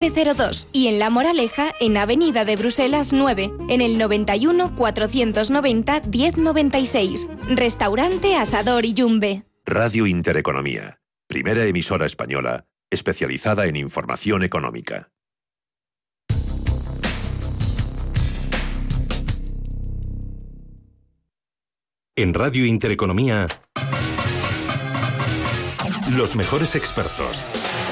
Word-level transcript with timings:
02 0.00 0.68
y 0.72 0.86
en 0.86 1.00
La 1.00 1.10
Moraleja, 1.10 1.72
en 1.80 1.96
Avenida 1.96 2.44
de 2.44 2.54
Bruselas 2.54 3.12
9, 3.12 3.50
en 3.68 3.80
el 3.80 3.98
91 3.98 4.76
490 4.76 6.02
1096. 6.08 7.28
Restaurante 7.50 8.36
Asador 8.36 8.84
y 8.84 8.94
Yumbe. 8.94 9.42
Radio 9.66 10.06
Intereconomía, 10.06 11.00
primera 11.26 11.64
emisora 11.64 12.06
española 12.06 12.66
especializada 12.90 13.66
en 13.66 13.76
información 13.76 14.42
económica. 14.44 15.10
En 22.16 22.34
Radio 22.34 22.64
Intereconomía, 22.64 23.46
los 26.08 26.34
mejores 26.34 26.74
expertos 26.74 27.44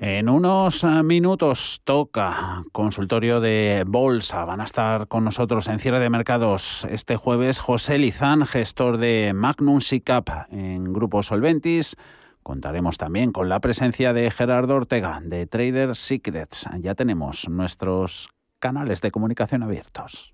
En 0.00 0.28
unos 0.28 0.82
eh, 0.82 1.02
minutos 1.02 1.80
toca 1.84 2.64
consultorio 2.72 3.40
de 3.40 3.84
bolsa. 3.86 4.44
Van 4.44 4.60
a 4.60 4.64
estar 4.64 5.06
con 5.06 5.24
nosotros 5.24 5.68
en 5.68 5.78
cierre 5.78 6.00
de 6.00 6.10
mercados 6.10 6.84
este 6.90 7.16
jueves 7.16 7.60
José 7.60 7.98
Lizán, 7.98 8.44
gestor 8.44 8.98
de 8.98 9.32
Magnum 9.34 9.80
SICAP 9.80 10.28
en 10.50 10.92
Grupo 10.92 11.22
Solventis. 11.22 11.96
Contaremos 12.42 12.98
también 12.98 13.32
con 13.32 13.48
la 13.48 13.60
presencia 13.60 14.12
de 14.12 14.30
Gerardo 14.30 14.74
Ortega 14.74 15.20
de 15.22 15.46
Trader 15.46 15.94
Secrets. 15.94 16.68
Ya 16.80 16.94
tenemos 16.94 17.48
nuestros 17.48 18.28
canales 18.58 19.00
de 19.00 19.12
comunicación 19.12 19.62
abiertos. 19.62 20.33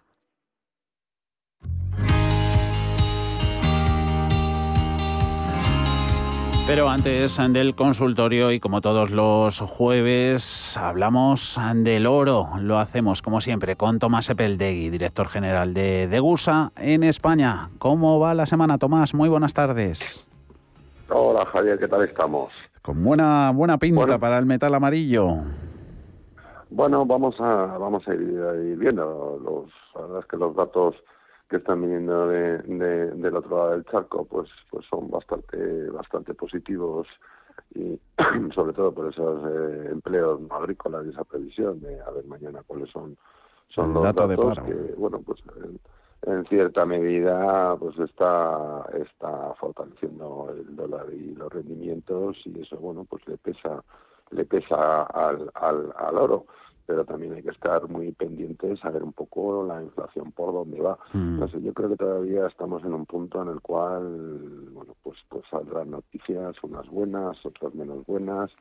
Pero 6.67 6.87
antes 6.87 7.37
del 7.49 7.75
consultorio 7.75 8.51
y 8.51 8.59
como 8.59 8.81
todos 8.81 9.09
los 9.09 9.59
jueves 9.59 10.77
hablamos 10.77 11.59
del 11.75 12.07
oro. 12.07 12.49
Lo 12.59 12.79
hacemos 12.79 13.21
como 13.21 13.41
siempre 13.41 13.75
con 13.75 13.99
Tomás 13.99 14.29
Epeldegui, 14.29 14.89
director 14.89 15.27
general 15.27 15.73
de 15.73 16.07
Degusa 16.07 16.71
en 16.77 17.03
España. 17.03 17.69
¿Cómo 17.79 18.19
va 18.19 18.33
la 18.33 18.45
semana, 18.45 18.77
Tomás? 18.77 19.13
Muy 19.13 19.27
buenas 19.27 19.53
tardes. 19.53 20.27
Hola 21.09 21.45
Javier, 21.45 21.77
¿qué 21.77 21.87
tal 21.87 22.03
estamos? 22.03 22.53
Con 22.81 23.03
buena 23.03 23.51
buena 23.51 23.77
pinta 23.77 24.17
para 24.17 24.37
el 24.37 24.45
metal 24.45 24.73
amarillo. 24.73 25.39
Bueno, 26.69 27.05
vamos 27.05 27.35
a 27.41 27.77
vamos 27.77 28.07
a 28.07 28.13
ir, 28.13 28.77
viendo 28.77 29.39
los 29.43 29.65
la 29.93 30.01
verdad 30.01 30.19
es 30.21 30.25
que 30.27 30.37
los 30.37 30.55
datos 30.55 30.95
que 31.51 31.57
están 31.57 31.81
viniendo 31.81 32.29
de, 32.29 32.59
del 32.59 33.35
otro 33.35 33.57
lado 33.57 33.71
del 33.71 33.83
charco 33.83 34.23
pues 34.23 34.49
pues 34.69 34.85
son 34.85 35.11
bastante 35.11 35.89
bastante 35.89 36.33
positivos 36.33 37.07
y 37.75 37.99
sobre 38.55 38.71
todo 38.71 38.93
por 38.93 39.09
esos 39.09 39.43
eh, 39.45 39.89
empleos 39.91 40.39
agrícolas 40.49 41.05
y 41.05 41.09
esa 41.09 41.25
previsión 41.25 41.81
de 41.81 41.99
a 41.99 42.09
ver 42.11 42.23
mañana 42.23 42.63
cuáles 42.65 42.89
son 42.89 43.17
son 43.67 43.93
los 43.93 44.01
datos 44.01 44.59
que 44.61 44.73
bueno 44.97 45.19
pues 45.19 45.43
en, 46.25 46.45
cierta 46.45 46.85
medida 46.85 47.75
pues 47.75 47.99
está 47.99 48.85
está 48.93 49.53
fortaleciendo 49.55 50.55
el 50.55 50.73
dólar 50.73 51.07
y 51.11 51.35
los 51.35 51.51
rendimientos 51.51 52.37
y 52.45 52.61
eso 52.61 52.77
bueno 52.77 53.03
pues 53.03 53.27
le 53.27 53.37
pesa 53.37 53.83
le 54.29 54.45
pesa 54.45 55.03
al, 55.03 55.51
al, 55.55 55.93
al 55.97 56.17
oro 56.17 56.45
pero 56.85 57.05
también 57.05 57.33
hay 57.33 57.43
que 57.43 57.51
estar 57.51 57.87
muy 57.87 58.11
pendientes 58.11 58.83
a 58.83 58.89
ver 58.89 59.03
un 59.03 59.13
poco 59.13 59.65
la 59.65 59.81
inflación 59.81 60.31
por 60.31 60.53
dónde 60.53 60.81
va. 60.81 60.97
Mm. 61.13 61.35
Entonces 61.35 61.63
yo 61.63 61.73
creo 61.73 61.89
que 61.89 61.97
todavía 61.97 62.47
estamos 62.47 62.83
en 62.83 62.93
un 62.93 63.05
punto 63.05 63.41
en 63.41 63.49
el 63.49 63.61
cual, 63.61 64.69
bueno, 64.71 64.95
pues, 65.03 65.19
pues 65.29 65.43
saldrán 65.49 65.91
noticias, 65.91 66.55
unas 66.63 66.87
buenas, 66.89 67.45
otras 67.45 67.73
menos 67.75 68.05
buenas, 68.05 68.51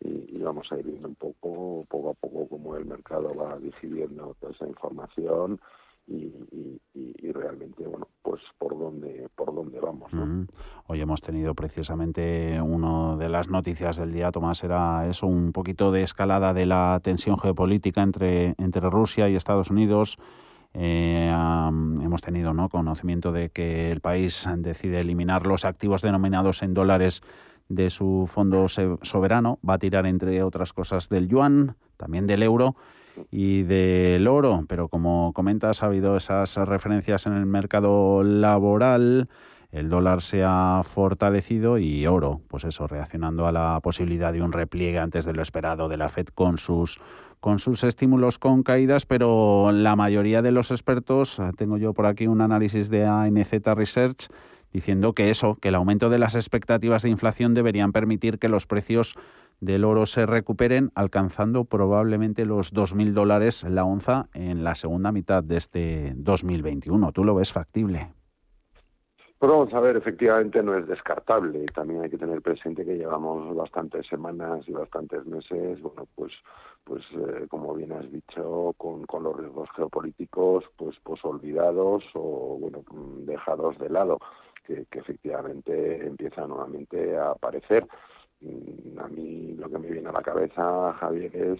y, 0.00 0.38
vamos 0.38 0.70
a 0.70 0.78
ir 0.78 0.86
viendo 0.86 1.08
un 1.08 1.16
poco, 1.16 1.84
poco 1.88 2.10
a 2.10 2.14
poco, 2.14 2.48
cómo 2.48 2.76
el 2.76 2.84
mercado 2.84 3.34
va 3.34 3.58
digiriendo 3.58 4.36
toda 4.40 4.52
esa 4.52 4.66
información 4.66 5.60
y, 6.08 7.32
realmente 7.32 7.86
bueno 7.86 8.08
pues 8.22 8.40
por 8.58 8.76
dónde 8.76 9.28
por 9.36 9.54
dónde 9.54 9.78
vamos 9.80 10.10
hoy 10.86 11.00
hemos 11.00 11.20
tenido 11.20 11.54
precisamente 11.54 12.60
una 12.60 13.16
de 13.16 13.28
las 13.28 13.48
noticias 13.48 13.96
del 13.98 14.12
día 14.12 14.32
Tomás 14.32 14.64
era 14.64 15.06
eso 15.08 15.26
un 15.26 15.52
poquito 15.52 15.92
de 15.92 16.02
escalada 16.02 16.54
de 16.54 16.66
la 16.66 17.00
tensión 17.02 17.38
geopolítica 17.38 18.02
entre 18.02 18.54
entre 18.58 18.88
Rusia 18.90 19.28
y 19.28 19.36
Estados 19.36 19.70
Unidos. 19.70 20.18
Eh, 20.74 21.28
hemos 21.28 22.20
tenido 22.20 22.52
¿no? 22.52 22.68
conocimiento 22.68 23.32
de 23.32 23.50
que 23.50 23.90
el 23.90 24.00
país 24.00 24.46
decide 24.58 25.00
eliminar 25.00 25.46
los 25.46 25.64
activos 25.64 26.02
denominados 26.02 26.62
en 26.62 26.74
dólares 26.74 27.22
de 27.68 27.90
su 27.90 28.28
fondo 28.32 28.66
soberano, 28.68 29.58
va 29.68 29.74
a 29.74 29.78
tirar 29.78 30.06
entre 30.06 30.42
otras 30.42 30.72
cosas 30.72 31.08
del 31.08 31.28
yuan, 31.28 31.76
también 31.96 32.26
del 32.26 32.42
euro 32.42 32.76
y 33.30 33.62
del 33.62 34.26
oro, 34.26 34.64
pero 34.68 34.88
como 34.88 35.32
comentas, 35.32 35.82
ha 35.82 35.86
habido 35.86 36.16
esas 36.16 36.56
referencias 36.56 37.26
en 37.26 37.34
el 37.34 37.46
mercado 37.46 38.22
laboral, 38.22 39.28
el 39.70 39.90
dólar 39.90 40.22
se 40.22 40.42
ha 40.44 40.80
fortalecido 40.82 41.78
y 41.78 42.06
oro, 42.06 42.40
pues 42.48 42.64
eso, 42.64 42.86
reaccionando 42.86 43.46
a 43.46 43.52
la 43.52 43.78
posibilidad 43.82 44.32
de 44.32 44.40
un 44.40 44.52
repliegue 44.52 44.98
antes 44.98 45.26
de 45.26 45.34
lo 45.34 45.42
esperado 45.42 45.88
de 45.88 45.98
la 45.98 46.08
Fed 46.08 46.28
con 46.28 46.58
sus 46.58 46.98
con 47.40 47.60
sus 47.60 47.84
estímulos 47.84 48.38
con 48.38 48.62
caídas, 48.64 49.06
pero 49.06 49.70
la 49.72 49.94
mayoría 49.94 50.42
de 50.42 50.50
los 50.50 50.72
expertos, 50.72 51.40
tengo 51.56 51.76
yo 51.76 51.94
por 51.94 52.06
aquí 52.06 52.26
un 52.26 52.40
análisis 52.40 52.90
de 52.90 53.06
ANZ 53.06 53.52
Research, 53.76 54.28
diciendo 54.72 55.12
que 55.12 55.30
eso, 55.30 55.56
que 55.56 55.68
el 55.68 55.76
aumento 55.76 56.10
de 56.10 56.18
las 56.18 56.34
expectativas 56.34 57.02
de 57.02 57.10
inflación 57.10 57.54
deberían 57.54 57.92
permitir 57.92 58.38
que 58.38 58.48
los 58.48 58.66
precios 58.66 59.14
del 59.60 59.84
oro 59.84 60.06
se 60.06 60.26
recuperen, 60.26 60.90
alcanzando 60.94 61.64
probablemente 61.64 62.44
los 62.44 62.72
2.000 62.72 63.12
dólares 63.12 63.64
la 63.64 63.84
onza 63.84 64.28
en 64.34 64.64
la 64.64 64.74
segunda 64.74 65.12
mitad 65.12 65.42
de 65.42 65.56
este 65.56 66.12
2021. 66.16 67.12
¿Tú 67.12 67.24
lo 67.24 67.34
ves 67.34 67.52
factible? 67.52 68.12
Pues 69.38 69.52
vamos 69.52 69.72
a 69.72 69.78
ver, 69.78 69.96
efectivamente 69.96 70.60
no 70.64 70.76
es 70.76 70.88
descartable. 70.88 71.64
También 71.66 72.02
hay 72.02 72.10
que 72.10 72.18
tener 72.18 72.42
presente 72.42 72.84
que 72.84 72.96
llevamos 72.96 73.54
bastantes 73.54 74.04
semanas 74.08 74.68
y 74.68 74.72
bastantes 74.72 75.24
meses, 75.26 75.80
bueno, 75.80 76.08
pues, 76.16 76.32
pues 76.82 77.04
eh, 77.12 77.46
como 77.48 77.72
bien 77.74 77.92
has 77.92 78.10
dicho, 78.10 78.74
con, 78.76 79.04
con 79.04 79.22
los 79.22 79.36
riesgos 79.36 79.68
geopolíticos, 79.76 80.68
pues, 80.76 80.98
pues 81.04 81.24
olvidados 81.24 82.04
o 82.14 82.58
bueno, 82.60 82.82
dejados 83.26 83.78
de 83.78 83.90
lado, 83.90 84.18
que, 84.66 84.86
que 84.90 84.98
efectivamente 84.98 86.04
empiezan 86.04 86.48
nuevamente 86.48 87.16
a 87.16 87.30
aparecer. 87.30 87.86
Mm, 88.40 88.98
a 89.00 89.08
mí 89.08 89.54
lo 89.58 89.68
que 89.68 89.78
me 89.78 89.90
viene 89.90 90.08
a 90.10 90.12
la 90.12 90.22
cabeza, 90.22 90.92
Javier, 90.92 91.34
es 91.34 91.58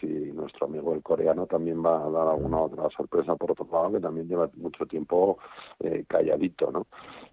si, 0.00 0.08
nuestro 0.32 0.66
amigo 0.66 0.92
el 0.92 1.02
coreano 1.02 1.46
también 1.46 1.84
va 1.84 2.04
a 2.04 2.10
dar 2.10 2.26
alguna 2.28 2.58
otra 2.60 2.90
sorpresa 2.90 3.36
por 3.36 3.52
otro 3.52 3.68
lado, 3.70 3.92
que 3.92 4.00
también 4.00 4.28
lleva 4.28 4.50
mucho 4.56 4.84
tiempo 4.86 5.38
eh, 5.78 6.04
calladito, 6.08 6.72
¿no? 6.72 6.86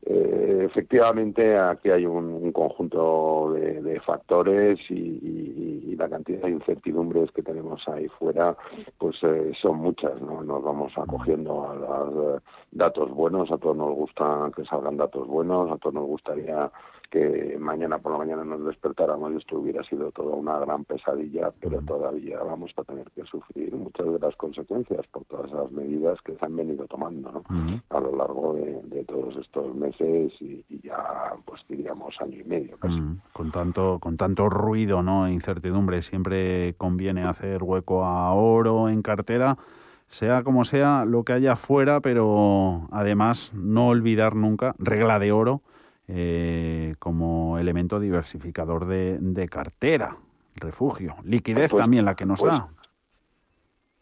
Eh, 0.06 0.66
efectivamente, 0.66 1.58
aquí 1.58 1.90
hay 1.90 2.06
un, 2.06 2.52
conjunto 2.52 3.54
de, 3.54 4.00
factores 4.02 4.80
y, 4.92 5.96
la 5.96 6.10
cantidad 6.10 6.42
de 6.42 6.52
incertidumbres 6.52 7.32
que 7.32 7.42
tenemos 7.42 7.88
ahí 7.88 8.10
fuera, 8.10 8.56
pues 8.98 9.18
eh, 9.24 9.54
son 9.62 9.78
muchas, 9.78 10.22
¿no? 10.22 10.44
Nos 10.44 10.62
vamos 10.62 10.92
acogiendo 10.98 11.70
a 11.70 11.76
los 11.76 12.44
datos 12.72 13.10
buenos, 13.12 13.50
a 13.50 13.58
todos 13.58 13.78
nos 13.78 13.96
gusta 13.96 14.52
que 14.54 14.66
salgan 14.66 14.98
datos 14.98 15.26
buenos, 15.26 15.72
a 15.72 15.78
todos 15.78 15.94
nos 15.96 16.06
gustaría 16.06 16.70
que 17.08 17.58
mañana 17.60 18.00
por 18.00 18.12
la 18.14 18.20
mañana 18.20 18.44
nos 18.44 18.66
despertáramos 18.66 19.34
y 19.34 19.38
esto 19.38 19.60
hubiera 19.60 19.84
sido 19.84 20.12
toda 20.12 20.36
una 20.36 20.60
gran 20.60 20.86
pesadilla, 20.86 21.52
pero 21.60 21.82
todavía 21.82 22.40
vamos 22.44 22.72
a 22.78 22.84
tener 22.84 23.10
que 23.12 23.26
sufrir 23.26 23.76
muchas 23.76 24.06
de 24.08 24.20
las 24.20 24.36
consecuencias 24.36 25.06
por 25.08 25.26
todas 25.26 25.52
las 25.52 25.72
medidas 25.72 26.22
que 26.22 26.36
se 26.36 26.46
han 26.46 26.56
venido 26.56 26.86
tomando 26.88 27.32
¿no? 27.32 27.44
a 27.90 28.00
lo 28.00 28.16
largo 28.16 28.54
de, 28.54 28.76
todos 29.06 29.38
estos 29.38 29.76
meses 29.76 30.34
y, 30.42 30.66
ya 30.84 31.34
pues 31.46 31.64
diríamos 31.70 32.20
año 32.20 32.40
y 32.40 32.44
medio 32.44 32.78
casi. 32.78 33.00
Con 33.34 33.52
tanto 33.52 34.00
con 34.00 34.18
tanto 34.18 34.50
ruido, 34.50 35.04
no, 35.04 35.30
incertidumbre, 35.30 36.02
siempre 36.02 36.74
conviene 36.76 37.24
hacer 37.24 37.62
hueco 37.62 38.04
a 38.04 38.34
oro 38.34 38.90
en 38.90 39.02
cartera 39.02 39.58
sea 40.08 40.44
como 40.44 40.66
sea 40.66 41.06
lo 41.06 41.24
que 41.24 41.34
haya 41.34 41.56
fuera, 41.56 42.00
pero 42.00 42.88
además 42.92 43.52
no 43.54 43.88
olvidar 43.88 44.36
nunca, 44.36 44.76
regla 44.78 45.20
de 45.20 45.32
oro, 45.32 45.62
eh, 46.08 46.96
como 47.00 47.58
elemento 47.58 48.00
diversificador 48.00 48.86
de, 48.86 49.48
cartera, 49.50 50.18
refugio. 50.56 51.16
Liquidez 51.24 51.72
pues, 51.72 51.82
también 51.82 52.06
la 52.06 52.16
que 52.16 52.26
nos 52.26 52.40
pues, 52.40 52.54
da. 52.54 52.70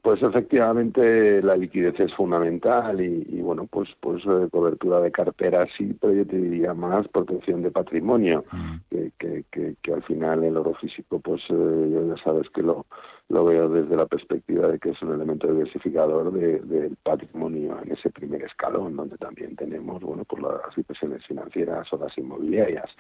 Pues 0.04 0.22
efectivamente 0.22 1.42
la 1.42 1.56
liquidez 1.56 1.98
es 1.98 2.14
fundamental 2.14 3.00
y, 3.00 3.40
bueno, 3.42 3.68
pues 3.72 3.88
pues 4.02 4.22
eh, 4.26 4.50
cobertura 4.52 5.00
de 5.00 5.14
cartera 5.14 5.66
sí, 5.78 5.96
pero 6.00 6.12
yo 6.12 6.28
te 6.28 6.36
diría 6.36 6.74
más 6.74 7.08
protección 7.08 7.62
de 7.62 7.72
patrimonio, 7.72 8.44
mm. 8.52 8.76
que, 8.90 9.46
que, 9.50 9.76
que, 9.82 9.94
al 9.94 10.04
final 10.04 10.44
el 10.44 10.58
oro 10.58 10.74
físico, 10.74 11.22
pues 11.22 11.42
eh, 11.50 12.06
ya 12.10 12.18
sabes 12.22 12.50
que 12.50 12.62
lo, 12.62 12.86
lo 13.30 13.46
veo 13.46 13.70
desde 13.70 13.96
la 13.96 14.06
perspectiva 14.06 14.68
de 14.68 14.78
que 14.78 14.90
es 14.90 15.02
un 15.02 15.14
elemento 15.14 15.48
diversificador 15.48 16.34
del 16.34 16.98
patrimonio 17.02 17.80
en 17.82 17.94
ese 17.94 18.10
primer 18.10 18.44
escalón, 18.44 18.98
donde 18.98 19.18
también 19.18 19.56
tenemos, 19.56 20.02
bueno, 20.02 20.26
pues 20.26 20.44
las 20.44 20.78
inversiones 20.78 21.26
financieras 21.26 21.94
o 21.94 21.98
las 21.98 22.18
inmobiliarias. 22.18 22.92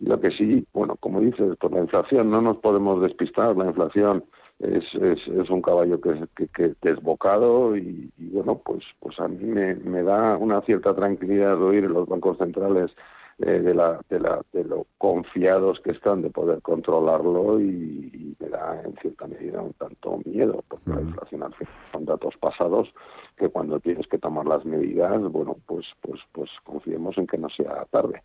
Lo 0.00 0.20
que 0.20 0.32
sí, 0.32 0.66
bueno, 0.72 0.96
como 0.96 1.20
dices, 1.20 1.56
por 1.56 1.72
la 1.72 1.82
inflación 1.82 2.32
no 2.32 2.42
nos 2.42 2.56
podemos 2.56 3.00
despistar, 3.00 3.56
la 3.56 3.66
inflación 3.66 4.24
es, 4.58 4.84
es, 4.94 5.28
es 5.28 5.50
un 5.50 5.62
caballo 5.62 6.00
que, 6.00 6.14
que, 6.36 6.48
que 6.48 6.74
desbocado 6.82 7.76
y, 7.76 8.10
y, 8.18 8.28
bueno, 8.30 8.60
pues, 8.64 8.84
pues 9.00 9.18
a 9.20 9.28
mí 9.28 9.44
me, 9.44 9.74
me 9.76 10.02
da 10.02 10.36
una 10.36 10.60
cierta 10.62 10.94
tranquilidad 10.94 11.62
oír 11.62 11.84
los 11.84 12.08
bancos 12.08 12.38
centrales 12.38 12.94
eh, 13.40 13.60
de, 13.60 13.72
la, 13.72 14.00
de, 14.08 14.18
la, 14.18 14.40
de 14.52 14.64
lo 14.64 14.86
confiados 14.98 15.78
que 15.80 15.92
están 15.92 16.22
de 16.22 16.30
poder 16.30 16.60
controlarlo 16.60 17.60
y, 17.60 18.34
me 18.40 18.48
da 18.48 18.82
en 18.84 18.94
cierta 18.96 19.26
medida 19.26 19.60
un 19.60 19.72
tanto 19.74 20.20
miedo, 20.24 20.64
porque 20.68 20.90
la 20.90 21.00
inflación 21.00 21.42
al 21.42 21.54
fin 21.54 21.68
son 21.92 22.04
datos 22.04 22.36
pasados 22.36 22.92
que 23.36 23.48
cuando 23.48 23.80
tienes 23.80 24.06
que 24.06 24.18
tomar 24.18 24.46
las 24.46 24.64
medidas, 24.64 25.20
bueno, 25.30 25.56
pues 25.66 25.86
pues 26.00 26.20
pues 26.32 26.50
confiemos 26.64 27.16
en 27.18 27.26
que 27.26 27.38
no 27.38 27.48
sea 27.48 27.84
tarde. 27.90 28.22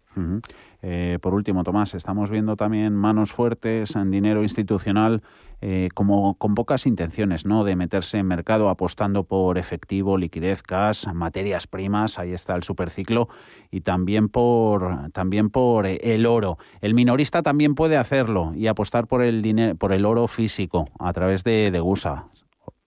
Eh, 0.81 1.17
por 1.21 1.33
último, 1.33 1.63
Tomás, 1.63 1.93
estamos 1.93 2.29
viendo 2.29 2.55
también 2.55 2.95
manos 2.95 3.31
fuertes 3.31 3.95
en 3.95 4.11
dinero 4.11 4.43
institucional 4.43 5.21
eh, 5.65 5.87
como 5.93 6.33
con 6.33 6.55
pocas 6.55 6.85
intenciones, 6.85 7.45
¿no? 7.45 7.63
De 7.63 7.77
meterse 7.77 8.17
en 8.17 8.27
mercado 8.27 8.67
apostando 8.67 9.23
por 9.23 9.57
efectivo, 9.57 10.17
liquidez, 10.17 10.61
cash, 10.61 11.07
materias 11.13 11.67
primas, 11.67 12.19
ahí 12.19 12.33
está 12.33 12.53
el 12.57 12.63
superciclo 12.63 13.29
y 13.71 13.79
también 13.79 14.27
por 14.27 15.02
también 15.11 15.49
por 15.49 15.85
el 15.85 16.25
oro. 16.25 16.57
El 16.81 16.93
minorista 16.93 17.41
también 17.41 17.75
puede 17.75 17.97
hacerlo 17.97 18.53
y 18.55 18.67
apostar 18.67 19.07
por 19.07 19.21
el 19.21 19.41
dinero, 19.41 19.75
por 19.75 19.91
el 19.91 20.05
oro 20.05 20.27
físico 20.27 20.87
a 20.99 21.11
través 21.13 21.43
de, 21.43 21.71
de 21.71 21.79
GUSA. 21.79 22.25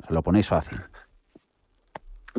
Se 0.07 0.15
lo 0.15 0.23
ponéis 0.23 0.49
fácil. 0.49 0.81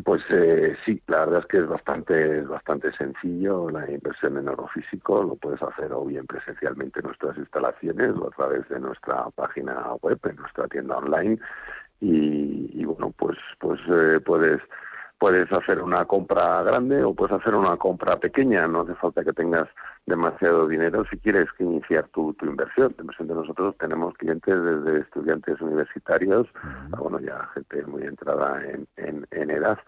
Pues 0.03 0.21
eh, 0.29 0.75
sí, 0.85 1.01
la 1.07 1.19
verdad 1.19 1.39
es 1.39 1.45
que 1.47 1.57
es 1.57 1.67
bastante, 1.67 2.41
bastante 2.41 2.91
sencillo 2.93 3.69
la 3.69 3.89
inversión 3.89 4.37
en 4.37 4.47
oro 4.47 4.67
físico. 4.67 5.23
Lo 5.23 5.35
puedes 5.35 5.61
hacer 5.61 5.91
o 5.91 6.05
bien 6.05 6.27
presencialmente 6.27 6.99
en 6.99 7.07
nuestras 7.07 7.35
instalaciones 7.37 8.11
o 8.15 8.27
a 8.27 8.31
través 8.31 8.67
de 8.69 8.79
nuestra 8.79 9.29
página 9.31 9.93
web, 10.01 10.19
en 10.23 10.35
nuestra 10.35 10.67
tienda 10.67 10.97
online. 10.97 11.39
Y, 11.99 12.85
bueno, 12.85 13.11
pues, 13.17 13.37
pues 13.59 13.81
eh, 13.89 14.19
puedes 14.23 14.61
puedes 15.19 15.51
hacer 15.51 15.81
una 15.81 16.05
compra 16.05 16.63
grande 16.63 17.03
o 17.03 17.13
puedes 17.13 17.35
hacer 17.35 17.55
una 17.55 17.77
compra 17.77 18.17
pequeña, 18.17 18.67
no 18.67 18.81
hace 18.81 18.95
falta 18.95 19.23
que 19.23 19.33
tengas 19.33 19.67
demasiado 20.05 20.67
dinero 20.67 21.03
si 21.09 21.17
quieres 21.17 21.51
que 21.57 21.63
iniciar 21.63 22.07
tu, 22.09 22.33
tu 22.33 22.45
inversión. 22.45 22.95
De 22.97 23.33
nosotros 23.33 23.75
tenemos 23.77 24.13
clientes 24.15 24.55
desde 24.55 24.99
estudiantes 25.01 25.59
universitarios, 25.61 26.47
bueno, 26.97 27.19
ya 27.19 27.49
gente 27.53 27.83
muy 27.85 28.03
entrada 28.03 28.61
en, 28.63 28.87
en, 28.97 29.27
en 29.31 29.49
edad, 29.49 29.79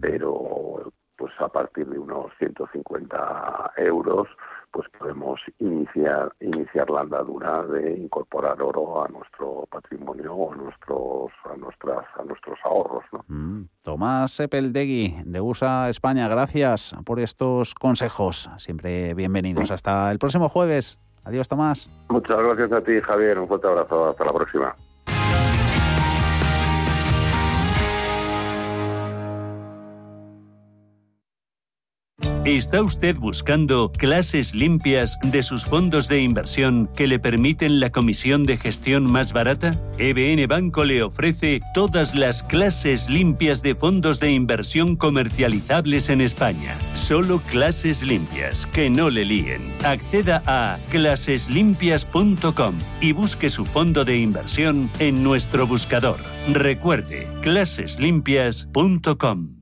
pero 0.00 0.92
pues 1.22 1.34
a 1.38 1.46
partir 1.46 1.86
de 1.86 2.00
unos 2.00 2.32
150 2.40 3.74
euros 3.76 4.26
pues 4.72 4.88
podemos 4.98 5.40
iniciar 5.60 6.32
iniciar 6.40 6.90
la 6.90 7.02
andadura 7.02 7.62
de 7.62 7.96
incorporar 7.96 8.60
oro 8.60 9.04
a 9.04 9.08
nuestro 9.08 9.68
patrimonio 9.70 10.34
o 10.34 10.52
a 10.52 10.56
nuestros 10.56 11.30
a 11.44 11.56
nuestras 11.56 12.04
a 12.18 12.24
nuestros 12.24 12.58
ahorros 12.64 13.04
¿no? 13.12 13.24
Mm. 13.28 13.68
Tomás 13.82 14.40
Epeldegui 14.40 15.14
de 15.24 15.40
USA 15.40 15.88
España 15.88 16.26
gracias 16.26 16.92
por 17.04 17.20
estos 17.20 17.72
consejos. 17.76 18.50
Siempre 18.56 19.14
bienvenidos. 19.14 19.70
Hasta 19.70 20.10
el 20.10 20.18
próximo 20.18 20.48
jueves. 20.48 20.98
Adiós 21.22 21.46
Tomás. 21.46 21.88
Muchas 22.08 22.42
gracias 22.42 22.72
a 22.72 22.80
ti 22.80 23.00
Javier. 23.00 23.38
Un 23.38 23.46
fuerte 23.46 23.68
abrazo. 23.68 24.10
Hasta 24.10 24.24
la 24.24 24.32
próxima 24.32 24.74
¿Está 32.44 32.82
usted 32.82 33.16
buscando 33.18 33.92
clases 33.92 34.52
limpias 34.52 35.16
de 35.22 35.44
sus 35.44 35.64
fondos 35.64 36.08
de 36.08 36.22
inversión 36.22 36.90
que 36.96 37.06
le 37.06 37.20
permiten 37.20 37.78
la 37.78 37.90
comisión 37.90 38.46
de 38.46 38.56
gestión 38.56 39.08
más 39.08 39.32
barata? 39.32 39.80
EBN 39.96 40.48
Banco 40.48 40.84
le 40.84 41.04
ofrece 41.04 41.60
todas 41.72 42.16
las 42.16 42.42
clases 42.42 43.08
limpias 43.08 43.62
de 43.62 43.76
fondos 43.76 44.18
de 44.18 44.32
inversión 44.32 44.96
comercializables 44.96 46.08
en 46.08 46.20
España. 46.20 46.76
Solo 46.94 47.40
clases 47.42 48.02
limpias, 48.02 48.66
que 48.66 48.90
no 48.90 49.08
le 49.08 49.24
líen. 49.24 49.72
Acceda 49.84 50.42
a 50.44 50.80
claseslimpias.com 50.90 52.74
y 53.00 53.12
busque 53.12 53.50
su 53.50 53.64
fondo 53.64 54.04
de 54.04 54.18
inversión 54.18 54.90
en 54.98 55.22
nuestro 55.22 55.68
buscador. 55.68 56.18
Recuerde, 56.48 57.28
claseslimpias.com. 57.42 59.61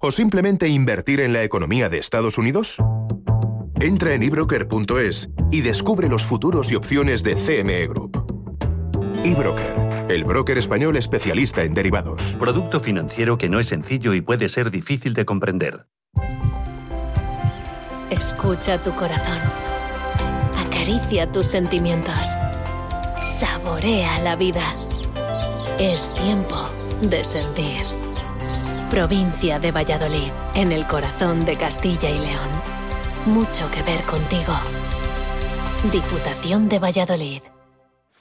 O 0.00 0.10
simplemente 0.10 0.68
invertir 0.68 1.20
en 1.20 1.32
la 1.32 1.42
economía 1.42 1.88
de 1.88 1.98
Estados 1.98 2.38
Unidos? 2.38 2.78
Entra 3.80 4.14
en 4.14 4.22
ebroker.es 4.22 5.30
y 5.50 5.60
descubre 5.60 6.08
los 6.08 6.26
futuros 6.26 6.72
y 6.72 6.74
opciones 6.74 7.22
de 7.22 7.34
CME 7.34 7.86
Group. 7.86 8.24
eBroker, 9.24 10.10
el 10.10 10.24
broker 10.24 10.58
español 10.58 10.96
especialista 10.96 11.62
en 11.62 11.74
derivados. 11.74 12.36
Producto 12.38 12.80
financiero 12.80 13.38
que 13.38 13.48
no 13.48 13.60
es 13.60 13.68
sencillo 13.68 14.14
y 14.14 14.22
puede 14.22 14.48
ser 14.48 14.70
difícil 14.70 15.14
de 15.14 15.24
comprender. 15.24 15.86
Escucha 18.10 18.82
tu 18.82 18.90
corazón. 18.92 19.38
Acaricia 20.66 21.30
tus 21.30 21.46
sentimientos. 21.46 22.36
Saborea 23.38 24.20
la 24.20 24.36
vida. 24.36 24.74
Es 25.78 26.12
tiempo 26.14 26.68
de 27.02 27.22
sentir. 27.24 27.99
Provincia 28.90 29.60
de 29.60 29.70
Valladolid, 29.70 30.32
en 30.56 30.72
el 30.72 30.84
corazón 30.84 31.44
de 31.44 31.56
Castilla 31.56 32.10
y 32.10 32.18
León. 32.18 32.50
Mucho 33.24 33.70
que 33.70 33.82
ver 33.84 34.02
contigo. 34.02 34.52
Diputación 35.92 36.68
de 36.68 36.80
Valladolid. 36.80 37.40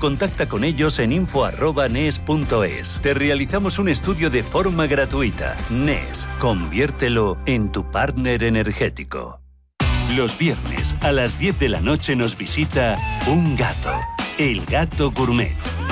contacta 0.00 0.48
con 0.48 0.64
ellos 0.64 0.98
en 0.98 1.12
info.nes.es. 1.12 3.00
Te 3.00 3.14
realizamos 3.14 3.78
un 3.78 3.88
estudio 3.88 4.30
de 4.30 4.42
forma 4.42 4.88
gratuita. 4.88 5.56
NES, 5.70 6.28
conviértelo 6.40 7.38
en 7.46 7.70
tu 7.70 7.88
partner 7.88 8.42
energético. 8.42 9.40
Los 10.16 10.36
viernes 10.36 10.96
a 11.02 11.12
las 11.12 11.38
10 11.38 11.60
de 11.60 11.68
la 11.68 11.80
noche 11.80 12.16
nos 12.16 12.36
visita 12.36 12.98
un 13.28 13.54
gato, 13.54 13.92
el 14.38 14.64
gato 14.66 15.12
gourmet. 15.12 15.56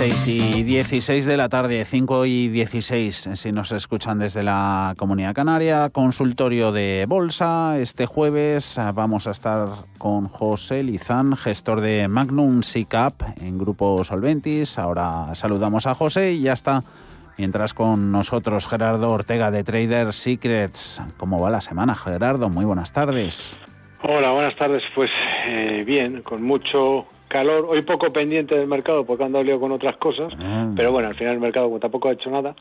6 0.00 0.28
y 0.28 0.62
16 0.62 1.26
de 1.26 1.36
la 1.36 1.50
tarde, 1.50 1.84
5 1.84 2.24
y 2.24 2.48
16, 2.48 3.32
si 3.34 3.52
nos 3.52 3.70
escuchan 3.70 4.18
desde 4.18 4.42
la 4.42 4.94
Comunidad 4.96 5.34
Canaria, 5.34 5.90
consultorio 5.90 6.72
de 6.72 7.04
bolsa. 7.06 7.78
Este 7.78 8.06
jueves 8.06 8.80
vamos 8.94 9.26
a 9.26 9.32
estar 9.32 9.68
con 9.98 10.28
José 10.28 10.84
Lizán, 10.84 11.36
gestor 11.36 11.82
de 11.82 12.08
Magnum 12.08 12.62
SICAP 12.62 13.42
en 13.42 13.58
Grupo 13.58 14.02
Solventis. 14.02 14.78
Ahora 14.78 15.34
saludamos 15.34 15.86
a 15.86 15.94
José 15.94 16.32
y 16.32 16.40
ya 16.44 16.54
está. 16.54 16.82
Mientras 17.36 17.74
con 17.74 18.10
nosotros 18.10 18.66
Gerardo 18.68 19.10
Ortega 19.10 19.50
de 19.50 19.64
Trader 19.64 20.14
Secrets. 20.14 21.02
¿Cómo 21.18 21.38
va 21.42 21.50
la 21.50 21.60
semana, 21.60 21.94
Gerardo? 21.94 22.48
Muy 22.48 22.64
buenas 22.64 22.90
tardes. 22.90 23.54
Hola, 24.02 24.30
buenas 24.30 24.56
tardes. 24.56 24.82
Pues 24.94 25.10
eh, 25.46 25.84
bien, 25.86 26.22
con 26.22 26.42
mucho 26.42 27.06
calor, 27.30 27.64
hoy 27.68 27.82
poco 27.82 28.12
pendiente 28.12 28.56
del 28.56 28.66
mercado 28.66 29.06
porque 29.06 29.24
ando 29.24 29.42
lío 29.42 29.60
con 29.60 29.70
otras 29.70 29.96
cosas, 29.96 30.36
ah. 30.40 30.70
pero 30.74 30.90
bueno, 30.90 31.08
al 31.08 31.14
final 31.14 31.34
el 31.34 31.40
mercado 31.40 31.78
tampoco 31.78 32.08
ha 32.08 32.12
hecho 32.12 32.28
nada, 32.30 32.54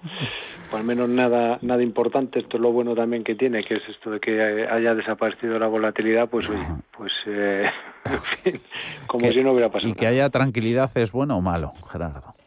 pues 0.69 0.79
al 0.79 0.83
menos 0.83 1.09
nada 1.09 1.57
nada 1.61 1.81
importante, 1.81 2.39
esto 2.39 2.57
es 2.57 2.61
lo 2.61 2.71
bueno 2.71 2.93
también 2.93 3.23
que 3.23 3.33
tiene, 3.33 3.63
que 3.63 3.75
es 3.75 3.89
esto 3.89 4.11
de 4.11 4.19
que 4.19 4.67
haya 4.69 4.93
desaparecido 4.93 5.57
la 5.57 5.67
volatilidad, 5.67 6.29
pues 6.29 6.47
oye, 6.47 6.65
pues 6.95 7.11
eh, 7.25 7.65
en 8.05 8.21
fin, 8.21 8.61
como 9.07 9.31
si 9.31 9.43
no 9.43 9.51
hubiera 9.51 9.69
pasado. 9.69 9.91
Y 9.91 9.95
que 9.95 10.05
haya 10.05 10.29
tranquilidad 10.29 10.91
es 10.95 11.11
bueno 11.11 11.37
o 11.37 11.41
malo, 11.41 11.73
Gerardo. 11.91 12.38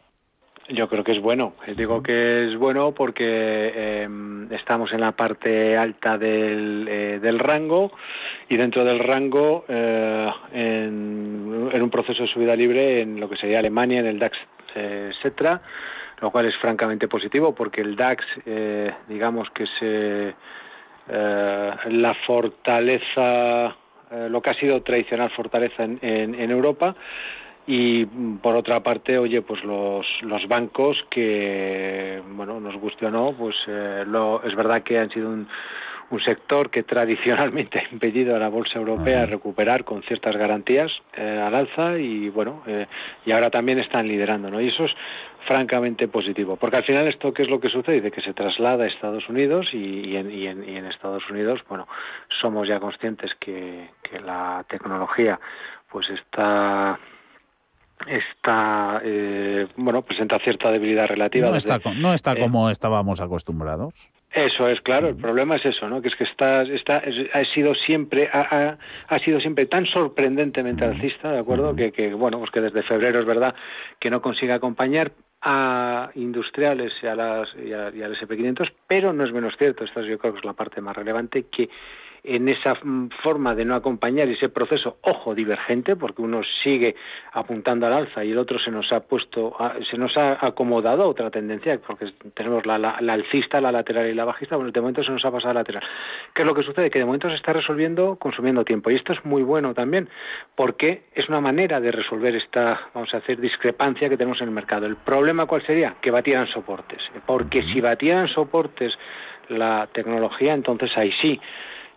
Yo 0.69 0.87
creo 0.87 1.03
que 1.03 1.11
es 1.11 1.19
bueno. 1.19 1.55
Digo 1.75 2.01
que 2.01 2.45
es 2.47 2.55
bueno 2.55 2.93
porque 2.93 4.01
em, 4.03 4.51
estamos 4.53 4.93
en 4.93 5.01
la 5.01 5.11
parte 5.11 5.75
alta 5.75 6.17
del, 6.17 6.87
eh, 6.89 7.19
del 7.21 7.37
rango 7.37 7.91
y 8.47 8.55
dentro 8.55 8.85
del 8.85 8.99
rango 8.99 9.65
eh, 9.67 10.31
en, 10.53 11.81
un 11.81 11.89
proceso 11.89 12.23
de 12.23 12.29
subida 12.29 12.55
libre 12.55 13.01
en 13.01 13.19
lo 13.19 13.29
que 13.29 13.35
sería 13.35 13.59
Alemania, 13.59 13.99
en 13.99 14.05
el 14.05 14.19
DAX 14.19 14.37
eh, 14.75 15.11
Setra, 15.21 15.61
lo 16.21 16.31
cual 16.31 16.45
es 16.45 16.55
francamente 16.55 17.09
positivo 17.09 17.53
porque 17.53 17.81
el 17.81 17.97
DAX, 17.97 18.25
digamos 19.09 19.49
que 19.49 19.63
es 19.63 20.35
la 21.09 22.13
fortaleza, 22.25 23.75
lo 24.29 24.41
que 24.41 24.49
ha 24.49 24.53
sido 24.53 24.81
tradicional 24.81 25.29
fortaleza 25.31 25.83
en, 25.83 25.99
en 26.01 26.51
Europa, 26.51 26.95
y 27.65 28.05
por 28.41 28.55
otra 28.55 28.81
parte 28.83 29.17
oye 29.17 29.41
pues 29.41 29.63
los, 29.63 30.05
los 30.23 30.47
bancos 30.47 31.05
que 31.09 32.21
bueno 32.35 32.59
nos 32.59 32.75
guste 32.75 33.05
o 33.05 33.11
no 33.11 33.33
pues 33.37 33.55
eh, 33.67 34.03
lo, 34.05 34.43
es 34.43 34.53
verdad 34.55 34.83
que 34.83 34.99
han 34.99 35.09
sido 35.09 35.29
un, 35.29 35.47
un 36.09 36.19
sector 36.19 36.69
que 36.69 36.83
tradicionalmente 36.83 37.79
ha 37.91 37.93
impedido 37.93 38.35
a 38.35 38.39
la 38.39 38.49
bolsa 38.49 38.79
europea 38.79 39.25
recuperar 39.25 39.85
con 39.85 40.03
ciertas 40.03 40.35
garantías 40.35 40.91
eh, 41.15 41.41
al 41.41 41.55
alza 41.55 41.97
y 41.97 42.27
bueno 42.29 42.63
eh, 42.67 42.85
y 43.25 43.31
ahora 43.31 43.49
también 43.49 43.79
están 43.79 44.09
liderando 44.09 44.51
no 44.51 44.59
y 44.59 44.67
eso 44.67 44.83
es 44.83 44.95
francamente 45.45 46.09
positivo 46.09 46.57
porque 46.57 46.77
al 46.77 46.83
final 46.83 47.07
esto 47.07 47.33
qué 47.33 47.43
es 47.43 47.49
lo 47.49 47.61
que 47.61 47.69
sucede 47.69 48.01
de 48.01 48.11
que 48.11 48.21
se 48.21 48.33
traslada 48.33 48.83
a 48.83 48.87
Estados 48.87 49.29
Unidos 49.29 49.73
y, 49.73 50.17
en, 50.17 50.29
y, 50.29 50.47
en, 50.47 50.67
y 50.67 50.75
en 50.75 50.85
Estados 50.85 51.29
Unidos 51.29 51.63
bueno 51.69 51.87
somos 52.27 52.67
ya 52.67 52.81
conscientes 52.81 53.33
que, 53.35 53.89
que 54.01 54.19
la 54.19 54.65
tecnología 54.67 55.39
pues 55.89 56.09
está 56.09 56.99
está 58.07 59.01
eh, 59.03 59.67
bueno 59.75 60.01
presenta 60.01 60.39
cierta 60.39 60.71
debilidad 60.71 61.07
relativa 61.07 61.49
no 61.49 61.55
está, 61.55 61.79
no 61.95 62.13
está 62.13 62.33
eh, 62.33 62.39
como 62.39 62.69
estábamos 62.69 63.21
acostumbrados. 63.21 63.93
Eso 64.31 64.67
es 64.67 64.81
claro 64.81 65.09
el 65.09 65.15
problema 65.15 65.57
es 65.57 65.65
eso 65.65 65.87
no 65.87 66.01
que 66.01 66.07
es 66.07 66.15
que 66.15 66.23
está, 66.23 66.63
está 66.63 67.03
ha 67.33 67.45
sido 67.45 67.75
siempre 67.75 68.29
ha, 68.33 68.77
ha, 69.07 69.19
sido 69.19 69.39
siempre 69.39 69.67
tan 69.67 69.85
sorprendentemente 69.85 70.83
alcista 70.83 71.31
de 71.31 71.39
acuerdo 71.39 71.75
que, 71.75 71.91
que 71.91 72.13
bueno 72.13 72.39
pues 72.39 72.49
que 72.49 72.61
desde 72.61 72.81
febrero 72.83 73.19
es 73.19 73.25
verdad 73.25 73.53
que 73.99 74.09
no 74.09 74.21
consigue 74.21 74.53
acompañar 74.53 75.11
a 75.41 76.09
industriales 76.15 76.93
y 77.03 77.07
a 77.07 77.15
las 77.15 77.55
y, 77.55 77.73
a, 77.73 77.91
y 77.93 78.01
al 78.01 78.15
SP500 78.15 78.73
pero 78.87 79.13
no 79.13 79.23
es 79.23 79.31
menos 79.31 79.55
cierto 79.57 79.83
esta 79.83 80.01
yo 80.01 80.17
creo 80.17 80.33
que 80.33 80.39
es 80.39 80.45
la 80.45 80.53
parte 80.53 80.81
más 80.81 80.95
relevante 80.95 81.43
que 81.43 81.69
en 82.23 82.47
esa 82.47 82.75
forma 83.21 83.53
de 83.53 83.65
no 83.65 83.75
acompañar 83.75 84.29
ese 84.29 84.47
proceso, 84.47 84.97
ojo, 85.01 85.35
divergente, 85.35 85.97
porque 85.97 86.21
uno 86.21 86.41
sigue 86.63 86.95
apuntando 87.33 87.85
al 87.85 87.93
alza 87.93 88.23
y 88.23 88.31
el 88.31 88.37
otro 88.37 88.57
se 88.57 88.71
nos 88.71 88.93
ha 88.93 89.01
puesto, 89.01 89.55
se 89.81 89.97
nos 89.97 90.15
ha 90.17 90.45
acomodado 90.45 91.03
a 91.03 91.07
otra 91.07 91.29
tendencia, 91.29 91.77
porque 91.85 92.13
tenemos 92.33 92.65
la, 92.65 92.75
alcista, 92.75 93.59
la 93.59 93.73
lateral 93.73 94.07
y 94.09 94.13
la 94.13 94.23
bajista, 94.23 94.55
bueno, 94.55 94.71
de 94.71 94.79
momento 94.79 95.03
se 95.03 95.11
nos 95.11 95.25
ha 95.25 95.31
pasado 95.31 95.51
a 95.51 95.53
lateral. 95.55 95.83
¿Qué 96.33 96.43
es 96.43 96.45
lo 96.45 96.55
que 96.55 96.63
sucede? 96.63 96.89
Que 96.89 96.99
de 96.99 97.05
momento 97.05 97.29
se 97.29 97.35
está 97.35 97.51
resolviendo 97.51 98.15
consumiendo 98.15 98.63
tiempo. 98.63 98.89
Y 98.89 98.95
esto 98.95 99.11
es 99.11 99.23
muy 99.25 99.43
bueno 99.43 99.73
también, 99.73 100.07
porque 100.55 101.03
es 101.13 101.27
una 101.27 101.41
manera 101.41 101.81
de 101.81 101.91
resolver 101.91 102.35
esta, 102.35 102.89
vamos 102.93 103.13
a 103.13 103.19
decir, 103.19 103.41
discrepancia 103.41 104.07
que 104.07 104.15
tenemos 104.15 104.39
en 104.41 104.47
el 104.47 104.53
mercado. 104.53 104.85
¿El 104.85 104.95
problema 104.95 105.45
cuál 105.45 105.61
sería? 105.63 105.95
Que 105.99 106.09
batieran 106.09 106.47
soportes. 106.47 107.01
Porque 107.25 107.63
si 107.63 107.81
batieran 107.81 108.29
soportes 108.29 108.97
la 109.49 109.89
tecnología, 109.91 110.53
entonces 110.53 110.97
ahí 110.97 111.11
sí 111.11 111.39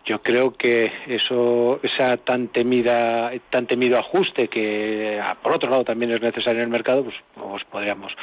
yo 0.07 0.21
creo 0.21 0.53
que 0.53 0.89
eso 1.07 1.81
esa 1.83 2.15
tan 2.17 2.47
temida 2.47 3.29
tan 3.49 3.67
temido 3.67 3.99
ajuste 3.99 4.47
que 4.47 5.19
ah, 5.21 5.35
por 5.43 5.51
otro 5.51 5.69
lado 5.69 5.83
también 5.83 6.11
es 6.11 6.21
necesario 6.21 6.61
en 6.61 6.67
el 6.67 6.71
mercado 6.71 7.03
pues, 7.03 7.15
pues, 7.35 7.63
podríamos 7.65 8.15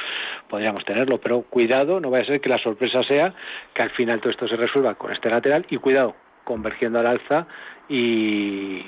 podríamos 0.49 0.83
tenerlo. 0.83 1.19
Pero 1.21 1.43
cuidado 1.43 1.99
no 1.99 2.09
vaya 2.09 2.23
a 2.23 2.27
ser 2.27 2.41
que 2.41 2.49
la 2.49 2.57
sorpresa 2.57 3.03
sea 3.03 3.33
que 3.71 3.83
al 3.83 3.91
final 3.91 4.19
todo 4.19 4.31
esto 4.31 4.47
se 4.47 4.55
resuelva 4.55 4.95
con 4.95 5.11
este 5.11 5.29
lateral 5.29 5.65
y 5.69 5.77
cuidado 5.77 6.15
convergiendo 6.43 6.99
al 6.99 7.07
alza 7.07 7.45
y, 7.87 8.83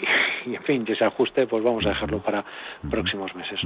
en 0.46 0.64
fin 0.64 0.84
ese 0.88 1.06
ajuste 1.06 1.46
pues 1.46 1.64
vamos 1.64 1.86
a 1.86 1.90
dejarlo 1.90 2.20
para 2.24 2.44
próximos 2.90 3.36
meses 3.36 3.62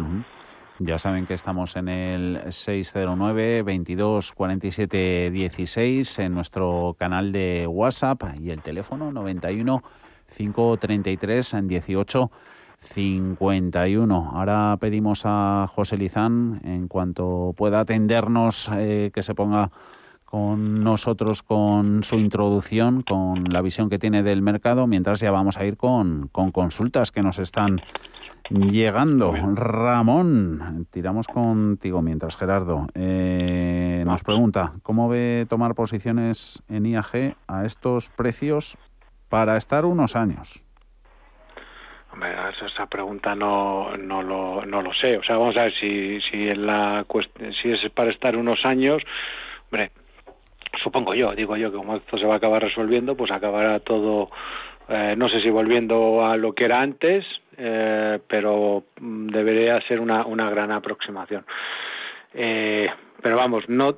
ya 0.84 0.98
saben 0.98 1.26
que 1.26 1.34
estamos 1.34 1.76
en 1.76 1.88
el 1.88 2.42
609 2.50 3.62
22 3.64 4.32
47 4.32 5.32
16 5.32 6.20
en 6.20 6.34
nuestro 6.34 6.96
canal 6.98 7.32
de 7.32 7.68
WhatsApp 7.68 8.24
y 8.40 8.50
el 8.50 8.62
teléfono 8.62 9.12
91 9.12 9.84
533 10.36 11.56
18 11.64 12.32
51. 12.82 14.32
Ahora 14.34 14.78
pedimos 14.80 15.22
a 15.26 15.68
José 15.74 15.98
Lizán, 15.98 16.62
en 16.64 16.88
cuanto 16.88 17.54
pueda 17.56 17.82
atendernos, 17.82 18.70
eh, 18.74 19.12
que 19.14 19.22
se 19.22 19.36
ponga 19.36 19.72
con 20.32 20.82
nosotros 20.82 21.44
con 21.44 22.06
su 22.06 22.16
introducción, 22.16 23.02
con 23.02 23.44
la 23.52 23.62
visión 23.62 23.90
que 23.90 24.00
tiene 24.00 24.24
del 24.24 24.42
mercado, 24.42 24.88
mientras 24.88 25.20
ya 25.20 25.30
vamos 25.30 25.58
a 25.58 25.66
ir 25.66 25.76
con, 25.76 26.30
con 26.30 26.52
consultas 26.54 27.12
que 27.12 27.22
nos 27.22 27.38
están 27.38 27.82
llegando. 28.50 29.34
Ramón, 29.34 30.88
tiramos 30.90 31.28
contigo 31.28 32.02
mientras, 32.02 32.38
Gerardo. 32.38 32.88
Eh, 32.96 34.04
nos 34.06 34.24
pregunta, 34.24 34.72
¿cómo 34.84 35.10
ve 35.10 35.46
tomar 35.50 35.76
posiciones 35.76 36.64
en 36.70 36.86
IAG 36.86 37.36
a 37.48 37.66
estos 37.66 38.08
precios 38.08 38.78
para 39.28 39.58
estar 39.58 39.84
unos 39.84 40.16
años? 40.16 40.64
Hombre, 42.14 42.30
esa 42.66 42.86
pregunta 42.86 43.36
no, 43.36 43.98
no, 43.98 44.24
lo, 44.24 44.66
no 44.66 44.82
lo 44.82 44.94
sé. 44.94 45.18
O 45.18 45.24
sea, 45.24 45.38
vamos 45.38 45.58
a 45.58 45.64
ver 45.64 45.74
si, 45.74 46.22
si, 46.22 46.48
en 46.48 46.66
la, 46.66 47.06
si 47.62 47.70
es 47.70 47.90
para 47.90 48.12
estar 48.12 48.38
unos 48.38 48.66
años. 48.66 49.04
Hombre, 49.70 49.92
supongo 50.78 51.14
yo, 51.14 51.34
digo 51.36 51.58
yo 51.58 51.72
que 51.72 51.78
como 51.78 51.96
esto 51.96 52.18
se 52.18 52.26
va 52.26 52.36
a 52.36 52.38
acabar 52.38 52.62
resolviendo, 52.62 53.16
pues 53.16 53.32
acabará 53.32 53.80
todo, 53.80 54.30
eh, 54.90 55.16
no 55.18 55.30
sé 55.30 55.42
si 55.42 55.50
volviendo 55.50 56.26
a 56.26 56.38
lo 56.38 56.54
que 56.54 56.66
era 56.66 56.82
antes, 56.82 57.26
eh, 57.58 58.20
pero 58.28 58.86
mm, 59.00 59.28
debería 59.28 59.80
ser 59.82 60.00
una, 60.00 60.26
una 60.26 60.50
gran 60.50 60.72
aproximación. 60.72 61.46
Eh, 62.34 62.90
pero 63.22 63.36
vamos, 63.36 63.70
no, 63.70 63.98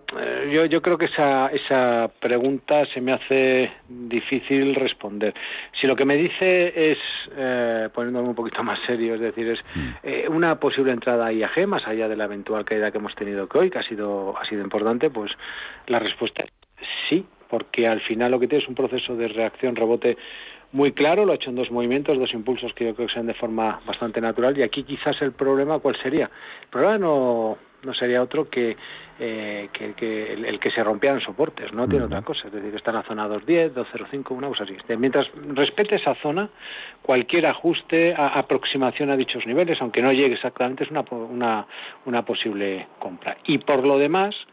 yo, 0.51 0.65
yo 0.65 0.81
creo 0.81 0.97
que 0.97 1.05
esa, 1.05 1.47
esa 1.47 2.11
pregunta 2.19 2.83
se 2.85 2.99
me 2.99 3.13
hace 3.13 3.71
difícil 3.87 4.75
responder. 4.75 5.33
Si 5.71 5.87
lo 5.87 5.95
que 5.95 6.03
me 6.03 6.17
dice 6.17 6.91
es, 6.91 6.97
eh, 7.37 7.89
poniéndome 7.93 8.27
un 8.27 8.35
poquito 8.35 8.63
más 8.63 8.79
serio, 8.85 9.15
es 9.15 9.21
decir, 9.21 9.47
es 9.47 9.63
mm. 10.29 10.35
una 10.35 10.59
posible 10.59 10.91
entrada 10.91 11.27
a 11.27 11.31
IAG, 11.31 11.67
más 11.67 11.87
allá 11.87 12.09
de 12.09 12.17
la 12.17 12.25
eventual 12.25 12.65
caída 12.65 12.91
que 12.91 12.97
hemos 12.97 13.15
tenido 13.15 13.47
que 13.47 13.59
hoy, 13.59 13.69
que 13.69 13.79
ha 13.79 13.83
sido, 13.83 14.37
ha 14.37 14.43
sido 14.43 14.61
importante, 14.61 15.09
pues 15.09 15.31
la 15.87 15.99
respuesta 15.99 16.43
es 16.43 16.62
sí, 17.09 17.25
porque 17.49 17.87
al 17.87 18.01
final 18.01 18.31
lo 18.31 18.39
que 18.39 18.47
tiene 18.47 18.63
es 18.63 18.69
un 18.69 18.75
proceso 18.75 19.15
de 19.15 19.27
reacción-rebote 19.27 20.17
muy 20.71 20.91
claro, 20.91 21.23
lo 21.23 21.31
ha 21.31 21.35
hecho 21.35 21.51
en 21.51 21.55
dos 21.55 21.69
movimientos, 21.69 22.17
dos 22.17 22.33
impulsos 22.33 22.73
que 22.73 22.85
yo 22.85 22.95
creo 22.95 23.07
que 23.07 23.13
sean 23.13 23.27
de 23.27 23.35
forma 23.35 23.79
bastante 23.85 24.19
natural. 24.19 24.57
Y 24.57 24.63
aquí 24.63 24.83
quizás 24.83 25.21
el 25.21 25.33
problema, 25.33 25.77
¿cuál 25.77 25.95
sería? 25.97 26.31
El 26.63 26.67
problema 26.69 26.97
no, 26.97 27.57
no 27.83 27.93
sería 27.93 28.23
otro 28.23 28.49
que, 28.49 28.75
eh, 29.19 29.69
que, 29.71 30.33
el, 30.33 30.59
que 30.59 30.71
se 30.71 30.83
rompieran 30.83 31.21
soportes, 31.21 31.71
no 31.73 31.87
tiene 31.87 32.05
otra 32.05 32.21
cosa. 32.23 32.47
Es 32.47 32.53
decir, 32.53 32.73
está 32.73 32.91
en 32.91 32.97
la 32.97 33.03
zona 33.03 33.27
210, 33.27 33.75
205, 33.75 34.33
una 34.33 34.47
cosa 34.47 34.63
así. 34.63 34.75
Mientras 34.97 35.29
respete 35.49 35.95
esa 35.95 36.15
zona, 36.15 36.49
cualquier 37.01 37.45
ajuste, 37.45 38.13
a, 38.15 38.39
aproximación 38.39 39.11
a 39.11 39.15
dichos 39.15 39.45
niveles, 39.45 39.81
aunque 39.81 40.01
no 40.01 40.11
llegue 40.11 40.33
exactamente, 40.33 40.83
es 40.83 40.91
una, 40.91 41.03
una, 41.11 41.67
una 42.05 42.25
posible 42.25 42.87
compra. 42.97 43.37
Y 43.45 43.59
por 43.59 43.85
lo 43.85 43.97
demás, 43.97 44.47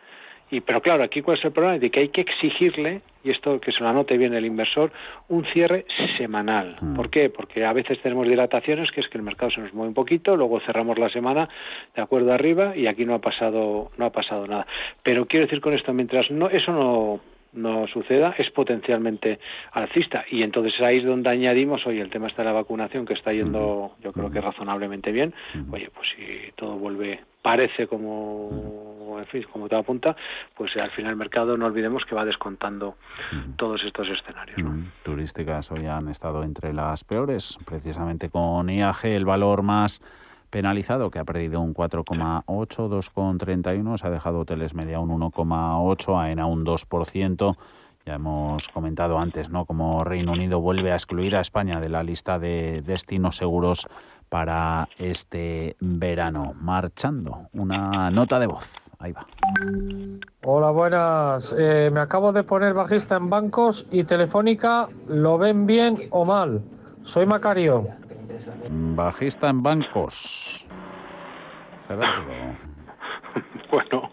y, 0.50 0.61
pero 0.61 0.80
claro, 0.83 1.02
aquí 1.02 1.23
cuál 1.23 1.38
es 1.38 1.45
el 1.45 1.52
problema, 1.52 1.78
de 1.78 1.90
que 1.90 2.00
hay 2.00 2.09
que 2.09 2.23
exigirle, 2.23 3.02
y 3.23 3.30
esto 3.30 3.61
que 3.61 3.71
se 3.73 3.80
lo 3.80 3.88
anote 3.88 4.16
bien 4.16 4.35
el 4.35 4.47
inversor, 4.47 4.90
un 5.28 5.45
cierre 5.45 5.85
semanal. 6.16 6.76
Mm. 6.80 6.95
¿Por 6.95 7.11
qué? 7.11 7.30
Porque 7.30 7.64
a 7.64 7.73
veces 7.73 8.00
tenemos 8.00 8.26
dilataciones, 8.26 8.90
que 8.90 9.00
es 9.00 9.09
que 9.09 9.19
el 9.19 9.25
mercado 9.25 9.50
se 9.50 9.61
nos 9.61 9.75
mueve 9.75 9.88
un 9.88 9.95
poquito, 9.95 10.37
luego 10.37 10.61
cerramos 10.61 10.99
la 10.99 11.09
semana 11.09 11.49
de 11.95 12.02
acuerdo 12.02 12.33
arriba 12.33 12.76
y 12.76 12.87
aquí 12.87 13.04
no 13.04 13.14
ha 13.14 13.21
pasado, 13.21 13.90
no 13.97 14.04
ha 14.04 14.11
pasado 14.11 14.47
nada. 14.47 14.66
Pero 15.02 15.26
quiero 15.26 15.47
decir 15.47 15.61
con 15.61 15.75
esto, 15.75 15.92
mientras 15.92 16.30
no, 16.30 16.49
eso 16.49 16.73
no, 16.73 17.21
no 17.52 17.87
suceda, 17.87 18.35
es 18.38 18.50
potencialmente 18.50 19.40
alcista. 19.73 20.25
Y 20.30 20.42
entonces 20.42 20.80
ahí 20.80 20.99
es 20.99 21.04
donde 21.04 21.30
añadimos, 21.30 21.87
oye, 21.87 22.00
el 22.00 22.11
tema 22.11 22.26
está 22.26 22.42
de 22.42 22.49
la 22.49 22.52
vacunación, 22.52 23.07
que 23.07 23.14
está 23.14 23.33
yendo, 23.33 23.92
yo 24.02 24.12
creo 24.12 24.30
que 24.30 24.40
razonablemente 24.40 25.12
bien. 25.12 25.35
Oye, 25.71 25.90
pues 25.95 26.09
si 26.11 26.52
todo 26.57 26.76
vuelve, 26.76 27.21
parece 27.42 27.87
como, 27.87 29.16
en 29.19 29.26
fin, 29.26 29.45
como 29.52 29.69
todo 29.69 29.80
apunta, 29.80 30.16
pues 30.57 30.76
al 30.76 30.90
final 30.90 31.12
el 31.12 31.16
mercado, 31.16 31.57
no 31.57 31.66
olvidemos 31.66 32.04
que 32.04 32.14
va 32.14 32.25
descontando 32.25 32.97
todos 33.57 33.83
estos 33.85 34.09
escenarios. 34.09 34.61
Turísticas 35.02 35.71
hoy 35.71 35.87
han 35.87 36.09
estado 36.09 36.42
entre 36.42 36.73
las 36.73 37.04
peores, 37.04 37.59
precisamente 37.64 38.30
con 38.30 38.69
IAG, 38.69 39.07
el 39.07 39.25
valor 39.25 39.62
más 39.62 40.00
penalizado, 40.50 41.11
que 41.11 41.19
ha 41.19 41.25
perdido 41.25 41.61
un 41.61 41.75
4,8, 41.75 42.45
2,31, 42.45 43.99
se 43.99 44.07
ha 44.07 44.11
dejado 44.11 44.40
hoteles 44.40 44.75
media 44.75 45.00
un 45.00 45.11
1,8, 45.11 46.21
AENA 46.21 46.47
un 46.47 46.64
2%. 46.64 47.57
Ya 48.07 48.14
hemos 48.14 48.69
comentado 48.69 49.19
antes, 49.19 49.50
¿no? 49.50 49.66
Como 49.66 50.04
Reino 50.04 50.33
Unido 50.33 50.61
vuelve 50.61 50.92
a 50.92 50.95
excluir 50.95 51.37
a 51.37 51.40
España 51.40 51.80
de 51.80 51.88
la 51.90 52.02
lista 52.02 52.38
de 52.38 52.83
destinos 52.83 53.37
seguros 53.37 53.87
para 54.30 54.88
este 54.99 55.76
verano. 55.80 56.54
Marchando, 56.59 57.49
una 57.52 58.11
nota 58.11 58.38
de 58.38 58.47
voz. 58.47 58.73
Ahí 58.99 59.12
va. 59.12 59.26
Hola, 60.45 60.71
buenas. 60.71 61.54
Eh, 61.59 61.90
me 61.92 62.00
acabo 62.00 62.33
de 62.33 62.42
poner 62.42 62.73
bajista 62.73 63.16
en 63.16 63.28
bancos 63.28 63.87
y 63.90 64.04
Telefónica, 64.04 64.88
¿lo 65.09 65.37
ven 65.37 65.66
bien 65.66 66.09
o 66.11 66.25
mal? 66.25 66.62
Soy 67.04 67.26
Macario. 67.26 68.00
Bajista 68.71 69.51
en 69.51 69.63
bancos. 69.63 70.65
Bueno, 73.71 74.11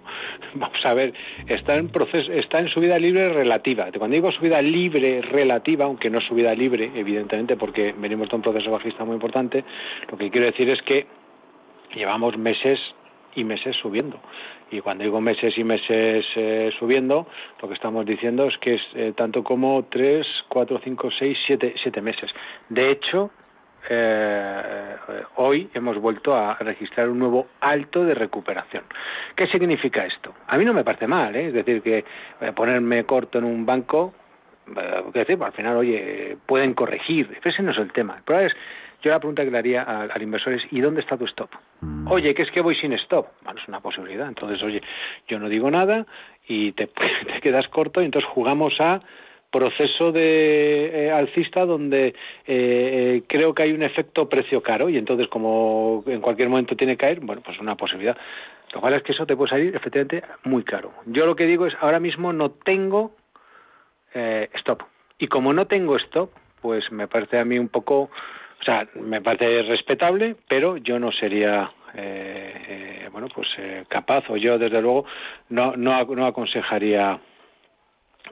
vamos 0.53 0.85
a 0.85 0.93
ver, 0.93 1.13
está 1.47 1.75
en 1.75 1.89
proceso, 1.89 2.31
está 2.31 2.59
en 2.59 2.67
subida 2.67 2.99
libre 2.99 3.29
relativa. 3.29 3.91
Cuando 3.97 4.13
digo 4.13 4.31
subida 4.31 4.61
libre 4.61 5.21
relativa, 5.21 5.85
aunque 5.85 6.09
no 6.09 6.21
subida 6.21 6.53
libre, 6.53 6.91
evidentemente, 6.93 7.57
porque 7.57 7.93
venimos 7.97 8.29
de 8.29 8.35
un 8.35 8.41
proceso 8.43 8.71
bajista 8.71 9.03
muy 9.03 9.15
importante, 9.15 9.65
lo 10.09 10.17
que 10.17 10.29
quiero 10.29 10.45
decir 10.45 10.69
es 10.69 10.81
que 10.83 11.07
llevamos 11.95 12.37
meses 12.37 12.79
y 13.35 13.43
meses 13.43 13.75
subiendo. 13.77 14.19
Y 14.69 14.81
cuando 14.81 15.03
digo 15.03 15.21
meses 15.21 15.57
y 15.57 15.63
meses 15.63 16.25
eh, 16.35 16.71
subiendo, 16.77 17.27
lo 17.61 17.67
que 17.67 17.73
estamos 17.73 18.05
diciendo 18.05 18.45
es 18.45 18.57
que 18.57 18.75
es 18.75 18.87
eh, 18.93 19.13
tanto 19.15 19.43
como 19.43 19.85
tres, 19.85 20.27
cuatro, 20.49 20.79
cinco, 20.83 21.09
seis, 21.11 21.37
siete, 21.45 21.73
siete 21.77 22.01
meses. 22.01 22.33
De 22.69 22.91
hecho, 22.91 23.31
eh, 23.89 24.95
hoy 25.35 25.69
hemos 25.73 25.97
vuelto 25.97 26.35
a 26.35 26.55
registrar 26.55 27.09
un 27.09 27.19
nuevo 27.19 27.47
alto 27.61 28.03
de 28.03 28.13
recuperación. 28.13 28.83
¿Qué 29.35 29.47
significa 29.47 30.05
esto? 30.05 30.33
A 30.47 30.57
mí 30.57 30.65
no 30.65 30.73
me 30.73 30.83
parece 30.83 31.07
mal, 31.07 31.35
¿eh? 31.35 31.47
es 31.47 31.53
decir, 31.53 31.81
que 31.81 32.03
eh, 32.41 32.51
ponerme 32.53 33.05
corto 33.05 33.37
en 33.37 33.45
un 33.45 33.65
banco, 33.65 34.13
eh, 34.75 35.03
decir, 35.13 35.37
al 35.41 35.53
final, 35.53 35.77
oye, 35.77 36.37
pueden 36.45 36.73
corregir, 36.73 37.39
ese 37.43 37.63
no 37.63 37.71
es 37.71 37.77
el 37.77 37.91
tema. 37.91 38.21
El 38.27 38.35
es, 38.45 38.55
yo 39.01 39.11
la 39.11 39.19
pregunta 39.19 39.45
que 39.45 39.51
le 39.51 39.57
haría 39.57 39.83
al, 39.83 40.21
inversor 40.21 40.53
es, 40.53 40.67
¿y 40.71 40.81
dónde 40.81 41.01
está 41.01 41.17
tu 41.17 41.25
stop? 41.25 41.51
Mm. 41.81 42.11
Oye, 42.11 42.33
que 42.33 42.41
es 42.41 42.51
que 42.51 42.61
voy 42.61 42.75
sin 42.75 42.93
stop. 42.93 43.27
Bueno, 43.43 43.59
es 43.59 43.67
una 43.67 43.79
posibilidad. 43.79 44.27
Entonces, 44.27 44.61
oye, 44.63 44.81
yo 45.27 45.39
no 45.39 45.49
digo 45.49 45.69
nada 45.69 46.05
y 46.47 46.71
te, 46.71 46.87
te 47.27 47.41
quedas 47.41 47.67
corto 47.67 48.01
y 48.01 48.05
entonces 48.05 48.29
jugamos 48.29 48.81
a 48.81 49.01
proceso 49.51 50.11
de 50.11 51.05
eh, 51.05 51.11
alcista 51.11 51.65
donde 51.65 52.07
eh, 52.07 52.13
eh, 52.45 53.23
creo 53.27 53.53
que 53.53 53.63
hay 53.63 53.71
un 53.71 53.81
efecto 53.81 54.27
precio 54.27 54.61
caro 54.61 54.89
y 54.89 54.97
entonces 54.97 55.27
como 55.27 56.03
en 56.07 56.21
cualquier 56.21 56.49
momento 56.49 56.75
tiene 56.75 56.93
que 56.93 57.05
caer, 57.05 57.19
bueno, 57.21 57.41
pues 57.43 57.59
una 57.59 57.75
posibilidad. 57.77 58.17
Lo 58.73 58.81
cual 58.81 58.95
es 58.95 59.03
que 59.03 59.13
eso 59.13 59.25
te 59.25 59.37
puede 59.37 59.49
salir 59.49 59.75
efectivamente 59.75 60.23
muy 60.43 60.63
caro. 60.63 60.93
Yo 61.05 61.25
lo 61.25 61.35
que 61.35 61.45
digo 61.45 61.65
es, 61.65 61.75
ahora 61.79 61.99
mismo 61.99 62.33
no 62.33 62.51
tengo 62.51 63.15
stop. 64.13 64.83
Y 65.19 65.27
como 65.27 65.53
no 65.53 65.67
tengo 65.67 65.95
stop, 65.95 66.31
pues 66.61 66.91
me 66.91 67.07
parece 67.07 67.37
a 67.37 67.45
mí 67.45 67.59
un 67.59 67.69
poco, 67.69 68.09
o 68.59 68.63
sea, 68.63 68.87
me 68.95 69.21
parece 69.21 69.61
respetable, 69.61 70.35
pero 70.49 70.77
yo 70.77 70.99
no 70.99 71.11
sería 71.11 71.71
bueno, 73.11 73.27
pues 73.33 73.47
capaz, 73.87 74.29
o 74.29 74.37
yo 74.37 74.59
desde 74.59 74.81
luego 74.81 75.05
no, 75.49 75.75
no, 75.77 76.03
no 76.03 76.25
aconsejaría 76.25 77.19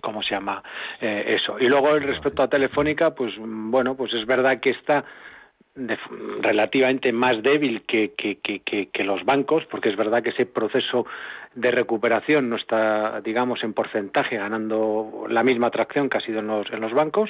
¿cómo 0.01 0.21
se 0.21 0.31
llama 0.31 0.63
eh, 1.01 1.23
eso? 1.27 1.58
Y 1.60 1.67
luego 1.67 1.97
respecto 1.99 2.43
a 2.43 2.49
Telefónica, 2.49 3.13
pues 3.13 3.34
bueno, 3.39 3.95
pues 3.95 4.13
es 4.13 4.25
verdad 4.25 4.60
que 4.60 4.71
está 4.71 5.05
relativamente 6.41 7.12
más 7.12 7.43
débil 7.43 7.81
que, 7.81 8.13
que, 8.13 8.38
que, 8.38 8.62
que, 8.62 9.03
los 9.03 9.25
bancos, 9.25 9.65
porque 9.65 9.89
es 9.89 9.97
verdad 9.97 10.23
que 10.23 10.29
ese 10.29 10.45
proceso 10.45 11.05
de 11.53 11.69
recuperación 11.69 12.49
no 12.49 12.55
está, 12.55 13.19
digamos, 13.21 13.62
en 13.63 13.73
porcentaje 13.73 14.38
ganando 14.38 15.25
la 15.27 15.43
misma 15.43 15.67
atracción 15.67 16.10
que 16.10 16.17
ha 16.17 16.21
sido 16.21 16.39
en 16.39 16.47
los, 16.47 16.71
en 16.71 16.79
los 16.79 16.93
bancos. 16.93 17.29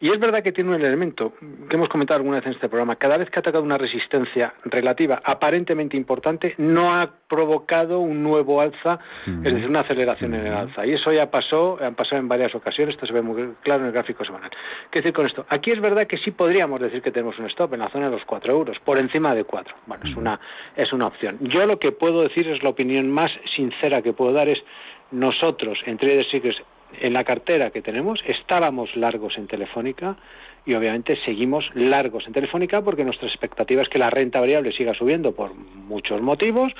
Y 0.00 0.10
es 0.10 0.20
verdad 0.20 0.44
que 0.44 0.52
tiene 0.52 0.70
un 0.70 0.76
elemento 0.76 1.34
que 1.68 1.74
hemos 1.74 1.88
comentado 1.88 2.18
alguna 2.18 2.36
vez 2.36 2.46
en 2.46 2.52
este 2.52 2.68
programa. 2.68 2.94
Cada 2.94 3.16
vez 3.16 3.30
que 3.30 3.38
ha 3.38 3.40
atacado 3.40 3.64
una 3.64 3.78
resistencia 3.78 4.54
relativa 4.64 5.20
aparentemente 5.24 5.96
importante, 5.96 6.54
no 6.56 6.94
ha 6.94 7.10
provocado 7.28 7.98
un 7.98 8.22
nuevo 8.22 8.60
alza, 8.60 9.00
es 9.26 9.52
decir, 9.52 9.68
una 9.68 9.80
aceleración 9.80 10.34
en 10.34 10.46
el 10.46 10.54
alza. 10.54 10.86
Y 10.86 10.92
eso 10.92 11.12
ya 11.12 11.28
pasó, 11.32 11.78
han 11.82 11.96
pasado 11.96 12.20
en 12.20 12.28
varias 12.28 12.54
ocasiones, 12.54 12.94
esto 12.94 13.06
se 13.06 13.12
ve 13.12 13.22
muy 13.22 13.54
claro 13.62 13.80
en 13.80 13.86
el 13.86 13.92
gráfico 13.92 14.24
semanal. 14.24 14.50
¿Qué 14.88 15.00
decir 15.00 15.12
con 15.12 15.26
esto? 15.26 15.44
Aquí 15.48 15.72
es 15.72 15.80
verdad 15.80 16.06
que 16.06 16.16
sí 16.16 16.30
podríamos 16.30 16.80
decir 16.80 17.02
que 17.02 17.10
tenemos 17.10 17.36
un 17.40 17.46
stop 17.46 17.74
en 17.74 17.80
la 17.80 17.88
zona 17.88 18.06
de 18.06 18.12
los 18.12 18.24
4 18.24 18.52
euros, 18.52 18.78
por 18.78 18.98
encima 18.98 19.34
de 19.34 19.42
4. 19.42 19.74
Bueno, 19.86 20.04
es 20.04 20.14
una, 20.14 20.40
es 20.76 20.92
una 20.92 21.08
opción. 21.08 21.38
Yo 21.40 21.66
lo 21.66 21.80
que 21.80 21.90
puedo 21.90 22.22
decir 22.22 22.46
es 22.46 22.62
la 22.62 22.68
opinión 22.68 23.10
más 23.10 23.32
sincera 23.56 24.00
que 24.00 24.12
puedo 24.12 24.32
dar 24.32 24.48
es 24.48 24.62
nosotros 25.10 25.82
en 25.86 25.98
Trader 25.98 26.24
Secrets 26.24 26.62
en 27.00 27.12
la 27.12 27.24
cartera 27.24 27.70
que 27.70 27.82
tenemos 27.82 28.22
estábamos 28.26 28.96
largos 28.96 29.38
en 29.38 29.46
Telefónica 29.46 30.16
y 30.64 30.74
obviamente 30.74 31.16
seguimos 31.16 31.70
largos 31.74 32.26
en 32.26 32.32
Telefónica 32.32 32.82
porque 32.82 33.04
nuestra 33.04 33.28
expectativa 33.28 33.82
es 33.82 33.88
que 33.88 33.98
la 33.98 34.10
renta 34.10 34.40
variable 34.40 34.72
siga 34.72 34.94
subiendo 34.94 35.32
por 35.32 35.54
muchos 35.54 36.20
motivos, 36.20 36.74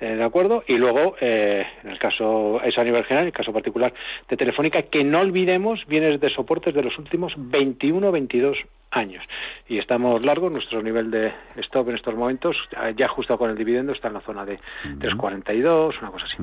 ¿de 0.00 0.22
acuerdo? 0.22 0.62
Y 0.66 0.76
luego, 0.76 1.16
eh, 1.20 1.66
en 1.82 1.90
el 1.90 1.98
caso, 1.98 2.60
eso 2.62 2.80
a 2.80 2.84
nivel 2.84 3.04
general, 3.04 3.24
en 3.24 3.28
el 3.28 3.32
caso 3.32 3.52
particular 3.52 3.92
de 4.28 4.36
Telefónica, 4.36 4.82
que 4.82 5.04
no 5.04 5.20
olvidemos 5.20 5.86
bienes 5.86 6.20
de 6.20 6.28
soportes 6.28 6.74
de 6.74 6.82
los 6.82 6.98
últimos 6.98 7.34
21 7.36 8.12
22 8.12 8.58
años. 8.90 9.24
Y 9.68 9.78
estamos 9.78 10.24
largos, 10.24 10.50
nuestro 10.50 10.82
nivel 10.82 11.10
de 11.10 11.32
stop 11.56 11.88
en 11.88 11.96
estos 11.96 12.14
momentos, 12.14 12.56
ya 12.96 13.06
ajustado 13.06 13.38
con 13.38 13.50
el 13.50 13.56
dividendo, 13.56 13.92
está 13.92 14.08
en 14.08 14.14
la 14.14 14.20
zona 14.20 14.44
de 14.44 14.58
3,42, 14.98 15.98
una 16.00 16.10
cosa 16.10 16.26
así. 16.26 16.36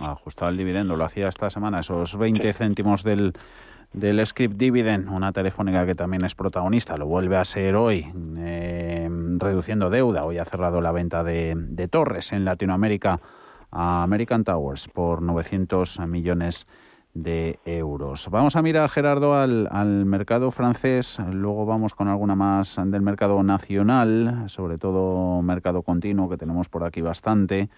Ajustado 0.00 0.50
el 0.50 0.56
dividendo, 0.56 0.96
lo 0.96 1.04
hacía 1.04 1.28
esta 1.28 1.50
semana, 1.50 1.80
esos 1.80 2.16
20 2.16 2.52
céntimos 2.52 3.02
del 3.04 3.32
del 3.92 4.24
script 4.26 4.56
dividend, 4.56 5.08
una 5.08 5.32
telefónica 5.32 5.84
que 5.84 5.94
también 5.94 6.24
es 6.24 6.34
protagonista, 6.34 6.96
lo 6.96 7.06
vuelve 7.06 7.36
a 7.36 7.44
ser 7.44 7.76
hoy, 7.76 8.06
eh, 8.38 9.08
reduciendo 9.38 9.90
deuda. 9.90 10.24
Hoy 10.24 10.38
ha 10.38 10.44
cerrado 10.44 10.80
la 10.80 10.92
venta 10.92 11.22
de, 11.22 11.88
torres 11.90 12.32
en 12.32 12.44
Latinoamérica 12.44 13.20
a 13.70 14.02
American 14.02 14.44
Towers 14.44 14.88
por 14.88 15.22
900 15.22 16.00
millones 16.00 16.66
de 17.14 17.58
euros. 17.66 18.28
Vamos 18.30 18.56
a 18.56 18.62
mirar, 18.62 18.88
Gerardo, 18.88 19.34
al, 19.34 19.68
al, 19.70 20.06
mercado 20.06 20.50
francés, 20.50 21.18
luego 21.30 21.66
vamos 21.66 21.94
con 21.94 22.08
alguna 22.08 22.34
más 22.34 22.80
del 22.82 23.02
mercado 23.02 23.42
nacional, 23.42 24.44
sobre 24.46 24.78
todo 24.78 25.42
mercado 25.42 25.82
continuo, 25.82 26.30
que 26.30 26.38
tenemos 26.38 26.70
por 26.70 26.84
aquí 26.84 27.02
bastante. 27.02 27.68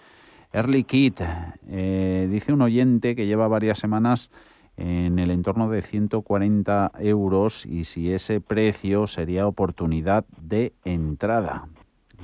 Early 0.53 0.85
Kit, 0.85 1.21
eh, 1.69 2.29
dice 2.31 2.53
un 2.53 2.63
oyente 2.63 3.17
que 3.17 3.27
lleva 3.27 3.49
varias 3.49 3.81
semanas 3.81 4.31
en 4.77 5.19
el 5.19 5.31
entorno 5.31 5.69
de 5.71 5.83
140 5.83 6.93
euros 6.99 7.65
y 7.67 7.85
si 7.85 8.13
ese 8.13 8.41
precio 8.41 9.07
sería 9.07 9.47
oportunidad 9.47 10.25
de 10.41 10.73
entrada. 10.85 11.67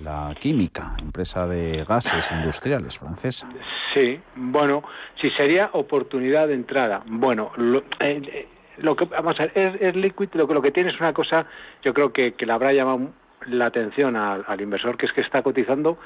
La 0.03 0.35
Química, 0.39 0.95
empresa 0.99 1.47
de 1.47 1.85
gases 1.85 2.31
industriales 2.33 2.99
francesa. 2.99 3.47
Sí, 3.93 4.19
bueno, 4.35 4.83
si 5.17 5.29
sería 5.31 5.69
oportunidad 5.75 6.49
de 6.49 6.55
entrada. 6.55 7.03
Bueno, 7.07 7.53
lo, 7.57 7.81
eh, 8.01 8.23
eh, 8.81 8.97
que 8.97 9.05
vamos 9.05 9.39
a 9.39 9.47
ver, 9.47 9.79
es, 9.81 9.97
Liquid, 9.97 10.31
lo 10.33 10.49
que, 10.49 10.55
lo 10.55 10.63
que 10.63 10.71
tiene 10.71 10.91
es 10.91 10.99
una 11.01 11.13
cosa, 11.13 11.45
yo 11.83 11.93
creo 11.93 12.13
que, 12.13 12.33
que 12.33 12.47
le 12.47 12.53
habrá 12.53 12.73
llamado 12.73 13.11
la 13.47 13.67
atención 13.67 14.17
al 14.17 14.61
inversor, 14.61 14.97
que 14.97 15.07
es 15.07 15.13
que 15.13 15.21
está 15.21 15.43
cotizando 15.43 15.99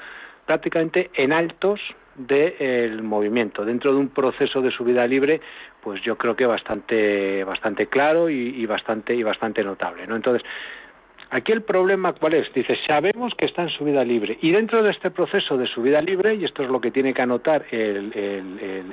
prácticamente 0.45 1.11
en 1.13 1.33
altos 1.33 1.81
del 2.15 3.03
movimiento. 3.03 3.65
Dentro 3.65 3.93
de 3.93 3.99
un 3.99 4.09
proceso 4.09 4.61
de 4.61 4.71
subida 4.71 5.05
libre, 5.05 5.41
pues 5.81 6.01
yo 6.01 6.17
creo 6.17 6.35
que 6.35 6.45
bastante, 6.45 7.43
bastante 7.43 7.87
claro 7.87 8.29
y, 8.29 8.65
bastante, 8.65 9.13
y 9.13 9.23
bastante 9.23 9.63
notable. 9.63 10.07
¿no? 10.07 10.15
Entonces, 10.15 10.43
Aquí 11.31 11.51
el 11.51 11.63
problema 11.63 12.13
cuál 12.13 12.35
es? 12.35 12.53
Dice, 12.53 12.77
sabemos 12.87 13.33
que 13.33 13.45
está 13.45 13.63
en 13.63 13.69
subida 13.69 14.05
libre 14.05 14.37
y 14.41 14.51
dentro 14.51 14.83
de 14.83 14.91
este 14.91 15.09
proceso 15.09 15.57
de 15.57 15.65
subida 15.65 15.99
libre, 15.99 16.35
y 16.35 16.45
esto 16.45 16.61
es 16.61 16.69
lo 16.69 16.79
que 16.79 16.91
tiene 16.91 17.15
que 17.15 17.21
anotar 17.23 17.65
el, 17.71 18.13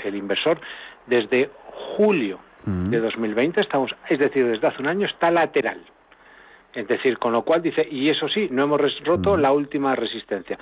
el, 0.02 0.14
inversor, 0.14 0.58
desde 1.06 1.50
julio 1.66 2.40
de 2.64 3.00
2020 3.00 3.60
estamos, 3.60 3.94
es 4.08 4.18
decir, 4.18 4.46
desde 4.46 4.66
hace 4.66 4.80
un 4.80 4.88
año 4.88 5.06
está 5.06 5.30
lateral. 5.30 5.82
Es 6.72 6.88
decir, 6.88 7.18
con 7.18 7.32
lo 7.32 7.42
cual 7.42 7.60
dice, 7.60 7.86
y 7.88 8.08
eso 8.08 8.28
sí, 8.28 8.48
no 8.50 8.64
hemos 8.64 8.80
roto 9.04 9.36
la 9.36 9.52
última 9.52 9.94
resistencia. 9.94 10.58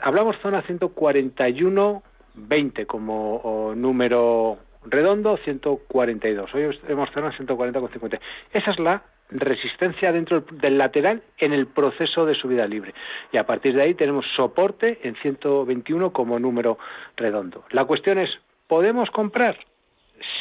Hablamos 0.00 0.38
zona 0.38 0.62
141.20 0.62 2.86
como 2.86 3.74
número 3.76 4.58
redondo, 4.84 5.36
142. 5.36 6.54
Hoy 6.54 6.78
hemos 6.88 7.10
zona 7.10 7.32
140,50. 7.32 8.20
Esa 8.52 8.70
es 8.70 8.78
la 8.78 9.02
resistencia 9.30 10.12
dentro 10.12 10.40
del 10.40 10.78
lateral 10.78 11.22
en 11.36 11.52
el 11.52 11.66
proceso 11.66 12.24
de 12.24 12.34
subida 12.34 12.66
libre. 12.66 12.94
Y 13.32 13.36
a 13.36 13.44
partir 13.44 13.74
de 13.74 13.82
ahí 13.82 13.94
tenemos 13.94 14.26
soporte 14.34 15.00
en 15.02 15.16
121 15.16 16.12
como 16.12 16.38
número 16.38 16.78
redondo. 17.16 17.64
La 17.70 17.84
cuestión 17.84 18.18
es, 18.18 18.40
¿podemos 18.66 19.10
comprar? 19.10 19.56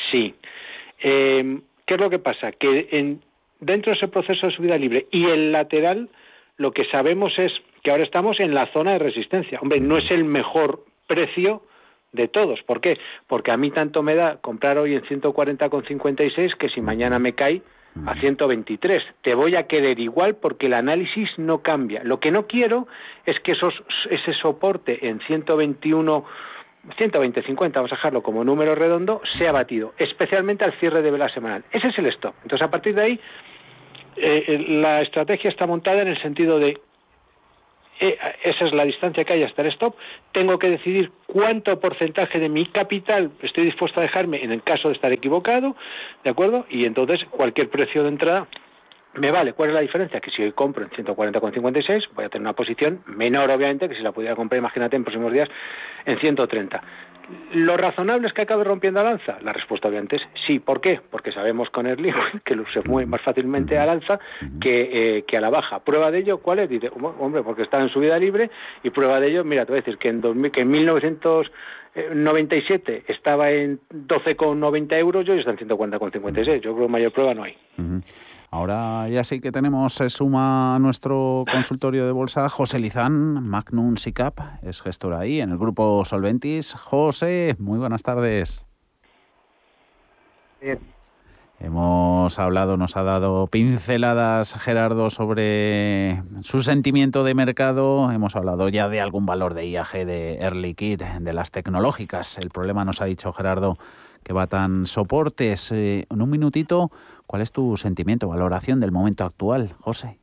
Sí. 0.10 0.36
Eh, 1.00 1.62
¿Qué 1.86 1.94
es 1.94 2.00
lo 2.00 2.10
que 2.10 2.20
pasa? 2.20 2.52
Que 2.52 2.88
en, 2.92 3.22
dentro 3.60 3.92
de 3.92 3.98
ese 3.98 4.08
proceso 4.08 4.48
de 4.48 4.54
subida 4.54 4.78
libre 4.78 5.08
y 5.12 5.26
el 5.26 5.52
lateral, 5.52 6.10
lo 6.58 6.72
que 6.72 6.86
sabemos 6.86 7.38
es 7.40 7.62
que 7.88 7.92
ahora 7.92 8.04
estamos 8.04 8.42
en 8.42 8.54
la 8.54 8.66
zona 8.66 8.92
de 8.92 9.00
resistencia. 9.00 9.60
Hombre, 9.62 9.80
no 9.80 9.98
es 9.98 10.12
el 10.12 10.26
mejor 10.26 10.84
precio 11.08 11.64
de 12.12 12.28
todos. 12.28 12.62
¿Por 12.64 12.82
qué? 12.82 13.00
Porque 13.28 13.50
a 13.50 13.56
mí 13.56 13.72
tanto 13.72 14.04
me 14.04 14.14
da 14.14 14.42
comprar 14.42 14.78
hoy 14.78 14.94
en 14.94 15.04
140,56 15.04 16.58
que 16.58 16.68
si 16.68 16.82
mañana 16.82 17.18
me 17.18 17.32
cae 17.32 17.62
a 18.06 18.14
123. 18.16 19.08
Te 19.22 19.34
voy 19.36 19.56
a 19.56 19.68
querer 19.68 20.02
igual 20.02 20.36
porque 20.36 20.66
el 20.66 20.74
análisis 20.74 21.40
no 21.40 21.62
cambia. 21.62 22.04
Lo 22.04 22.20
que 22.20 22.30
no 22.30 22.46
quiero 22.46 22.90
es 23.26 23.40
que 23.40 23.54
esos, 23.54 23.82
ese 24.10 24.34
soporte 24.34 25.08
en 25.08 25.22
121 25.22 26.26
120, 26.98 27.42
50, 27.42 27.80
vamos 27.80 27.94
a 27.94 27.96
dejarlo 27.96 28.22
como 28.22 28.44
número 28.44 28.76
redondo, 28.76 29.22
sea 29.38 29.54
batido, 29.54 29.94
especialmente 29.98 30.66
al 30.66 30.74
cierre 30.74 31.02
de 31.02 31.12
vela 31.12 31.30
semanal. 31.30 31.64
Ese 31.72 31.88
es 31.88 31.98
el 32.00 32.08
stop. 32.08 32.36
Entonces, 32.44 32.68
a 32.68 32.70
partir 32.70 32.96
de 32.96 33.02
ahí, 33.02 33.20
eh, 34.18 34.44
eh, 34.48 34.66
la 34.68 35.02
estrategia 35.02 35.50
está 35.50 35.66
montada 35.68 36.02
en 36.02 36.10
el 36.10 36.18
sentido 36.18 36.60
de 36.60 36.82
esa 38.00 38.66
es 38.66 38.74
la 38.74 38.86
distancia 38.86 39.24
que 39.24 39.34
hay 39.34 39.44
hasta 39.44 39.62
el 39.62 39.70
stop, 39.70 39.96
tengo 40.32 40.60
que 40.60 40.70
decidir 40.70 41.12
cuánto 41.26 41.80
porcentaje 41.80 42.40
de 42.40 42.50
mi 42.50 42.66
capital 42.66 43.32
estoy 43.42 43.66
dispuesto 43.66 44.00
a 44.00 44.04
dejarme 44.04 44.44
en 44.44 44.52
el 44.52 44.64
caso 44.64 44.90
de 44.90 44.96
estar 44.96 45.12
equivocado, 45.12 45.76
¿de 46.24 46.30
acuerdo? 46.30 46.66
Y 46.70 46.86
entonces 46.86 47.26
cualquier 47.26 47.70
precio 47.70 48.04
de 48.04 48.10
entrada 48.10 48.48
me 49.18 49.32
vale. 49.32 49.54
¿Cuál 49.54 49.70
es 49.70 49.76
la 49.76 49.82
diferencia? 49.82 50.20
Que 50.20 50.32
si 50.32 50.44
hoy 50.44 50.52
compro 50.52 50.84
en 50.84 50.92
140,56 50.92 52.10
voy 52.14 52.26
a 52.26 52.30
tener 52.30 52.42
una 52.42 52.54
posición 52.54 53.02
menor, 53.08 53.50
obviamente, 53.50 53.90
que 53.90 53.96
si 53.96 54.04
la 54.04 54.12
pudiera 54.12 54.36
comprar, 54.36 54.60
imagínate, 54.60 54.96
en 54.96 55.04
próximos 55.04 55.34
días 55.34 55.50
en 56.06 56.18
130. 56.18 56.84
¿Lo 57.54 57.76
razonable 57.76 58.28
es 58.28 58.34
que 58.34 58.44
acabe 58.44 58.64
rompiendo 58.64 59.02
al 59.02 59.08
alza? 59.08 59.38
La 59.42 59.52
respuesta 59.52 59.90
obviamente 59.90 60.16
es 60.16 60.26
sí. 60.46 60.60
¿Por 60.60 60.80
qué? 60.80 61.02
Porque 61.10 61.34
sabemos 61.34 61.70
con 61.70 61.86
Erling 61.86 62.14
que 62.46 62.56
se 62.74 62.80
mueve 62.82 63.06
más 63.06 63.20
fácilmente 63.22 63.78
al 63.78 63.90
alza 63.90 64.18
que, 64.62 65.18
eh, 65.18 65.24
que 65.24 65.36
a 65.36 65.42
la 65.42 65.50
baja. 65.50 65.84
¿Prueba 65.84 66.10
de 66.10 66.20
ello 66.20 66.38
cuál 66.38 66.60
es? 66.60 66.70
Dice, 66.70 66.90
hombre, 67.20 67.44
porque 67.44 67.64
está 67.64 67.82
en 67.82 67.90
subida 67.90 68.18
libre 68.18 68.50
y 68.82 68.92
prueba 68.92 69.20
de 69.20 69.28
ello, 69.28 69.44
mira, 69.44 69.66
te 69.66 69.74
voy 69.74 69.80
a 69.80 69.82
decir 69.82 69.98
que 69.98 70.08
en, 70.08 70.22
2000, 70.22 70.52
que 70.52 70.62
en 70.62 70.70
1997 70.70 73.04
estaba 73.08 73.52
en 73.52 73.82
12,90 73.90 74.98
euros 74.98 75.28
y 75.28 75.32
hoy 75.32 75.40
está 75.40 75.52
en 75.52 75.58
140,56. 75.58 76.62
Yo 76.62 76.74
creo 76.74 76.88
que 76.88 76.92
mayor 76.92 77.12
prueba 77.12 77.34
no 77.34 77.44
hay. 77.44 77.58
Ahora 78.50 79.10
ya 79.10 79.26
sí 79.26 79.42
que 79.42 79.52
tenemos, 79.52 79.94
se 79.94 80.10
suma 80.10 80.76
a 80.76 80.80
nuestro 80.80 81.44
consultorio 81.52 82.06
de 82.06 82.14
bolsa 82.14 82.48
José 82.50 82.80
Lizán, 82.80 83.44
Magnum 83.44 83.98
SICAP, 83.98 84.40
es 84.62 84.82
gestor 84.82 85.16
ahí 85.16 85.42
en 85.42 85.52
el 85.52 85.58
grupo 85.58 86.06
Solventis. 86.06 86.74
José, 86.74 87.58
muy 87.60 87.78
buenas 87.78 88.04
tardes. 88.04 88.66
Hemos 91.60 92.40
hablado, 92.40 92.78
nos 92.78 92.96
ha 92.96 93.04
dado 93.04 93.48
pinceladas 93.48 94.54
Gerardo 94.54 95.10
sobre 95.10 96.24
su 96.42 96.62
sentimiento 96.62 97.24
de 97.26 97.34
mercado. 97.34 98.12
Hemos 98.12 98.36
hablado 98.36 98.70
ya 98.70 98.88
de 98.88 99.02
algún 99.02 99.26
valor 99.26 99.56
de 99.56 99.68
IAG, 99.68 100.06
de 100.06 100.36
Early 100.36 100.74
Kit, 100.74 101.02
de 101.02 101.34
las 101.34 101.52
tecnológicas. 101.52 102.38
El 102.38 102.50
problema 102.50 102.86
nos 102.86 103.02
ha 103.02 103.06
dicho 103.06 103.34
Gerardo 103.34 103.78
que 104.28 104.34
va 104.34 104.48
tan 104.48 104.86
soportes. 104.86 105.72
Eh, 105.72 106.06
en 106.10 106.22
un 106.22 106.30
minutito, 106.30 106.92
¿Cuál 107.28 107.42
es 107.42 107.52
tu 107.52 107.76
sentimiento, 107.76 108.30
valoración 108.30 108.80
del 108.80 108.94
momento 108.94 109.26
actual, 109.26 109.76
José? 109.82 110.18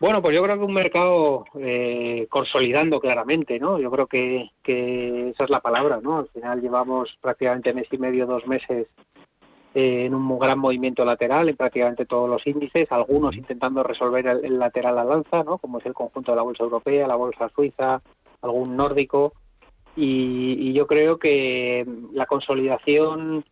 Bueno, 0.00 0.20
pues 0.20 0.34
yo 0.34 0.42
creo 0.42 0.58
que 0.58 0.64
un 0.64 0.74
mercado 0.74 1.44
eh, 1.60 2.26
consolidando 2.28 2.98
claramente, 3.00 3.60
¿no? 3.60 3.78
Yo 3.78 3.88
creo 3.92 4.08
que, 4.08 4.50
que, 4.64 5.30
esa 5.30 5.44
es 5.44 5.50
la 5.50 5.60
palabra, 5.60 6.00
¿no? 6.02 6.18
Al 6.18 6.28
final 6.28 6.60
llevamos 6.60 7.16
prácticamente 7.20 7.72
mes 7.72 7.86
y 7.92 7.98
medio, 7.98 8.26
dos 8.26 8.48
meses 8.48 8.88
eh, 9.74 10.06
en 10.06 10.14
un 10.14 10.38
gran 10.40 10.58
movimiento 10.58 11.04
lateral 11.04 11.48
en 11.48 11.56
prácticamente 11.56 12.04
todos 12.04 12.28
los 12.28 12.44
índices, 12.44 12.90
algunos 12.90 13.36
intentando 13.36 13.84
resolver 13.84 14.26
el, 14.26 14.58
lateral 14.58 14.98
al 14.98 15.12
alza, 15.12 15.44
¿no? 15.44 15.58
Como 15.58 15.78
es 15.78 15.86
el 15.86 15.94
conjunto 15.94 16.32
de 16.32 16.36
la 16.36 16.42
bolsa 16.42 16.64
europea, 16.64 17.06
la 17.06 17.14
bolsa 17.14 17.48
suiza, 17.54 18.02
algún 18.40 18.76
nórdico, 18.76 19.34
y 19.94 20.72
yo 20.72 20.86
creo 20.86 21.18
que 21.18 21.86
la 22.12 22.26
consolidación 22.26 23.44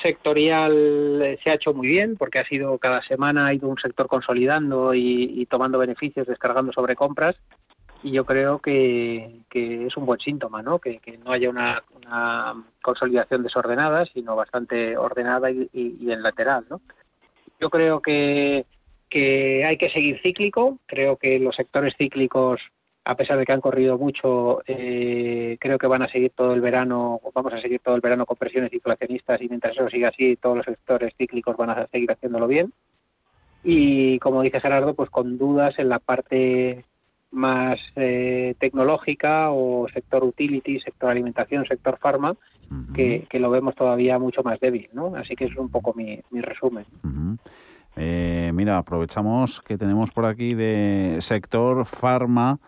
sectorial 0.00 1.22
eh, 1.22 1.38
se 1.42 1.50
ha 1.50 1.54
hecho 1.54 1.72
muy 1.72 1.86
bien 1.86 2.16
porque 2.16 2.38
ha 2.38 2.44
sido 2.44 2.78
cada 2.78 3.02
semana 3.02 3.46
ha 3.46 3.54
ido 3.54 3.68
un 3.68 3.78
sector 3.78 4.08
consolidando 4.08 4.94
y, 4.94 5.46
tomando 5.46 5.78
beneficios, 5.78 6.26
descargando 6.26 6.72
sobre 6.72 6.96
compras 6.96 7.36
y 8.02 8.12
yo 8.12 8.26
creo 8.26 8.58
que, 8.58 9.40
es 9.50 9.96
un 9.96 10.06
buen 10.06 10.20
síntoma, 10.20 10.62
¿no? 10.62 10.78
Que, 10.78 11.00
no 11.24 11.32
haya 11.32 11.48
una, 11.48 11.82
consolidación 12.82 13.42
desordenada, 13.42 14.04
sino 14.04 14.36
bastante 14.36 14.96
ordenada 14.96 15.50
y, 15.50 15.68
en 15.72 16.22
lateral, 16.22 16.66
¿no? 16.68 16.80
Yo 17.58 17.70
creo 17.70 18.00
que, 18.00 18.66
que 19.08 19.64
hay 19.64 19.78
que 19.78 19.88
seguir 19.88 20.20
cíclico, 20.20 20.78
creo 20.86 21.16
que 21.16 21.38
los 21.38 21.56
sectores 21.56 21.94
cíclicos 21.96 22.60
a 23.06 23.14
pesar 23.14 23.38
de 23.38 23.46
que 23.46 23.52
han 23.52 23.60
corrido 23.60 23.96
mucho, 23.96 24.62
eh, 24.66 25.56
creo 25.60 25.78
que 25.78 25.86
van 25.86 26.02
a 26.02 26.08
seguir 26.08 26.32
todo 26.34 26.52
el 26.52 26.60
verano, 26.60 27.20
vamos 27.32 27.54
a 27.54 27.60
seguir 27.60 27.78
todo 27.78 27.94
el 27.94 28.00
verano 28.00 28.26
con 28.26 28.36
presiones 28.36 28.72
inflacionistas 28.72 29.40
y 29.40 29.48
mientras 29.48 29.76
eso 29.76 29.88
siga 29.88 30.08
así, 30.08 30.34
todos 30.34 30.56
los 30.56 30.66
sectores 30.66 31.14
cíclicos 31.16 31.56
van 31.56 31.70
a 31.70 31.86
seguir 31.86 32.10
haciéndolo 32.10 32.48
bien. 32.48 32.72
Y 33.62 34.18
como 34.18 34.42
dice 34.42 34.60
Gerardo, 34.60 34.94
pues 34.94 35.08
con 35.08 35.38
dudas 35.38 35.78
en 35.78 35.88
la 35.88 36.00
parte 36.00 36.84
más 37.30 37.78
eh, 37.94 38.56
tecnológica 38.58 39.50
o 39.52 39.86
sector 39.88 40.24
utility, 40.24 40.80
sector 40.80 41.08
alimentación, 41.08 41.64
sector 41.64 41.98
farma, 41.98 42.34
que, 42.92 43.28
lo 43.34 43.50
vemos 43.50 43.76
todavía 43.76 44.18
mucho 44.18 44.42
más 44.42 44.58
débil, 44.58 44.88
¿no? 44.92 45.14
Así 45.14 45.36
que 45.36 45.44
es 45.44 45.56
un 45.56 45.68
poco 45.68 45.94
mi, 45.94 46.20
resumen. 46.32 46.86
Eh, 47.94 48.50
mira, 48.52 48.78
aprovechamos 48.78 49.60
que 49.60 49.78
tenemos 49.78 50.10
por 50.10 50.24
aquí 50.24 50.54
de 50.54 51.18
sector 51.20 51.86
farma 51.86 52.58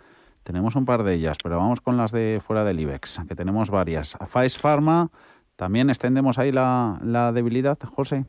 tenemos 0.48 0.76
un 0.76 0.86
par 0.86 1.02
de 1.02 1.12
ellas, 1.12 1.36
pero 1.42 1.58
vamos 1.58 1.82
con 1.82 1.98
las 1.98 2.10
de 2.10 2.40
fuera 2.42 2.64
del 2.64 2.80
IBEX, 2.80 3.20
que 3.28 3.34
tenemos 3.34 3.68
varias. 3.68 4.16
Fais 4.28 4.56
Pharma, 4.56 5.10
¿también 5.56 5.90
extendemos 5.90 6.38
ahí 6.38 6.52
la, 6.52 7.32
debilidad, 7.34 7.78
José? 7.94 8.24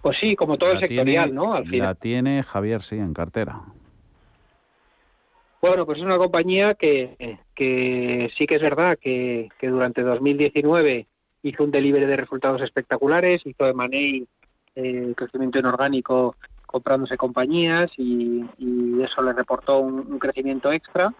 Pues 0.00 0.16
sí, 0.16 0.34
como 0.36 0.56
todo 0.56 0.72
el 0.72 0.78
sectorial, 0.78 1.34
¿no? 1.34 1.52
Al 1.52 1.66
final. 1.66 1.88
La 1.88 1.94
tiene 1.94 2.42
Javier, 2.42 2.82
sí, 2.82 2.96
en 2.96 3.12
cartera. 3.12 3.60
Bueno, 5.60 5.84
pues 5.84 5.98
es 5.98 6.04
una 6.04 6.16
compañía 6.16 6.72
que, 6.72 7.40
que 7.54 8.30
sí 8.38 8.46
que 8.46 8.54
es 8.54 8.62
verdad 8.62 8.96
que, 8.98 9.50
que 9.58 9.68
durante 9.68 10.00
2019 10.00 11.06
hizo 11.42 11.62
un 11.62 11.70
delivery 11.70 12.06
de 12.06 12.16
resultados 12.16 12.62
espectaculares, 12.62 13.44
hizo 13.44 13.66
de 13.66 13.74
Money 13.74 14.26
eh, 14.76 15.12
crecimiento 15.14 15.58
inorgánico 15.58 16.36
comprándose 16.68 17.16
compañías 17.16 17.90
y, 17.96 18.44
eso 19.02 19.22
le 19.22 19.32
reportó 19.32 19.78
un, 19.78 20.18
crecimiento 20.18 20.70
extra 20.72 21.14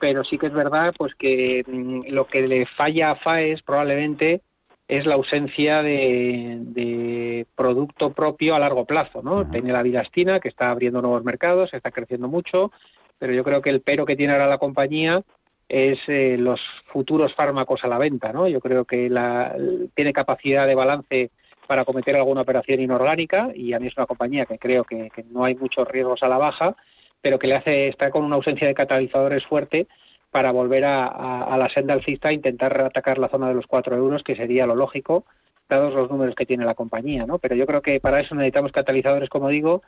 pero 0.00 0.24
sí 0.24 0.36
que 0.36 0.46
es 0.46 0.52
verdad 0.52 0.92
pues 0.96 1.14
que 1.14 1.64
mm, 1.66 2.12
lo 2.12 2.26
que 2.26 2.46
le 2.46 2.66
falla 2.66 3.12
a 3.12 3.16
FAES 3.16 3.62
probablemente 3.62 4.42
es 4.88 5.06
la 5.06 5.14
ausencia 5.14 5.82
de, 5.82 7.46
producto 7.56 8.12
propio 8.12 8.54
a 8.54 8.58
largo 8.58 8.84
plazo, 8.84 9.22
¿no? 9.22 9.48
Tiene 9.48 9.72
la 9.72 9.82
vidastina 9.82 10.40
que 10.40 10.48
está 10.48 10.70
abriendo 10.70 11.00
nuevos 11.00 11.24
mercados, 11.24 11.72
está 11.72 11.90
creciendo 11.90 12.28
mucho, 12.28 12.72
pero 13.18 13.32
yo 13.32 13.42
creo 13.44 13.62
que 13.62 13.70
el 13.70 13.80
pero 13.80 14.04
que 14.04 14.16
tiene 14.16 14.34
ahora 14.34 14.48
la 14.48 14.58
compañía 14.58 15.22
es 15.68 15.98
eh, 16.08 16.36
los 16.36 16.60
futuros 16.92 17.34
fármacos 17.34 17.84
a 17.84 17.88
la 17.88 17.96
venta, 17.96 18.32
¿no? 18.32 18.48
Yo 18.48 18.60
creo 18.60 18.84
que 18.84 19.08
la, 19.08 19.56
tiene 19.94 20.12
capacidad 20.12 20.66
de 20.66 20.74
balance 20.74 21.30
para 21.72 21.86
cometer 21.86 22.14
alguna 22.16 22.42
operación 22.42 22.82
inorgánica 22.82 23.48
y 23.54 23.72
a 23.72 23.80
mí 23.80 23.86
es 23.86 23.96
una 23.96 24.04
compañía 24.04 24.44
que 24.44 24.58
creo 24.58 24.84
que, 24.84 25.10
no 25.30 25.42
hay 25.42 25.54
muchos 25.54 25.88
riesgos 25.88 26.22
a 26.22 26.28
la 26.28 26.36
baja, 26.36 26.76
pero 27.22 27.38
que 27.38 27.46
le 27.46 27.54
hace 27.54 27.88
estar 27.88 28.10
con 28.10 28.26
una 28.26 28.36
ausencia 28.36 28.68
de 28.68 28.74
catalizadores 28.74 29.46
fuerte 29.46 29.88
para 30.30 30.52
volver 30.52 30.84
a, 30.84 31.56
la 31.56 31.70
senda 31.70 31.94
alcista 31.94 32.28
e 32.28 32.34
intentar 32.34 32.78
atacar 32.78 33.16
la 33.16 33.30
zona 33.30 33.48
de 33.48 33.54
los 33.54 33.66
4 33.66 33.96
euros, 33.96 34.22
que 34.22 34.36
sería 34.36 34.66
lo 34.66 34.74
lógico, 34.74 35.24
dados 35.66 35.94
los 35.94 36.10
números 36.10 36.34
que 36.34 36.44
tiene 36.44 36.66
la 36.66 36.74
compañía. 36.74 37.24
¿no? 37.24 37.38
Pero 37.38 37.54
yo 37.54 37.64
creo 37.64 37.80
que 37.80 38.00
para 38.00 38.20
eso 38.20 38.34
necesitamos 38.34 38.70
catalizadores, 38.70 39.30
como 39.30 39.48
digo, 39.48 39.80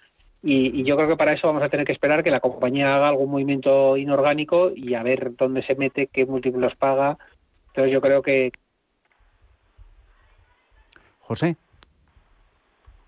y, 0.42 0.80
y, 0.80 0.84
yo 0.84 0.96
creo 0.96 1.08
que 1.08 1.18
para 1.18 1.34
eso 1.34 1.48
vamos 1.48 1.64
a 1.64 1.68
tener 1.68 1.84
que 1.84 1.92
esperar 1.92 2.24
que 2.24 2.30
la 2.30 2.40
compañía 2.40 2.96
haga 2.96 3.08
algún 3.08 3.30
movimiento 3.30 3.98
inorgánico 3.98 4.72
y 4.74 4.94
a 4.94 5.02
ver 5.02 5.36
dónde 5.36 5.60
se 5.60 5.74
mete, 5.74 6.06
qué 6.06 6.24
múltiplos 6.24 6.76
paga. 6.76 7.18
Entonces 7.66 7.92
yo 7.92 8.00
creo 8.00 8.22
que... 8.22 8.52
José. 11.20 11.58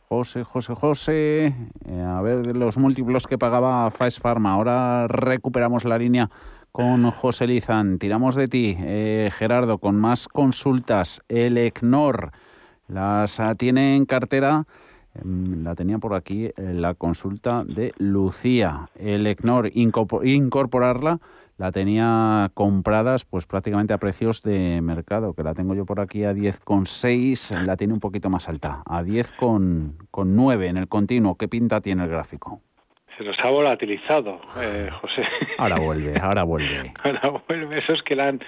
José, 0.08 0.44
José, 0.44 0.74
José. 0.74 1.54
Eh, 1.88 2.00
a 2.00 2.22
ver 2.22 2.54
los 2.56 2.76
múltiplos 2.76 3.26
que 3.26 3.38
pagaba 3.38 3.90
Faes 3.90 4.20
Pharma. 4.20 4.52
Ahora 4.52 5.08
recuperamos 5.08 5.84
la 5.84 5.98
línea 5.98 6.30
con 6.70 7.10
José 7.10 7.48
Lizán. 7.48 7.98
Tiramos 7.98 8.36
de 8.36 8.46
ti, 8.46 8.76
eh, 8.78 9.30
Gerardo, 9.36 9.78
con 9.78 9.96
más 9.96 10.28
consultas. 10.28 11.22
El 11.28 11.58
ECNOR 11.58 12.30
las 12.86 13.40
tiene 13.58 13.96
en 13.96 14.04
cartera. 14.06 14.64
Em, 15.14 15.64
la 15.64 15.74
tenía 15.74 15.98
por 15.98 16.14
aquí 16.14 16.50
la 16.56 16.94
consulta 16.94 17.64
de 17.64 17.92
Lucía. 17.98 18.88
El 18.94 19.26
ECNOR, 19.26 19.72
incorporarla 19.74 21.18
la 21.58 21.72
tenía 21.72 22.50
compradas 22.54 23.24
pues 23.24 23.46
prácticamente 23.46 23.94
a 23.94 23.98
precios 23.98 24.42
de 24.42 24.80
mercado, 24.82 25.34
que 25.34 25.42
la 25.42 25.54
tengo 25.54 25.74
yo 25.74 25.86
por 25.86 26.00
aquí 26.00 26.24
a 26.24 26.32
10,6, 26.32 27.64
la 27.64 27.76
tiene 27.76 27.94
un 27.94 28.00
poquito 28.00 28.30
más 28.30 28.48
alta, 28.48 28.82
a 28.84 29.02
10,9 29.02 30.66
en 30.66 30.76
el 30.76 30.88
continuo. 30.88 31.36
¿Qué 31.36 31.48
pinta 31.48 31.80
tiene 31.80 32.04
el 32.04 32.10
gráfico? 32.10 32.60
Se 33.16 33.24
nos 33.24 33.38
ha 33.40 33.48
volatilizado, 33.48 34.40
eh, 34.60 34.90
José. 35.00 35.22
Ahora 35.58 35.78
vuelve, 35.78 36.18
ahora 36.20 36.42
vuelve. 36.42 36.92
ahora 37.02 37.42
vuelve, 37.48 37.78
eso 37.78 37.94
es 37.94 38.02
que 38.02 38.14
la 38.14 38.28
han, 38.28 38.40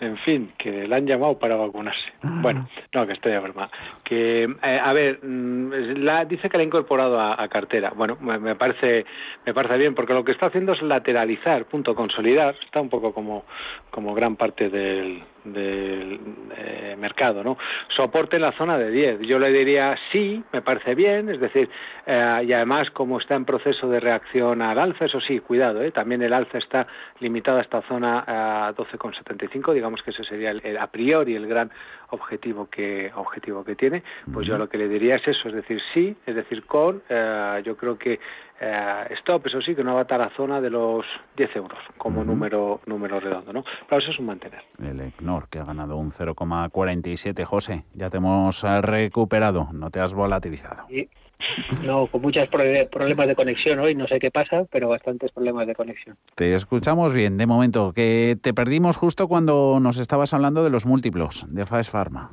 en 0.00 0.16
fin, 0.18 0.52
que 0.56 0.88
la 0.88 0.96
han 0.96 1.06
llamado 1.06 1.38
para 1.38 1.56
vacunarse. 1.56 2.12
Ah. 2.22 2.38
Bueno, 2.40 2.66
no, 2.94 3.06
que 3.06 3.12
estoy 3.12 3.32
de 3.32 3.40
broma. 3.40 3.68
Que, 4.02 4.44
eh, 4.44 4.80
a 4.82 4.92
ver, 4.94 5.20
mm, 5.22 5.98
la, 5.98 6.24
dice 6.24 6.48
que 6.48 6.56
la 6.56 6.62
ha 6.62 6.66
incorporado 6.66 7.20
a, 7.20 7.46
cartera. 7.48 7.92
Bueno, 7.94 8.16
me, 8.20 8.54
parece 8.54 9.04
me 9.44 9.52
parece 9.52 9.76
bien, 9.76 9.94
porque 9.94 10.14
lo 10.14 10.24
que 10.24 10.32
está 10.32 10.46
haciendo 10.46 10.72
es 10.72 10.80
lateralizar, 10.80 11.66
punto 11.66 11.94
consolidar. 11.94 12.54
Está 12.64 12.80
un 12.80 12.88
poco 12.88 13.12
como, 13.12 13.44
como 13.90 14.14
gran 14.14 14.36
parte 14.36 14.70
del, 14.70 15.22
del 15.52 16.20
eh, 16.56 16.96
mercado, 16.98 17.42
¿no? 17.42 17.56
Soporte 17.88 18.36
en 18.36 18.42
la 18.42 18.52
zona 18.52 18.78
de 18.78 18.90
10. 18.90 19.20
Yo 19.20 19.38
le 19.38 19.50
diría 19.50 19.96
sí, 20.10 20.42
me 20.52 20.62
parece 20.62 20.94
bien, 20.94 21.28
es 21.28 21.40
decir, 21.40 21.68
eh, 22.06 22.44
y 22.46 22.52
además 22.52 22.90
como 22.90 23.18
está 23.18 23.34
en 23.34 23.44
proceso 23.44 23.88
de 23.88 24.00
reacción 24.00 24.62
al 24.62 24.78
alza, 24.78 25.04
eso 25.04 25.20
sí, 25.20 25.40
cuidado, 25.40 25.82
¿eh? 25.82 25.90
también 25.90 26.22
el 26.22 26.32
alza 26.32 26.58
está 26.58 26.86
limitado 27.20 27.58
a 27.58 27.62
esta 27.62 27.82
zona 27.82 28.24
a 28.26 28.74
12,75, 28.74 29.72
digamos 29.72 30.02
que 30.02 30.10
ese 30.10 30.24
sería 30.24 30.50
el, 30.50 30.78
a 30.78 30.86
priori 30.88 31.34
el 31.34 31.46
gran 31.46 31.70
objetivo 32.10 32.68
que 32.68 33.10
objetivo 33.14 33.64
que 33.64 33.74
tiene. 33.74 34.02
Pues 34.32 34.46
yo 34.46 34.58
lo 34.58 34.68
que 34.68 34.78
le 34.78 34.88
diría 34.88 35.16
es 35.16 35.26
eso, 35.28 35.48
es 35.48 35.54
decir, 35.54 35.80
sí, 35.92 36.16
es 36.26 36.34
decir, 36.34 36.64
con, 36.64 37.02
yo 37.64 37.76
creo 37.76 37.98
que 37.98 38.20
eh, 38.58 39.06
stop, 39.10 39.46
eso 39.46 39.60
sí, 39.60 39.74
que 39.74 39.84
no 39.84 39.92
va 39.92 40.00
a 40.00 40.02
estar 40.02 40.20
a 40.20 40.24
la 40.24 40.30
zona 40.30 40.60
de 40.60 40.70
los 40.70 41.04
10 41.36 41.56
euros 41.56 41.78
como 41.98 42.24
número 42.24 42.80
número 42.86 43.20
redondo, 43.20 43.52
¿no? 43.52 43.64
Pero 43.86 43.98
eso 43.98 44.10
es 44.10 44.18
un 44.18 44.26
mantener. 44.26 44.62
El 44.82 45.12
Que 45.48 45.58
ha 45.58 45.64
ganado 45.64 45.96
un 45.96 46.10
0,47. 46.10 47.44
José, 47.44 47.84
ya 47.94 48.10
te 48.10 48.16
hemos 48.16 48.64
eh, 48.64 48.80
recuperado, 48.80 49.68
no 49.72 49.90
te 49.90 50.00
has 50.00 50.12
volatilizado. 50.12 50.86
No, 51.84 52.06
con 52.06 52.22
muchos 52.22 52.48
problemas 52.48 53.28
de 53.28 53.34
conexión 53.36 53.78
hoy, 53.78 53.94
no 53.94 54.06
sé 54.06 54.18
qué 54.18 54.30
pasa, 54.30 54.64
pero 54.70 54.88
bastantes 54.88 55.30
problemas 55.32 55.66
de 55.66 55.74
conexión. 55.74 56.16
Te 56.34 56.54
escuchamos 56.54 57.12
bien, 57.12 57.36
de 57.36 57.46
momento, 57.46 57.92
que 57.92 58.38
te 58.40 58.54
perdimos 58.54 58.96
justo 58.96 59.28
cuando 59.28 59.78
nos 59.80 59.98
estabas 59.98 60.32
hablando 60.32 60.64
de 60.64 60.70
los 60.70 60.86
múltiplos 60.86 61.44
de 61.48 61.66
Faes 61.66 61.90
Pharma. 61.90 62.30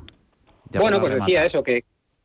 bueno, 0.72 1.02
pues 1.02 1.16
decía 1.16 1.44
eso, 1.44 1.62
que, 1.64 1.84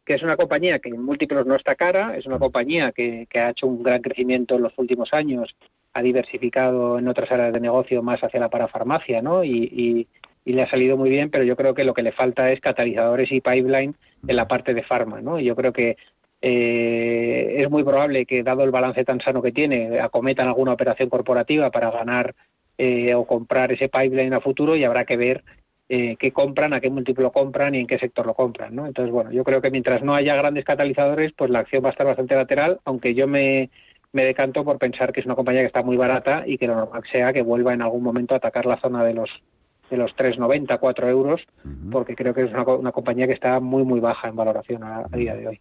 que 0.09 0.14
es 0.14 0.23
una 0.23 0.37
compañía 0.37 0.79
que 0.79 0.88
en 0.88 1.03
múltiplos 1.03 1.47
no 1.47 1.55
está 1.55 1.75
cara, 1.75 2.17
es 2.17 2.25
una 2.25 2.38
compañía 2.38 2.93
que, 2.93 3.29
ha 3.35 3.51
hecho 3.51 3.67
un 3.67 3.83
gran 3.83 4.01
crecimiento 4.01 4.55
en 4.57 4.62
los 4.62 4.73
últimos 4.79 5.12
años, 5.12 5.55
ha 5.93 6.01
diversificado 6.01 6.99
en 6.99 7.09
otras 7.09 7.31
áreas 7.31 7.53
de 7.53 7.61
negocio 7.61 8.03
más 8.03 8.25
hacia 8.25 8.41
la 8.41 8.49
parafarmacia, 8.49 9.21
¿no? 9.21 9.45
Y, 9.45 10.09
le 10.52 10.62
ha 10.62 10.70
salido 10.70 10.96
muy 10.96 11.11
bien, 11.11 11.30
pero 11.30 11.44
yo 11.44 11.56
creo 11.56 11.74
que 11.74 11.84
lo 11.84 11.94
que 11.94 12.02
le 12.02 12.12
falta 12.12 12.50
es 12.50 12.61
catalizadores 12.61 13.30
y 13.32 13.40
pipeline 13.40 13.94
en 14.26 14.37
la 14.37 14.48
parte 14.48 14.74
de 14.74 14.82
farma, 14.82 15.20
¿no? 15.20 15.38
Y 15.38 15.44
yo 15.44 15.56
creo 15.56 15.72
que 15.72 15.96
eh, 16.40 17.56
es 17.58 17.70
muy 17.70 17.82
probable 17.84 18.26
que, 18.26 18.42
dado 18.42 18.62
el 18.64 18.70
balance 18.70 19.04
tan 19.04 19.20
sano 19.20 19.42
que 19.42 19.52
tiene, 19.52 20.00
acometan 20.00 20.48
alguna 20.48 20.72
operación 20.72 21.08
corporativa 21.08 21.70
para 21.70 21.90
ganar 21.90 22.34
eh, 22.78 23.14
o 23.14 23.26
comprar 23.26 23.72
ese 23.72 23.88
pipeline 23.88 24.34
a 24.34 24.40
futuro 24.40 24.76
y 24.76 24.84
habrá 24.84 25.04
que 25.04 25.16
ver 25.16 25.44
eh, 25.88 26.16
qué 26.18 26.32
compran, 26.32 26.72
a 26.74 26.80
qué 26.80 26.90
múltiplo 26.90 27.32
compran 27.32 27.74
y 27.74 27.80
en 27.80 27.87
qué 27.87 27.98
sector 27.98 28.26
lo 28.26 28.34
compran. 28.34 28.74
¿no? 28.74 28.87
Entonces, 28.87 29.12
bueno, 29.12 29.32
yo 29.32 29.42
creo 29.42 29.61
que 29.61 29.70
mientras 29.70 30.02
no 30.02 30.14
haya 30.14 30.37
grandes 30.37 30.64
catalizadores, 30.64 31.32
pues 31.32 31.50
la 31.50 31.61
acción 31.61 31.82
va 31.82 31.88
a 31.88 31.92
estar 31.92 32.06
bastante 32.06 32.34
lateral, 32.37 32.80
aunque 32.84 33.14
yo 33.14 33.26
me, 33.26 33.70
me 34.12 34.24
decanto 34.24 34.64
por 34.64 34.78
pensar 34.78 35.12
que 35.12 35.20
es 35.20 35.26
una 35.26 35.34
compañía 35.34 35.62
que 35.62 35.66
está 35.66 35.82
muy 35.82 35.96
barata 35.96 36.44
y 36.46 36.58
que 36.58 36.66
lo 36.66 36.76
normal 36.76 37.02
sea 37.11 37.32
que 37.32 37.42
vuelva 37.42 37.74
en 37.74 37.82
algún 37.82 38.02
momento 38.02 38.34
a 38.34 38.38
atacar 38.38 38.66
la 38.66 38.78
zona 38.78 39.04
de 39.04 39.14
los 39.14 39.42
de 39.90 39.96
los 39.96 40.16
3,90, 40.16 40.79
4 40.79 41.09
euros, 41.09 41.46
porque 41.90 42.14
creo 42.14 42.35
que 42.35 42.42
es 42.42 42.53
una, 42.53 42.92
compañía 42.92 43.27
que 43.27 43.33
está 43.33 43.61
muy, 43.61 43.85
muy 43.85 44.01
baja 44.01 44.29
en 44.29 44.37
valoración 44.37 44.83
a, 44.85 45.05
día 45.12 45.35
de 45.35 45.48
hoy. 45.48 45.61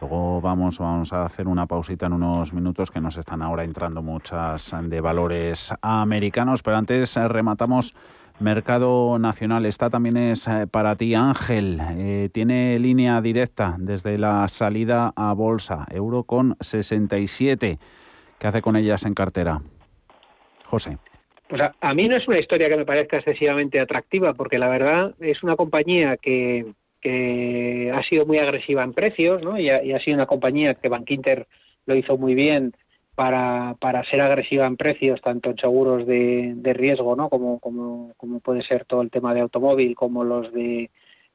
Luego 0.00 0.40
vamos, 0.40 0.78
vamos 0.78 1.12
a 1.12 1.24
hacer 1.24 1.46
una 1.46 1.66
pausita 1.66 2.06
en 2.06 2.14
unos 2.14 2.52
minutos 2.52 2.90
que 2.90 3.00
nos 3.00 3.16
están 3.16 3.40
ahora 3.40 3.62
entrando 3.62 4.02
muchas 4.02 4.74
de 4.82 5.00
valores 5.00 5.72
americanos, 5.80 6.62
pero 6.62 6.76
antes 6.76 7.16
eh, 7.16 7.28
rematamos 7.28 7.94
mercado 8.40 9.18
nacional. 9.18 9.64
Esta 9.66 9.90
también 9.90 10.16
es 10.16 10.46
eh, 10.48 10.66
para 10.66 10.96
ti, 10.96 11.14
Ángel. 11.14 11.80
Eh, 11.80 12.28
tiene 12.32 12.78
línea 12.78 13.20
directa 13.20 13.76
desde 13.78 14.18
la 14.18 14.48
salida 14.48 15.12
a 15.16 15.32
bolsa, 15.32 15.86
euro 15.90 16.24
con 16.24 16.56
67. 16.60 17.78
¿Qué 18.38 18.46
hace 18.46 18.60
con 18.60 18.76
ellas 18.76 19.04
en 19.04 19.14
cartera? 19.14 19.62
José. 20.66 20.98
Pues 21.52 21.60
a, 21.82 21.92
mí 21.92 22.08
no 22.08 22.16
es 22.16 22.26
una 22.26 22.38
historia 22.38 22.70
que 22.70 22.78
me 22.78 22.86
parezca 22.86 23.18
excesivamente 23.18 23.78
atractiva, 23.78 24.32
porque 24.32 24.58
la 24.58 24.70
verdad 24.70 25.14
es 25.20 25.42
una 25.42 25.54
compañía 25.54 26.16
que, 26.16 26.72
ha 27.92 28.02
sido 28.04 28.24
muy 28.24 28.38
agresiva 28.38 28.82
en 28.82 28.94
precios, 28.94 29.42
¿no? 29.42 29.58
Y 29.58 29.68
ha, 29.68 29.84
y 29.84 29.92
ha 29.92 30.00
sido 30.00 30.14
una 30.14 30.24
compañía 30.24 30.72
que 30.72 30.88
Bankinter 30.88 31.46
lo 31.84 31.94
hizo 31.94 32.16
muy 32.16 32.34
bien 32.34 32.72
para, 33.14 33.76
para 33.80 34.02
ser 34.04 34.22
agresiva 34.22 34.66
en 34.66 34.78
precios, 34.78 35.20
tanto 35.20 35.50
en 35.50 35.58
seguros 35.58 36.06
de, 36.06 36.54
de 36.56 36.72
riesgo, 36.72 37.16
¿no? 37.16 37.28
Como, 37.28 37.60
como, 37.60 38.14
como 38.16 38.40
puede 38.40 38.62
ser 38.62 38.86
todo 38.86 39.02
el 39.02 39.10
tema 39.10 39.34
de 39.34 39.40
automóvil, 39.40 39.94
como 39.94 40.24
los 40.24 40.50
de 40.54 40.88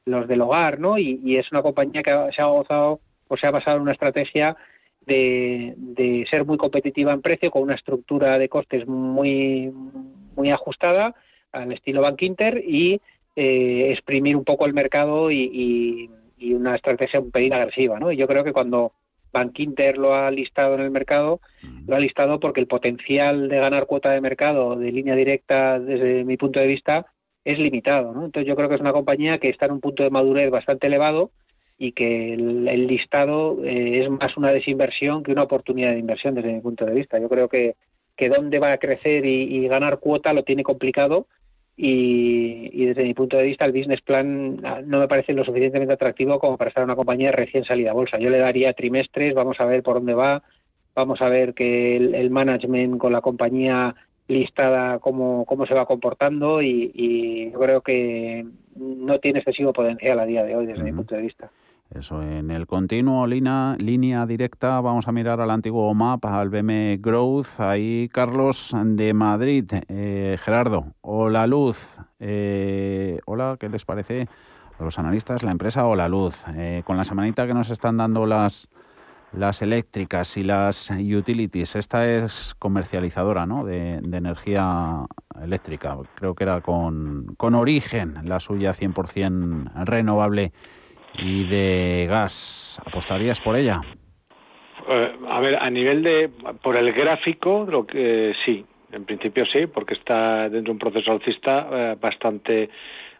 los 0.04 0.26
del 0.26 0.40
hogar, 0.40 0.80
¿no? 0.80 0.98
Y, 0.98 1.36
es 1.36 1.52
una 1.52 1.62
compañía 1.62 2.02
que 2.02 2.10
se 2.32 2.42
ha 2.42 2.46
gozado 2.46 2.98
o 3.28 3.36
se 3.36 3.46
ha 3.46 3.52
basado 3.52 3.76
en 3.76 3.84
una 3.84 3.92
estrategia 3.92 4.56
de, 5.08 6.26
ser 6.30 6.44
muy 6.44 6.56
competitiva 6.56 7.12
en 7.12 7.22
precio, 7.22 7.50
con 7.50 7.62
una 7.62 7.74
estructura 7.74 8.38
de 8.38 8.48
costes 8.48 8.86
muy, 8.86 9.72
muy 10.36 10.50
ajustada 10.50 11.14
al 11.52 11.72
estilo 11.72 12.02
Bank 12.02 12.22
Inter 12.22 12.62
y 12.64 13.00
eh, 13.34 13.90
exprimir 13.90 14.36
un 14.36 14.44
poco 14.44 14.66
el 14.66 14.74
mercado 14.74 15.30
y, 15.30 16.10
y, 16.38 16.54
una 16.54 16.76
estrategia 16.76 17.20
un 17.20 17.32
pelín 17.32 17.52
agresiva, 17.52 17.98
¿no? 17.98 18.12
Y 18.12 18.16
yo 18.16 18.28
creo 18.28 18.44
que 18.44 18.52
cuando 18.52 18.92
Bank 19.32 19.58
Inter 19.58 19.98
lo 19.98 20.14
ha 20.14 20.30
listado 20.30 20.74
en 20.74 20.80
el 20.80 20.90
mercado, 20.90 21.40
lo 21.86 21.96
ha 21.96 22.00
listado 22.00 22.38
porque 22.38 22.60
el 22.60 22.66
potencial 22.66 23.48
de 23.48 23.58
ganar 23.58 23.86
cuota 23.86 24.10
de 24.10 24.20
mercado 24.20 24.76
de 24.76 24.92
línea 24.92 25.16
directa, 25.16 25.80
desde 25.80 26.24
mi 26.24 26.36
punto 26.36 26.60
de 26.60 26.66
vista, 26.66 27.06
es 27.44 27.58
limitado. 27.58 28.12
¿no? 28.12 28.24
Entonces 28.24 28.48
yo 28.48 28.56
creo 28.56 28.68
que 28.68 28.76
es 28.76 28.80
una 28.80 28.92
compañía 28.92 29.38
que 29.38 29.48
está 29.48 29.66
en 29.66 29.72
un 29.72 29.80
punto 29.80 30.02
de 30.02 30.10
madurez 30.10 30.50
bastante 30.50 30.86
elevado 30.86 31.32
y 31.78 31.92
que 31.92 32.34
el, 32.34 32.86
listado 32.86 33.58
eh, 33.64 34.00
es 34.00 34.10
más 34.10 34.36
una 34.36 34.50
desinversión 34.50 35.22
que 35.22 35.32
una 35.32 35.44
oportunidad 35.44 35.92
de 35.92 36.00
inversión 36.00 36.34
desde 36.34 36.52
mi 36.52 36.60
punto 36.60 36.84
de 36.84 36.94
vista. 36.94 37.18
Yo 37.18 37.28
creo 37.28 37.48
que, 37.48 37.76
que 38.16 38.28
dónde 38.28 38.58
va 38.58 38.72
a 38.72 38.78
crecer 38.78 39.24
y, 39.24 39.66
ganar 39.68 39.98
cuota 39.98 40.32
lo 40.32 40.42
tiene 40.42 40.64
complicado 40.64 41.26
y, 41.76 42.70
y, 42.72 42.86
desde 42.86 43.04
mi 43.04 43.14
punto 43.14 43.36
de 43.36 43.44
vista 43.44 43.64
el 43.64 43.72
business 43.72 44.00
plan 44.00 44.60
ah, 44.64 44.80
no 44.84 44.98
me 44.98 45.06
parece 45.06 45.32
lo 45.32 45.44
suficientemente 45.44 45.94
atractivo 45.94 46.40
como 46.40 46.56
para 46.56 46.68
estar 46.68 46.82
en 46.82 46.86
una 46.86 46.96
compañía 46.96 47.30
recién 47.30 47.64
salida 47.64 47.90
a 47.90 47.94
bolsa. 47.94 48.18
Yo 48.18 48.30
le 48.30 48.38
daría 48.38 48.72
trimestres, 48.72 49.34
vamos 49.34 49.60
a 49.60 49.64
ver 49.64 49.84
por 49.84 49.94
dónde 49.94 50.14
va, 50.14 50.42
vamos 50.96 51.22
a 51.22 51.28
ver 51.28 51.54
que 51.54 51.96
el 51.96 52.30
management 52.30 52.98
con 52.98 53.12
la 53.12 53.20
compañía 53.20 53.94
listada 54.28 54.98
cómo, 54.98 55.44
cómo 55.46 55.66
se 55.66 55.74
va 55.74 55.86
comportando 55.86 56.62
y, 56.62 57.50
yo 57.50 57.58
creo 57.58 57.80
que 57.80 58.46
no 58.76 59.18
tiene 59.18 59.40
excesivo 59.40 59.72
potencial 59.72 60.20
a 60.20 60.26
día 60.26 60.44
de 60.44 60.54
hoy 60.54 60.66
desde 60.66 60.84
mi 60.84 60.92
punto 60.92 61.16
de 61.16 61.22
vista. 61.22 61.50
Eso, 61.94 62.22
en 62.22 62.50
el 62.50 62.66
continuo 62.66 63.26
línea, 63.26 63.74
línea 63.78 64.26
directa 64.26 64.80
vamos 64.82 65.08
a 65.08 65.12
mirar 65.12 65.40
al 65.40 65.50
antiguo 65.50 65.92
MAP, 65.94 66.22
al 66.26 66.50
BM 66.50 66.98
Growth. 67.00 67.60
Ahí 67.60 68.10
Carlos 68.12 68.74
de 68.84 69.14
Madrid. 69.14 69.72
Eh, 69.88 70.36
Gerardo, 70.42 70.92
hola 71.00 71.46
Luz. 71.46 71.96
Eh, 72.20 73.20
hola, 73.24 73.56
¿qué 73.58 73.70
les 73.70 73.86
parece 73.86 74.28
a 74.78 74.84
los 74.84 74.98
analistas 74.98 75.42
la 75.42 75.50
empresa 75.50 75.86
o 75.86 75.96
la 75.96 76.10
Luz? 76.10 76.44
Eh, 76.54 76.82
con 76.84 76.98
la 76.98 77.04
semanita 77.04 77.46
que 77.46 77.54
nos 77.54 77.70
están 77.70 77.96
dando 77.96 78.26
las 78.26 78.68
las 79.32 79.60
eléctricas 79.62 80.36
y 80.36 80.42
las 80.42 80.90
utilities. 80.90 81.76
Esta 81.76 82.08
es 82.08 82.54
comercializadora 82.58 83.44
¿no? 83.44 83.64
de, 83.64 83.96
energía 83.96 85.04
eléctrica. 85.42 85.98
Creo 86.14 86.34
que 86.34 86.44
era 86.44 86.62
con, 86.62 87.34
con 87.36 87.54
origen, 87.54 88.20
la 88.24 88.40
suya 88.40 88.72
100% 88.72 89.84
renovable 89.84 90.52
y 91.18 91.44
de 91.44 92.06
gas. 92.08 92.80
¿Apostarías 92.84 93.40
por 93.40 93.56
ella? 93.56 93.80
Eh, 94.88 95.12
a 95.28 95.40
ver, 95.40 95.56
a 95.60 95.70
nivel 95.70 96.02
de, 96.02 96.30
por 96.62 96.76
el 96.76 96.92
gráfico, 96.92 97.66
lo 97.68 97.86
que 97.86 98.32
sí, 98.44 98.64
en 98.92 99.04
principio 99.04 99.44
sí, 99.44 99.66
porque 99.66 99.94
está 99.94 100.48
dentro 100.48 100.62
de 100.62 100.70
un 100.72 100.78
proceso 100.78 101.12
alcista 101.12 101.68
eh, 101.70 101.96
bastante, 102.00 102.70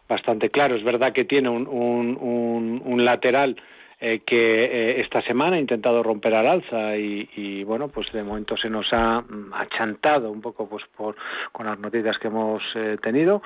bastante 0.07 0.49
claro. 0.49 0.75
Es 0.75 0.83
verdad 0.83 1.13
que 1.13 1.25
tiene 1.25 1.49
un, 1.49 1.67
un, 1.67 3.05
lateral 3.05 3.55
eh, 4.01 4.21
que 4.25 4.65
eh, 4.65 5.01
esta 5.01 5.21
semana 5.21 5.57
ha 5.57 5.59
intentado 5.59 6.01
romper 6.01 6.33
al 6.33 6.47
alza 6.47 6.97
y, 6.97 7.63
bueno, 7.63 7.89
pues 7.89 8.11
de 8.11 8.23
momento 8.23 8.57
se 8.57 8.69
nos 8.69 8.91
ha 8.93 9.21
mm, 9.21 9.53
achantado 9.53 10.31
un 10.31 10.41
poco 10.41 10.67
pues 10.67 10.85
por 10.95 11.15
con 11.51 11.65
las 11.65 11.77
noticias 11.79 12.17
que 12.17 12.27
hemos 12.27 12.63
eh, 12.75 12.97
tenido, 13.01 13.41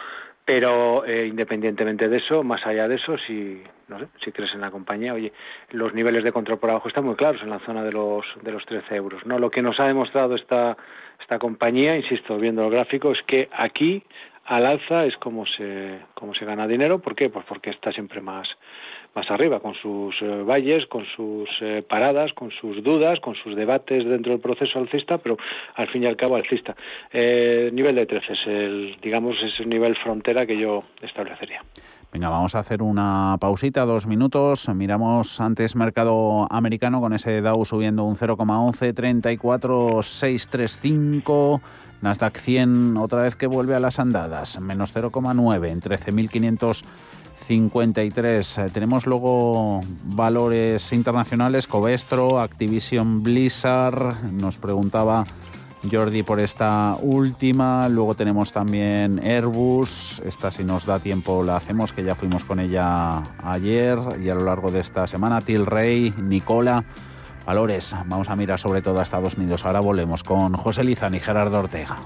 pero 0.46 1.04
independientemente 1.08 2.10
de 2.10 2.18
eso, 2.18 2.44
más 2.44 2.66
allá 2.66 2.88
de 2.88 2.96
eso, 2.96 3.18
si 3.18 3.62
no 3.88 4.00
sé, 4.00 4.08
si 4.20 4.32
crees 4.32 4.54
en 4.54 4.62
la 4.62 4.72
compañía, 4.72 5.14
oye, 5.14 5.32
los 5.72 5.94
niveles 5.94 6.24
de 6.24 6.32
control 6.32 6.60
por 6.60 6.70
abajo 6.70 6.88
están 6.88 7.06
muy 7.06 7.16
claros 7.16 7.42
en 7.44 7.50
la 7.50 7.60
zona 7.60 7.84
de 7.84 7.92
los 7.92 8.26
de 8.42 8.52
los 8.52 8.66
13 8.66 8.96
euros, 8.96 9.26
¿no? 9.26 9.40
Lo 9.40 9.50
que 9.52 9.62
nos 9.62 9.80
ha 9.80 9.88
demostrado 9.88 10.36
esta 10.36 10.78
esta 11.20 11.40
compañía, 11.40 11.96
insisto, 11.96 12.38
viendo 12.38 12.66
el 12.66 12.72
gráfico, 12.72 13.12
es 13.12 13.22
que 13.24 13.50
aquí 13.52 14.04
al 14.46 14.66
alza 14.66 15.06
es 15.06 15.16
como 15.18 15.46
se, 15.46 16.00
como 16.14 16.34
se 16.34 16.44
gana 16.44 16.68
dinero. 16.68 17.00
¿Por 17.00 17.16
qué? 17.16 17.30
Pues 17.30 17.46
porque 17.46 17.70
está 17.70 17.92
siempre 17.92 18.20
más, 18.20 18.58
más 19.16 19.30
arriba, 19.30 19.60
con 19.60 19.76
sus 19.76 20.20
eh, 20.22 20.44
valles, 20.44 20.88
con 20.88 21.04
sus 21.06 21.50
eh, 21.62 21.84
paradas, 21.88 22.34
con 22.34 22.50
sus 22.52 22.84
dudas, 22.84 23.20
con 23.20 23.36
sus 23.36 23.56
debates 23.56 24.04
dentro 24.06 24.32
del 24.32 24.42
proceso 24.42 24.80
alcista, 24.80 25.20
pero 25.20 25.38
al 25.76 25.88
fin 25.88 26.04
y 26.04 26.08
al 26.08 26.16
cabo 26.16 26.36
alcista. 26.36 26.76
Eh, 27.12 27.70
nivel 27.74 27.96
de 27.96 28.06
13 28.06 28.34
es 28.34 28.48
el, 28.48 28.98
digamos, 29.02 29.42
es 29.44 29.60
el 29.60 29.68
nivel 29.70 29.96
frontera 29.96 30.46
que 30.46 30.58
yo 30.58 30.84
establecería. 31.02 31.64
Venga, 32.12 32.30
vamos 32.30 32.54
a 32.54 32.60
hacer 32.60 32.84
una 32.84 33.38
pausita, 33.40 33.86
dos 33.86 34.06
minutos. 34.06 34.70
Miramos 34.70 35.42
antes 35.42 35.76
mercado 35.76 36.46
americano 36.52 37.02
con 37.02 37.14
ese 37.14 37.42
Dow 37.42 37.66
subiendo 37.66 38.04
un 38.04 38.16
0,11, 38.16 38.94
34,635. 38.94 41.60
Nasdaq 42.04 42.38
100 42.38 42.98
otra 42.98 43.24
vez 43.24 43.36
que 43.36 43.48
vuelve 43.48 43.74
a 43.74 43.80
las 43.80 43.98
andadas, 43.98 44.60
menos 44.60 44.96
0,9 44.96 45.70
en 45.70 45.80
13.553. 47.48 48.72
Tenemos 48.72 49.06
luego 49.06 49.82
valores 50.04 50.92
internacionales, 50.94 51.68
Covestro, 51.68 52.40
Activision 52.40 53.24
Blizzard, 53.24 54.32
nos 54.32 54.58
preguntaba 54.58 55.24
Jordi 55.92 56.24
por 56.24 56.40
esta 56.40 56.96
última, 57.02 57.90
luego 57.90 58.16
tenemos 58.16 58.52
también 58.52 59.20
Airbus, 59.20 60.22
esta 60.26 60.52
si 60.52 60.64
nos 60.64 60.86
da 60.86 61.00
tiempo 61.00 61.44
la 61.44 61.58
hacemos, 61.58 61.92
que 61.92 62.04
ya 62.04 62.16
fuimos 62.16 62.46
con 62.46 62.60
ella 62.60 63.22
ayer 63.44 64.00
y 64.22 64.30
a 64.30 64.36
lo 64.36 64.46
largo 64.46 64.72
de 64.72 64.80
esta 64.80 65.08
semana, 65.08 65.42
Tilray, 65.42 66.14
Nicola. 66.18 66.86
Valores, 67.46 67.94
vamos 68.06 68.30
a 68.30 68.38
mirar 68.38 68.58
sobre 68.58 68.82
todo 68.82 69.00
a 69.00 69.04
Estados 69.04 69.36
Unidos. 69.36 69.66
Ahora 69.66 69.82
volvemos 69.82 70.24
con 70.24 70.54
José 70.54 70.86
Lizán 70.86 71.14
y 71.14 71.20
Gerardo 71.20 71.60
Ortega. 71.60 71.98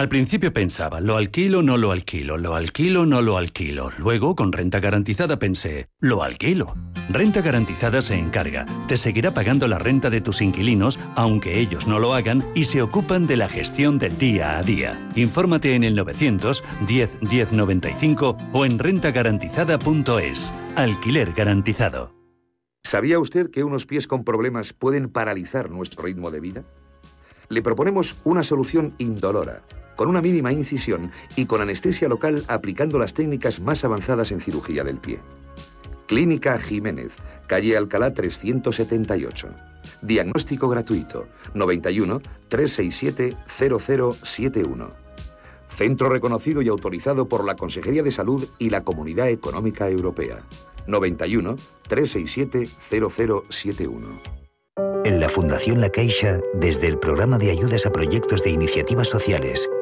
Al 0.00 0.08
principio 0.08 0.50
pensaba, 0.50 0.98
lo 0.98 1.18
alquilo, 1.18 1.60
no 1.60 1.76
lo 1.76 1.92
alquilo, 1.92 2.38
lo 2.38 2.54
alquilo, 2.54 3.04
no 3.04 3.20
lo 3.20 3.36
alquilo. 3.36 3.92
Luego, 3.98 4.34
con 4.34 4.50
renta 4.50 4.80
garantizada 4.80 5.38
pensé, 5.38 5.90
lo 6.00 6.22
alquilo. 6.22 6.68
Renta 7.10 7.42
garantizada 7.42 8.00
se 8.00 8.14
encarga, 8.14 8.64
te 8.88 8.96
seguirá 8.96 9.34
pagando 9.34 9.68
la 9.68 9.78
renta 9.78 10.08
de 10.08 10.22
tus 10.22 10.40
inquilinos, 10.40 10.98
aunque 11.16 11.60
ellos 11.60 11.86
no 11.86 11.98
lo 11.98 12.14
hagan, 12.14 12.42
y 12.54 12.64
se 12.64 12.80
ocupan 12.80 13.26
de 13.26 13.36
la 13.36 13.50
gestión 13.50 13.98
del 13.98 14.16
día 14.16 14.56
a 14.56 14.62
día. 14.62 14.98
Infórmate 15.16 15.74
en 15.74 15.84
el 15.84 15.94
900 15.94 16.64
10 16.88 17.20
10 17.20 17.52
95 17.52 18.38
o 18.54 18.64
en 18.64 18.78
rentagarantizada.es. 18.78 20.54
Alquiler 20.76 21.34
garantizado. 21.34 22.10
¿Sabía 22.82 23.18
usted 23.18 23.50
que 23.50 23.64
unos 23.64 23.84
pies 23.84 24.06
con 24.06 24.24
problemas 24.24 24.72
pueden 24.72 25.10
paralizar 25.10 25.68
nuestro 25.68 26.04
ritmo 26.04 26.30
de 26.30 26.40
vida? 26.40 26.64
Le 27.50 27.60
proponemos 27.60 28.16
una 28.24 28.42
solución 28.42 28.94
indolora 28.96 29.60
con 30.00 30.08
una 30.08 30.22
mínima 30.22 30.50
incisión 30.50 31.12
y 31.36 31.44
con 31.44 31.60
anestesia 31.60 32.08
local 32.08 32.42
aplicando 32.48 32.98
las 32.98 33.12
técnicas 33.12 33.60
más 33.60 33.84
avanzadas 33.84 34.32
en 34.32 34.40
cirugía 34.40 34.82
del 34.82 34.96
pie. 34.96 35.20
Clínica 36.06 36.58
Jiménez, 36.58 37.18
calle 37.46 37.76
Alcalá 37.76 38.14
378. 38.14 39.48
Diagnóstico 40.00 40.70
gratuito 40.70 41.28
91 41.52 42.22
367 42.48 43.36
0071. 43.46 44.88
Centro 45.68 46.08
reconocido 46.08 46.62
y 46.62 46.68
autorizado 46.68 47.28
por 47.28 47.44
la 47.44 47.56
Consejería 47.56 48.02
de 48.02 48.10
Salud 48.10 48.48
y 48.58 48.70
la 48.70 48.80
Comunidad 48.80 49.28
Económica 49.28 49.90
Europea. 49.90 50.38
91 50.86 51.56
367 51.88 52.66
0071. 52.66 54.40
En 55.04 55.20
la 55.20 55.28
Fundación 55.28 55.80
La 55.80 55.90
Caixa, 55.90 56.40
desde 56.54 56.86
el 56.86 56.98
programa 56.98 57.36
de 57.36 57.50
ayudas 57.50 57.84
a 57.84 57.92
proyectos 57.92 58.42
de 58.42 58.50
iniciativas 58.50 59.08
sociales, 59.08 59.68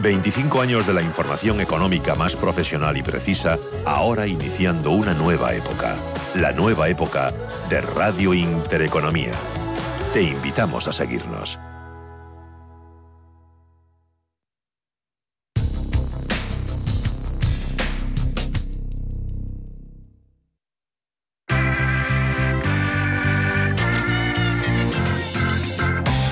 25 0.00 0.62
años 0.62 0.86
de 0.86 0.94
la 0.94 1.02
información 1.02 1.60
económica 1.60 2.14
más 2.14 2.34
profesional 2.34 2.96
y 2.96 3.02
precisa, 3.02 3.58
ahora 3.84 4.26
iniciando 4.26 4.92
una 4.92 5.12
nueva 5.12 5.54
época. 5.54 5.94
La 6.34 6.52
nueva 6.52 6.88
época 6.88 7.32
de 7.68 7.82
Radio 7.82 8.32
Intereconomía. 8.32 9.32
Te 10.14 10.22
invitamos 10.22 10.88
a 10.88 10.92
seguirnos. 10.92 11.58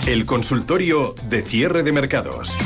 El 0.07 0.25
consultorio 0.25 1.15
de 1.29 1.43
cierre 1.43 1.83
de 1.83 1.93
mercados. 1.93 2.57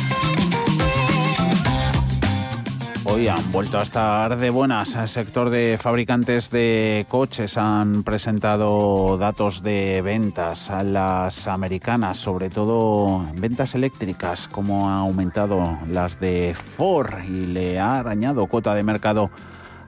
Hoy 3.13 3.29
han 3.29 3.53
vuelto 3.53 3.79
a 3.79 3.83
estar 3.83 4.39
de 4.39 4.49
buenas. 4.49 4.95
El 4.97 5.07
sector 5.07 5.51
de 5.51 5.77
fabricantes 5.79 6.49
de 6.49 7.05
coches 7.11 7.59
han 7.59 8.05
presentado 8.05 9.19
datos 9.19 9.63
de 9.63 10.01
ventas 10.01 10.71
a 10.71 10.83
las 10.83 11.47
americanas, 11.47 12.17
sobre 12.17 12.49
todo 12.49 13.27
ventas 13.35 13.75
eléctricas, 13.75 14.49
como 14.49 14.89
ha 14.89 15.01
aumentado 15.01 15.79
las 15.91 16.21
de 16.21 16.55
Ford 16.55 17.13
y 17.29 17.45
le 17.45 17.79
ha 17.79 17.97
arañado 17.97 18.47
cuota 18.47 18.75
de 18.75 18.83
mercado 18.83 19.31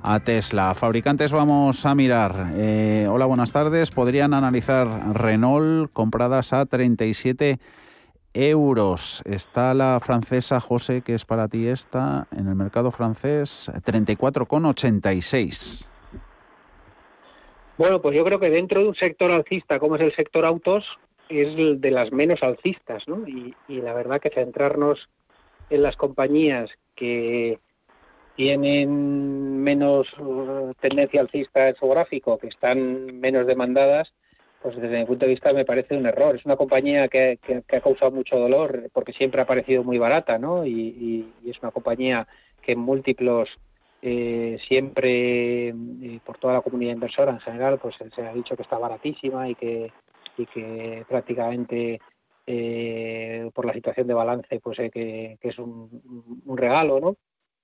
a 0.02 0.20
Tesla. 0.20 0.74
Fabricantes 0.74 1.32
vamos 1.32 1.86
a 1.86 1.94
mirar. 1.94 2.52
Eh, 2.56 3.08
hola, 3.10 3.24
buenas 3.24 3.52
tardes. 3.52 3.90
Podrían 3.90 4.34
analizar 4.34 4.86
Renault 5.14 5.90
compradas 5.94 6.52
a 6.52 6.66
37 6.66 7.58
euros. 8.34 9.22
Está 9.24 9.72
la 9.72 9.98
francesa 10.00 10.60
José, 10.60 11.00
que 11.02 11.14
es 11.14 11.24
para 11.24 11.48
ti 11.48 11.68
esta, 11.68 12.26
en 12.36 12.48
el 12.48 12.54
mercado 12.54 12.90
francés, 12.90 13.70
34,86. 13.84 15.86
Bueno, 17.78 18.02
pues 18.02 18.16
yo 18.16 18.24
creo 18.24 18.38
que 18.38 18.50
dentro 18.50 18.82
de 18.82 18.88
un 18.88 18.94
sector 18.94 19.32
alcista 19.32 19.78
como 19.78 19.96
es 19.96 20.02
el 20.02 20.14
sector 20.14 20.44
autos, 20.44 20.98
es 21.28 21.80
de 21.80 21.90
las 21.90 22.12
menos 22.12 22.42
alcistas, 22.42 23.08
¿no? 23.08 23.26
Y, 23.26 23.54
y 23.66 23.80
la 23.80 23.94
verdad 23.94 24.20
que 24.20 24.30
centrarnos 24.30 25.08
en 25.70 25.82
las 25.82 25.96
compañías 25.96 26.70
que 26.94 27.58
tienen 28.36 29.62
menos 29.62 30.12
uh, 30.18 30.72
tendencia 30.80 31.20
alcista 31.20 31.68
en 31.68 31.76
su 31.76 31.88
gráfico, 31.88 32.38
que 32.38 32.48
están 32.48 33.20
menos 33.20 33.46
demandadas, 33.46 34.12
pues 34.64 34.76
desde 34.76 34.98
mi 34.98 35.04
punto 35.04 35.26
de 35.26 35.32
vista 35.32 35.52
me 35.52 35.66
parece 35.66 35.94
un 35.94 36.06
error. 36.06 36.36
Es 36.36 36.46
una 36.46 36.56
compañía 36.56 37.08
que, 37.08 37.38
ha 37.70 37.80
causado 37.80 38.10
mucho 38.10 38.38
dolor 38.38 38.88
porque 38.94 39.12
siempre 39.12 39.42
ha 39.42 39.46
parecido 39.46 39.84
muy 39.84 39.98
barata, 39.98 40.38
¿no? 40.38 40.64
Y, 40.64 41.34
es 41.44 41.60
una 41.60 41.70
compañía 41.70 42.26
que 42.62 42.72
en 42.72 42.78
múltiplos 42.78 43.50
eh, 44.00 44.56
siempre, 44.66 45.68
eh, 45.68 46.20
por 46.24 46.38
toda 46.38 46.54
la 46.54 46.60
comunidad 46.62 46.94
inversora 46.94 47.32
en 47.32 47.40
general, 47.40 47.78
pues 47.78 47.96
se 47.96 48.22
ha 48.22 48.32
dicho 48.32 48.56
que 48.56 48.62
está 48.62 48.78
baratísima 48.78 49.50
y 49.50 49.54
que, 49.54 49.92
y 50.38 50.46
que 50.46 51.04
prácticamente 51.10 52.00
eh, 52.46 53.50
por 53.52 53.66
la 53.66 53.74
situación 53.74 54.06
de 54.06 54.14
balance, 54.14 54.60
pues 54.60 54.78
que, 54.90 55.36
es 55.42 55.58
un, 55.58 56.40
un, 56.46 56.56
regalo, 56.56 57.00
¿no? 57.00 57.16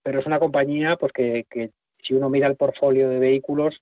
Pero 0.02 0.20
es 0.20 0.26
una 0.26 0.38
compañía 0.38 0.96
pues 0.96 1.12
que, 1.12 1.46
que 1.48 1.70
si 2.02 2.12
uno 2.12 2.28
mira 2.28 2.46
el 2.46 2.56
portfolio 2.56 3.08
de 3.08 3.18
vehículos, 3.18 3.80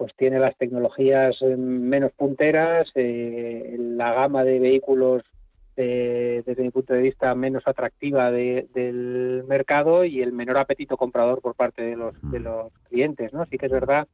pues 0.00 0.14
tiene 0.16 0.38
las 0.38 0.56
tecnologías 0.56 1.42
eh, 1.42 1.58
menos 1.58 2.12
punteras, 2.12 2.90
eh, 2.94 3.76
la 3.78 4.14
gama 4.14 4.44
de 4.44 4.58
vehículos 4.58 5.22
eh, 5.76 6.42
desde 6.46 6.62
mi 6.62 6.70
punto 6.70 6.94
de 6.94 7.02
vista 7.02 7.34
menos 7.34 7.64
atractiva 7.66 8.30
del 8.30 9.44
mercado 9.46 10.06
y 10.06 10.22
el 10.22 10.32
menor 10.32 10.56
apetito 10.56 10.96
comprador 10.96 11.42
por 11.42 11.54
parte 11.54 11.82
de 11.82 11.96
los, 11.96 12.14
de 12.22 12.40
los 12.40 12.72
clientes. 12.88 13.34
¿no? 13.34 13.44
Sí 13.44 13.58
que 13.58 13.66
es 13.66 13.72
verdad 13.72 14.08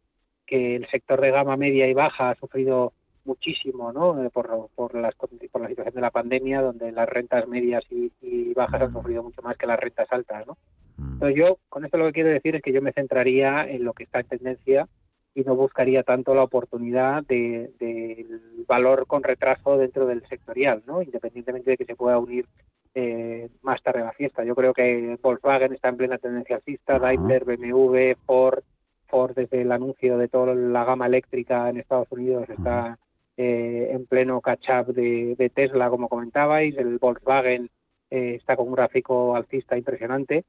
que 0.45 0.75
el 0.75 0.89
sector 0.89 1.21
de 1.21 1.31
gama 1.31 1.57
media 1.57 1.87
y 1.87 1.95
baja 1.95 2.31
ha 2.31 2.35
sufrido 2.35 2.93
muchísimo 3.25 3.93
¿no? 3.93 4.29
por, 4.31 4.69
por, 4.75 4.93
las, 4.97 5.15
por 5.15 5.61
la 5.61 5.69
situación 5.69 5.95
de 5.95 6.01
la 6.01 6.11
pandemia, 6.11 6.63
donde 6.63 6.91
las 6.91 7.09
rentas 7.09 7.47
medias 7.47 7.85
y, 7.91 8.11
y 8.21 8.55
bajas 8.55 8.83
han 8.83 8.93
sufrido 8.93 9.23
mucho 9.23 9.41
más 9.41 9.57
que 9.57 9.69
las 9.69 9.79
rentas 9.79 10.09
altas. 10.11 10.49
¿no? 10.49 10.59
Entonces 10.99 11.37
yo, 11.39 11.59
con 11.69 11.85
esto 11.85 11.97
lo 11.97 12.07
que 12.07 12.13
quiero 12.13 12.31
decir 12.31 12.57
es 12.57 12.63
que 12.63 12.73
yo 12.73 12.83
me 12.83 12.93
centraría 12.93 13.71
en 13.71 13.85
lo 13.85 13.93
que 13.93 14.03
está 14.03 14.19
en 14.19 14.27
tendencia 14.27 14.89
y 15.37 15.45
no 15.45 15.55
buscaría 15.55 16.03
tanto 16.03 16.35
la 16.35 16.43
oportunidad 16.43 17.23
del 17.25 17.71
de, 17.79 18.27
valor 18.67 19.07
con 19.07 19.23
retraso 19.23 19.77
dentro 19.77 20.07
del 20.07 20.27
sectorial, 20.27 20.83
¿no? 20.87 21.03
independientemente 21.03 21.73
de 21.73 21.77
que 21.77 21.85
se 21.85 21.95
pueda 21.95 22.19
unir 22.19 22.47
eh, 22.95 23.51
más 23.61 23.83
tarde 23.83 24.01
a 24.01 24.07
la 24.07 24.13
fiesta. 24.13 24.45
Yo 24.45 24.55
creo 24.55 24.73
que 24.73 25.19
Volkswagen 25.23 25.75
está 25.75 25.91
en 25.91 25.99
plena 25.99 26.17
tendencia 26.17 26.57
alcista, 26.57 26.99
Daimler, 26.99 27.45
BMW, 27.45 28.15
Ford, 28.25 28.65
Ford 29.09 29.35
desde 29.37 29.61
el 29.61 29.73
anuncio 29.73 30.17
de 30.17 30.29
toda 30.29 30.55
la 30.55 30.87
gama 30.87 31.07
eléctrica 31.07 31.69
en 31.69 31.77
Estados 31.77 32.11
Unidos 32.11 32.49
está 32.49 32.99
eh, 33.37 33.91
en 33.91 34.07
pleno 34.07 34.41
catch-up 34.41 34.95
de, 34.95 35.53
Tesla, 35.55 35.91
como 35.91 36.09
comentabais, 36.09 36.75
el 36.79 36.97
Volkswagen 36.97 37.69
eh, 38.09 38.37
está 38.37 38.57
con 38.57 38.69
un 38.69 38.75
gráfico 38.75 39.37
alcista 39.37 39.77
impresionante 39.77 40.47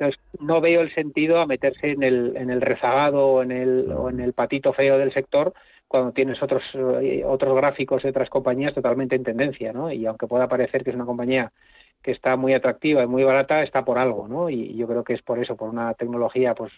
entonces, 0.00 0.18
no 0.40 0.62
veo 0.62 0.80
el 0.80 0.94
sentido 0.94 1.40
a 1.40 1.46
meterse 1.46 1.90
en 1.90 2.02
el, 2.02 2.34
en 2.34 2.48
el 2.48 2.62
rezagado 2.62 3.26
o 3.26 3.42
en 3.42 3.52
el, 3.52 3.92
o 3.92 4.08
en 4.08 4.20
el 4.20 4.32
patito 4.32 4.72
feo 4.72 4.96
del 4.96 5.12
sector 5.12 5.52
cuando 5.86 6.12
tienes 6.12 6.42
otros, 6.42 6.62
eh, 6.74 7.22
otros 7.26 7.54
gráficos 7.54 8.02
de 8.02 8.08
otras 8.08 8.30
compañías 8.30 8.72
totalmente 8.72 9.14
en 9.14 9.24
tendencia, 9.24 9.74
¿no? 9.74 9.92
Y 9.92 10.06
aunque 10.06 10.26
pueda 10.26 10.48
parecer 10.48 10.84
que 10.84 10.90
es 10.90 10.96
una 10.96 11.04
compañía 11.04 11.52
que 12.00 12.12
está 12.12 12.36
muy 12.38 12.54
atractiva 12.54 13.02
y 13.02 13.06
muy 13.08 13.24
barata, 13.24 13.62
está 13.62 13.84
por 13.84 13.98
algo, 13.98 14.26
¿no? 14.26 14.48
Y 14.48 14.74
yo 14.74 14.86
creo 14.86 15.04
que 15.04 15.12
es 15.12 15.20
por 15.20 15.38
eso, 15.38 15.54
por 15.56 15.68
una 15.68 15.92
tecnología 15.92 16.54
pues 16.54 16.72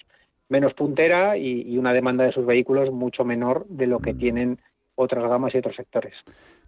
menos 0.48 0.74
puntera 0.74 1.36
y, 1.36 1.62
y 1.62 1.78
una 1.78 1.92
demanda 1.92 2.24
de 2.24 2.32
sus 2.32 2.44
vehículos 2.44 2.90
mucho 2.90 3.24
menor 3.24 3.66
de 3.68 3.86
lo 3.86 4.00
que 4.00 4.14
tienen 4.14 4.58
otras 4.96 5.22
gamas 5.28 5.54
y 5.54 5.58
otros 5.58 5.76
sectores. 5.76 6.14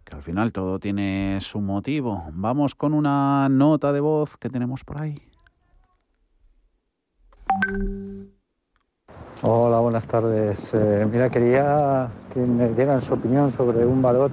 Que 0.05 0.15
al 0.15 0.23
final 0.23 0.53
todo 0.53 0.79
tiene 0.79 1.39
su 1.41 1.61
motivo. 1.61 2.23
Vamos 2.33 2.77
con 2.77 2.95
una 2.95 3.49
nota 3.49 3.93
de 3.93 4.01
voz 4.01 4.37
que 4.37 4.51
tenemos 4.51 4.85
por 4.85 5.01
ahí. 5.03 5.34
Hola, 9.43 9.81
buenas 9.81 10.07
tardes. 10.07 10.75
Eh, 10.75 11.07
mira, 11.11 11.31
quería 11.31 12.11
que 12.33 12.41
me 12.41 12.69
dieran 12.71 13.01
su 13.01 13.15
opinión 13.15 13.51
sobre 13.51 13.87
un 13.87 14.03
valor 14.03 14.31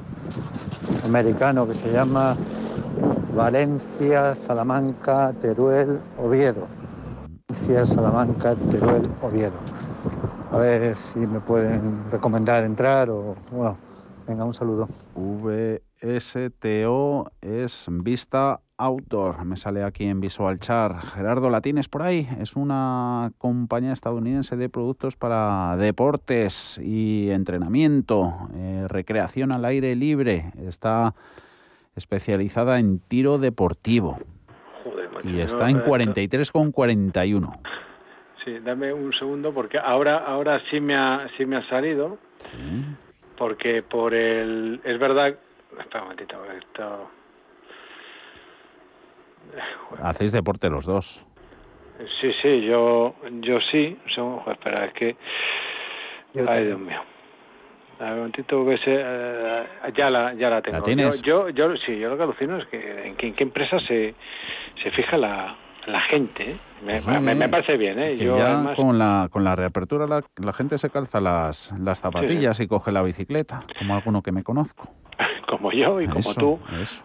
americano 1.06 1.68
que 1.68 1.74
se 1.74 1.92
llama 1.92 2.36
Valencia, 3.36 4.36
Salamanca, 4.36 5.34
Teruel, 5.42 6.00
Oviedo. 6.18 6.68
Valencia, 7.50 7.86
Salamanca, 7.86 8.56
Teruel, 8.70 9.10
Oviedo. 9.22 9.58
A 10.52 10.58
ver 10.58 10.96
si 10.98 11.20
me 11.20 11.40
pueden 11.40 12.12
recomendar 12.12 12.64
entrar 12.64 13.10
o, 13.10 13.36
bueno, 13.52 13.78
venga, 14.28 14.44
un 14.44 14.54
saludo. 14.54 14.90
VSTO 15.16 15.82
es 17.42 17.86
Vista 17.90 18.60
Outdoor, 18.82 19.46
me 19.46 19.58
sale 19.58 19.84
aquí 19.84 20.06
en 20.06 20.20
Visual 20.20 20.58
Char. 20.58 21.00
Gerardo, 21.14 21.52
¿la 21.52 21.62
tienes 21.62 21.88
por 21.88 22.02
ahí? 22.02 22.28
Es 22.40 22.56
una 22.56 23.32
compañía 23.38 23.94
estadounidense 23.94 24.58
de 24.58 24.70
productos 24.70 25.16
para 25.16 25.78
deportes 25.78 26.80
y 26.84 27.30
entrenamiento, 27.30 28.34
eh, 28.56 28.86
recreación 28.88 29.52
al 29.52 29.66
aire 29.66 29.96
libre. 29.96 30.52
Está 30.68 31.14
especializada 31.96 32.80
en 32.80 32.98
tiro 32.98 33.38
deportivo. 33.38 34.20
y 35.24 35.40
está 35.40 35.70
en 35.70 35.84
43,41. 35.84 37.60
Sí, 38.44 38.58
dame 38.66 38.92
un 38.92 39.14
segundo 39.14 39.54
porque 39.54 39.78
ahora 39.78 40.18
ahora 40.18 40.60
sí 40.72 40.82
me 40.82 40.96
ha 40.96 41.28
sí 41.38 41.46
me 41.46 41.58
ha 41.58 41.70
salido. 41.70 42.18
Porque 43.38 43.84
por 43.84 44.16
el 44.16 44.82
es 44.84 44.98
verdad, 44.98 45.36
espera 45.78 46.02
un 46.02 46.04
momentito, 46.06 46.38
esto 46.58 47.21
Hacéis 50.02 50.32
deporte 50.32 50.70
los 50.70 50.86
dos. 50.86 51.24
Sí, 52.20 52.32
sí, 52.42 52.62
yo, 52.66 53.16
yo 53.42 53.60
sí. 53.62 53.98
espera, 54.48 54.86
es 54.86 54.94
que... 54.94 55.16
Ay, 56.48 56.66
Dios 56.66 56.80
mío. 56.80 57.00
A 58.00 58.06
ver, 58.06 58.14
un 58.14 58.18
momentito 58.20 58.66
que 58.66 58.78
se, 58.78 58.96
eh, 59.00 59.64
ya 59.96 60.10
la 60.10 60.34
ya 60.34 60.50
la 60.50 60.62
tengo. 60.64 60.82
tienes? 60.82 61.22
Yo, 61.22 61.50
yo, 61.50 61.76
sí, 61.78 62.00
yo 62.00 62.10
lo 62.10 62.18
que 62.18 62.24
alucino 62.24 62.58
es 62.58 62.66
que 62.66 63.08
en 63.08 63.16
qué, 63.16 63.44
empresa 63.44 63.78
se, 63.80 64.16
se 64.82 64.90
fija 64.90 65.18
la, 65.18 65.56
la 65.86 66.00
gente. 66.02 66.52
¿eh? 66.52 66.60
Me, 66.82 67.50
parece 67.50 67.78
bien. 67.78 68.00
¿eh? 68.00 68.18
Yo, 68.18 68.40
ya 68.40 68.74
con, 68.76 68.98
la, 68.98 69.28
con 69.32 69.44
la 69.44 69.56
reapertura 69.56 70.08
la, 70.08 70.54
gente 70.54 70.80
se 70.80 70.90
calza 70.90 71.20
las, 71.20 71.76
las 71.80 72.00
zapatillas 72.00 72.60
y 72.60 72.68
coge 72.68 72.92
la 72.92 73.04
bicicleta, 73.04 73.64
como 73.78 73.94
alguno 73.94 74.24
que 74.24 74.32
me 74.32 74.44
conozco. 74.44 74.90
como 75.48 75.72
yo 75.72 76.02
y 76.02 76.08
como 76.08 76.34
tú. 76.34 76.60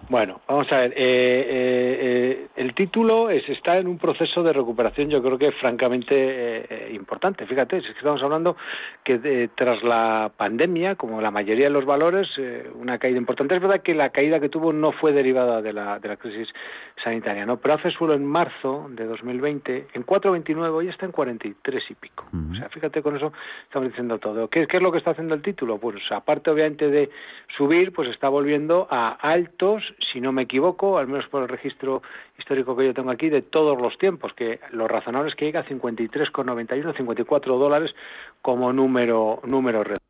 Bueno, 0.09 0.41
vamos 0.47 0.71
a 0.73 0.79
ver. 0.79 0.93
Eh, 0.93 0.97
eh, 0.97 1.99
eh, 2.01 2.47
el 2.57 2.75
título 2.75 3.31
es 3.31 3.49
está 3.49 3.79
en 3.79 3.87
un 3.87 3.99
proceso 3.99 4.43
de 4.43 4.53
recuperación, 4.53 5.11
yo 5.11 5.23
creo 5.23 5.39
que 5.39 5.53
francamente 5.53 6.89
importante. 6.93 7.47
Fíjate, 7.47 7.79
es 7.79 7.87
que 7.87 7.99
estamos 7.99 8.23
hablando 8.23 8.57
que 9.03 9.51
tras 9.55 9.83
la 9.83 10.31
pandemia, 10.37 10.95
como 10.97 11.21
la 11.21 11.31
mayoría 11.31 11.67
de 11.67 11.71
los 11.71 11.85
valores, 11.85 12.41
una 12.75 12.99
caída 12.99 13.19
importante. 13.19 13.55
Es 13.55 13.61
verdad 13.61 13.83
que 13.83 13.95
la 13.95 14.11
caída 14.11 14.41
que 14.41 14.49
tuvo 14.49 14.73
no 14.73 14.93
fue 14.93 15.13
derivada 15.13 15.63
de 15.63 15.73
la, 15.73 15.99
de 15.99 16.09
la 16.09 16.17
crisis 16.17 16.53
sanitaria, 16.97 17.47
¿no? 17.47 17.59
Pero 17.59 17.75
hace 17.75 17.91
solo 17.91 18.15
en 18.15 18.25
marzo 18.25 18.89
de 18.91 19.05
2020, 19.05 19.89
en 19.93 20.07
4,29, 20.07 20.71
hoy 20.73 20.89
está 20.89 21.07
en 21.07 21.13
43 21.13 21.91
y 21.91 21.95
pico. 21.95 22.27
O 22.51 22.55
sea, 22.55 22.69
fíjate 22.69 23.03
con 23.03 23.17
eso 23.17 23.33
estamos 23.65 23.89
diciendo 23.89 24.19
todo. 24.19 24.49
¿Qué, 24.49 24.67
¿Qué 24.67 24.79
es 24.79 24.83
lo 24.83 24.93
que 24.93 24.99
está 24.99 25.11
haciendo 25.11 25.35
el 25.35 25.43
título? 25.43 25.79
Pues 25.79 26.01
aparte, 26.11 26.51
obviamente, 26.51 26.89
de 26.91 27.11
subir, 27.57 27.93
pues 27.93 28.06
está 28.11 28.29
volviendo 28.29 28.87
a 28.91 29.11
altos, 29.11 29.95
si 29.99 30.21
no 30.21 30.33
me 30.33 30.43
equivoco, 30.43 30.99
al 30.99 31.07
menos 31.07 31.27
por 31.29 31.43
el 31.43 31.49
registro 31.49 32.03
histórico 32.39 32.77
que 32.77 32.87
yo 32.87 32.95
tengo 32.95 33.11
aquí, 33.11 33.29
de 33.29 33.43
todos 33.43 33.81
los 33.81 33.99
tiempos, 33.99 34.35
que 34.35 34.61
lo 34.71 34.89
razonable 34.89 35.29
es 35.29 35.35
que 35.35 35.47
llega 35.47 35.61
a 35.61 35.67
53,91, 35.67 36.97
54 36.97 37.59
dólares 37.59 37.95
como 38.43 38.73
número, 38.73 39.41
número 39.45 39.85
redondo. 39.85 40.05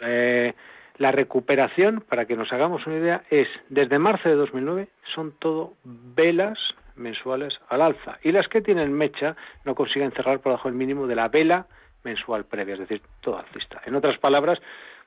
Eh, 0.00 0.54
la 0.96 1.10
recuperación, 1.10 2.04
para 2.08 2.24
que 2.26 2.36
nos 2.36 2.52
hagamos 2.52 2.86
una 2.86 2.96
idea, 2.96 3.24
es 3.30 3.48
desde 3.68 3.98
marzo 3.98 4.28
de 4.28 4.36
2009, 4.36 4.88
son 5.02 5.32
todo 5.38 5.74
velas 5.82 6.76
mensuales 6.94 7.60
al 7.68 7.82
alza. 7.82 8.18
Y 8.22 8.30
las 8.30 8.48
que 8.48 8.60
tienen 8.60 8.92
mecha 8.92 9.36
no 9.64 9.74
consiguen 9.74 10.12
cerrar 10.12 10.38
por 10.38 10.52
debajo 10.52 10.68
del 10.68 10.78
mínimo 10.78 11.06
de 11.06 11.16
la 11.16 11.28
vela 11.28 11.66
mensual 12.04 12.44
previa, 12.44 12.74
es 12.74 12.80
decir, 12.80 13.02
todo 13.20 13.38
alcista. 13.38 13.80
En 13.86 13.94
otras 13.94 14.18
palabras, 14.18 14.60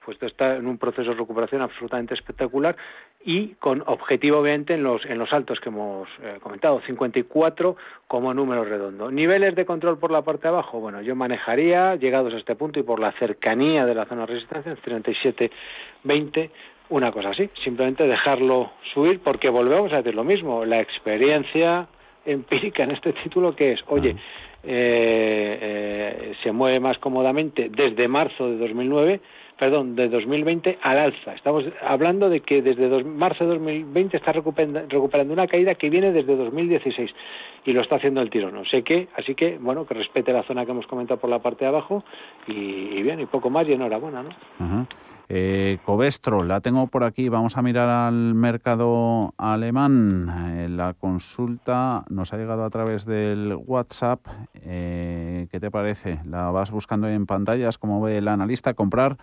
pues 0.08 0.24
está 0.24 0.56
en 0.56 0.68
un 0.68 0.78
proceso 0.78 1.12
de 1.12 1.18
recuperación 1.18 1.62
absolutamente 1.62 2.14
espectacular 2.14 2.78
y 3.26 3.56
con 3.56 3.84
objetivo 3.88 4.38
obviamente 4.38 4.76
en 4.76 4.82
los, 4.82 5.06
en 5.06 5.18
los 5.18 5.34
altos 5.34 5.60
que 5.60 5.68
hemos 5.68 6.08
eh, 6.24 6.38
comentado, 6.42 6.80
54 6.80 7.76
como 8.08 8.34
número 8.34 8.64
redondo. 8.64 9.12
Niveles 9.12 9.54
de 9.54 9.66
control 9.66 10.00
por 10.00 10.12
la 10.12 10.22
parte 10.22 10.44
de 10.44 10.48
abajo, 10.48 10.80
bueno, 10.80 11.02
yo 11.02 11.14
manejaría, 11.14 11.96
llegados 11.96 12.34
a 12.34 12.38
este 12.38 12.56
punto 12.56 12.80
y 12.80 12.84
por 12.84 13.02
la 13.02 13.12
cercanía 13.12 13.86
de 13.86 13.96
la 13.96 14.06
zona 14.06 14.22
de 14.22 14.28
resistencia, 14.28 14.78
37, 14.82 15.52
20, 16.06 16.52
una 16.88 17.12
cosa 17.12 17.32
así, 17.32 17.50
simplemente 17.62 18.08
dejarlo 18.08 18.72
subir 18.94 19.20
porque 19.20 19.50
volvemos 19.50 19.92
a 19.92 19.98
decir 19.98 20.16
lo 20.16 20.24
mismo, 20.24 20.64
la 20.64 20.80
experiencia 20.80 21.90
empírica 22.26 22.84
en 22.84 22.92
este 22.92 23.12
título 23.12 23.54
que 23.54 23.74
es, 23.74 23.84
oye, 23.88 24.16
eh, 24.64 25.60
eh, 25.62 26.34
se 26.42 26.54
mueve 26.54 26.80
más 26.80 26.98
cómodamente 26.98 27.70
desde 27.70 28.08
marzo 28.08 28.50
de 28.50 28.58
2009 28.58 29.20
perdón, 29.58 29.96
de 29.96 30.08
2020 30.10 30.80
al 30.82 31.00
alza. 31.00 31.34
Estamos 31.34 31.66
hablando 31.82 32.30
de 32.30 32.42
que 32.42 32.62
desde 32.62 33.04
marzo 33.04 33.46
de 33.46 33.52
2020 33.52 34.18
está 34.18 34.32
recuperando, 34.32 35.34
una 35.34 35.48
caída 35.48 35.76
que 35.76 35.90
viene 35.90 36.12
desde 36.12 36.36
2016 36.36 37.14
y 37.66 37.74
lo 37.74 37.82
está 37.82 37.96
haciendo 37.96 38.22
el 38.22 38.30
tirón. 38.30 38.54
No 38.54 38.66
sé 38.66 38.84
qué, 38.84 39.08
así 39.16 39.36
que, 39.36 39.58
bueno, 39.58 39.86
que 39.86 39.94
respete 39.94 40.32
la 40.32 40.44
zona 40.44 40.66
que 40.66 40.72
hemos 40.72 40.88
comentado 40.88 41.20
por 41.20 41.30
la 41.30 41.40
parte 41.40 41.66
de 41.66 41.70
abajo 41.70 42.04
y, 42.48 43.02
bien, 43.02 43.20
y 43.20 43.26
poco 43.26 43.50
más 43.50 43.68
y 43.68 43.74
enhorabuena, 43.74 44.24
¿no? 44.24 44.88
Eh, 45.30 45.80
Covestro, 45.86 46.44
la 46.44 46.62
tengo 46.62 46.88
por 46.88 47.04
aquí. 47.04 47.28
Vamos 47.28 47.58
a 47.58 47.62
mirar 47.62 47.90
al 47.90 48.34
mercado 48.34 49.34
alemán. 49.38 50.54
Eh, 50.56 50.70
la 50.70 50.94
consulta 50.94 52.06
nos 52.10 52.32
ha 52.32 52.38
llegado 52.38 52.64
a 52.64 52.70
través 52.70 53.06
del 53.06 53.58
WhatsApp. 53.66 54.26
Eh, 54.54 55.48
¿Qué 55.52 55.60
te 55.60 55.70
parece? 55.70 56.22
La 56.26 56.50
vas 56.52 56.72
buscando 56.72 57.10
en 57.10 57.26
pantallas, 57.26 57.78
como 57.78 58.02
ve 58.02 58.20
el 58.20 58.30
analista, 58.30 58.74
comprar 58.74 59.18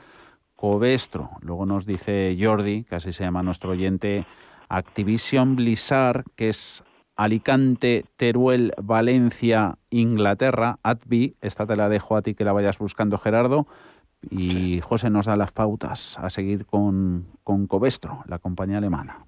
Covestro. 0.55 1.31
Luego 1.41 1.65
nos 1.65 1.87
dice 1.87 2.37
Jordi, 2.39 2.85
que 2.85 2.97
así 2.97 3.13
se 3.13 3.25
llama 3.25 3.43
nuestro 3.43 3.71
oyente, 3.71 4.27
Activision 4.69 5.57
Blizzard, 5.57 6.25
que 6.37 6.51
es 6.51 6.85
Alicante, 7.17 8.05
Teruel, 8.17 8.73
Valencia, 8.83 9.79
Inglaterra, 9.89 10.79
ATBI. 10.83 11.37
Esta 11.41 11.67
te 11.67 11.77
la 11.77 11.89
dejo 11.89 12.17
a 12.17 12.23
ti 12.23 12.35
que 12.35 12.45
la 12.45 12.53
vayas 12.53 12.77
buscando, 12.77 13.19
Gerardo. 13.19 13.67
Y 14.31 14.81
José 14.81 15.11
nos 15.11 15.27
da 15.27 15.37
las 15.37 15.53
pautas 15.53 16.19
a 16.19 16.31
seguir 16.31 16.67
con, 16.67 17.27
con 17.43 17.67
Covestro, 17.67 18.25
la 18.27 18.39
compañía 18.39 18.79
alemana. 18.79 19.25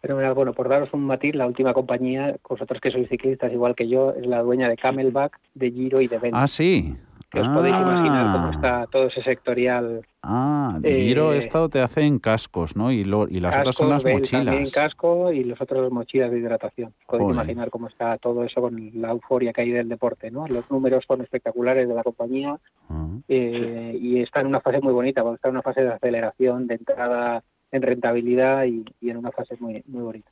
Pero 0.00 0.34
bueno, 0.34 0.52
por 0.52 0.68
daros 0.68 0.92
un 0.92 1.06
matiz, 1.06 1.34
la 1.34 1.46
última 1.46 1.72
compañía, 1.72 2.36
vosotros 2.46 2.78
que 2.80 2.90
sois 2.90 3.08
ciclistas 3.08 3.50
igual 3.52 3.74
que 3.74 3.88
yo, 3.88 4.12
es 4.12 4.26
la 4.26 4.42
dueña 4.42 4.68
de 4.68 4.76
Camelback, 4.76 5.40
de 5.54 5.70
Giro 5.70 6.00
y 6.02 6.08
de 6.08 6.18
Ventus. 6.18 6.40
Ah, 6.40 6.46
sí 6.46 6.94
que 7.34 7.40
os 7.40 7.48
podéis 7.48 7.74
imaginar 7.74 8.32
cómo 8.32 8.46
ah. 8.46 8.50
está 8.52 8.86
todo 8.86 9.06
ese 9.08 9.22
sectorial. 9.22 10.06
Ah, 10.22 10.78
Giro 10.82 11.32
eh, 11.32 11.38
esto 11.38 11.68
te 11.68 11.80
hace 11.80 12.02
en 12.02 12.18
cascos, 12.18 12.76
¿no? 12.76 12.92
Y, 12.92 13.04
lo, 13.04 13.28
y 13.28 13.40
las 13.40 13.56
otras 13.56 13.74
son 13.74 13.90
las 13.90 14.04
mochilas. 14.04 14.44
También 14.44 14.70
casco 14.70 15.32
y 15.32 15.42
los 15.44 15.60
otros 15.60 15.90
mochilas 15.90 16.30
de 16.30 16.38
hidratación. 16.38 16.94
Podéis 17.06 17.30
imaginar 17.30 17.70
cómo 17.70 17.88
está 17.88 18.16
todo 18.18 18.44
eso 18.44 18.60
con 18.60 18.90
la 18.94 19.10
euforia 19.10 19.52
que 19.52 19.62
hay 19.62 19.70
del 19.70 19.88
deporte, 19.88 20.30
¿no? 20.30 20.46
Los 20.46 20.70
números 20.70 21.04
son 21.06 21.22
espectaculares 21.22 21.88
de 21.88 21.94
la 21.94 22.04
compañía 22.04 22.56
ah. 22.88 23.08
eh, 23.28 23.98
y 24.00 24.20
está 24.20 24.40
en 24.40 24.46
una 24.46 24.60
fase 24.60 24.80
muy 24.80 24.92
bonita, 24.92 25.22
porque 25.22 25.36
está 25.36 25.48
en 25.48 25.54
una 25.54 25.62
fase 25.62 25.82
de 25.82 25.92
aceleración, 25.92 26.66
de 26.68 26.74
entrada 26.76 27.42
en 27.72 27.82
rentabilidad 27.82 28.64
y, 28.64 28.84
en 29.02 29.16
una 29.16 29.32
fase 29.32 29.56
muy, 29.58 29.82
muy 29.88 30.02
bonita. 30.02 30.30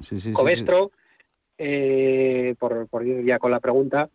Sí, 0.00 0.18
sí, 0.18 0.32
Covestro, 0.32 0.90
eh, 1.56 2.56
por, 2.58 2.88
por 2.88 3.06
ir 3.06 3.24
ya 3.24 3.38
con 3.38 3.52
la 3.52 3.60
pregunta, 3.60 4.10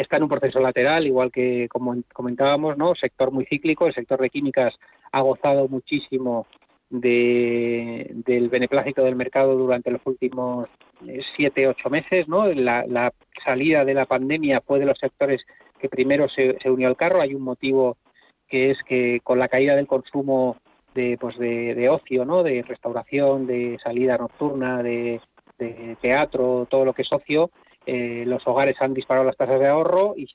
está 0.00 0.16
en 0.16 0.24
un 0.24 0.28
proceso 0.28 0.60
lateral, 0.60 1.06
igual 1.06 1.30
que 1.30 1.68
como 1.68 1.94
comentábamos, 2.12 2.76
¿no? 2.76 2.94
Sector 2.94 3.30
muy 3.30 3.44
cíclico, 3.46 3.86
el 3.86 3.94
sector 3.94 4.20
de 4.20 4.30
químicas 4.30 4.78
ha 5.12 5.20
gozado 5.20 5.68
muchísimo 5.68 6.46
de, 6.90 8.10
del 8.26 8.48
beneplácito 8.48 9.02
del 9.02 9.16
mercado 9.16 9.56
durante 9.56 9.90
los 9.90 10.00
últimos 10.04 10.68
eh, 11.06 11.20
siete, 11.36 11.66
ocho 11.66 11.90
meses, 11.90 12.28
¿no? 12.28 12.46
La, 12.46 13.12
salida 13.44 13.84
de 13.84 13.94
la 13.94 14.06
pandemia 14.06 14.60
fue 14.60 14.78
de 14.78 14.86
los 14.86 14.98
sectores 14.98 15.44
que 15.78 15.88
primero 15.88 16.28
se, 16.28 16.56
unió 16.66 16.88
al 16.88 16.96
carro. 16.96 17.20
Hay 17.20 17.34
un 17.34 17.42
motivo 17.42 17.96
que 18.48 18.70
es 18.70 18.82
que 18.84 19.20
con 19.22 19.38
la 19.38 19.48
caída 19.48 19.74
del 19.76 19.86
consumo 19.86 20.56
de, 20.94 21.18
pues 21.20 21.36
de, 21.38 21.74
de 21.74 21.88
ocio, 21.88 22.24
¿no? 22.24 22.42
De 22.42 22.62
restauración, 22.62 23.46
de 23.46 23.78
salida 23.82 24.16
nocturna, 24.16 24.82
de, 24.82 25.20
de 25.58 25.96
teatro, 26.00 26.66
todo 26.70 26.84
lo 26.84 26.92
que 26.92 27.02
es 27.02 27.12
ocio, 27.12 27.50
eh, 27.86 28.24
los 28.26 28.46
hogares 28.46 28.80
han 28.80 28.94
disparado 28.94 29.26
las 29.26 29.36
tasas 29.36 29.60
de 29.60 29.68
ahorro 29.68 30.14
y, 30.16 30.28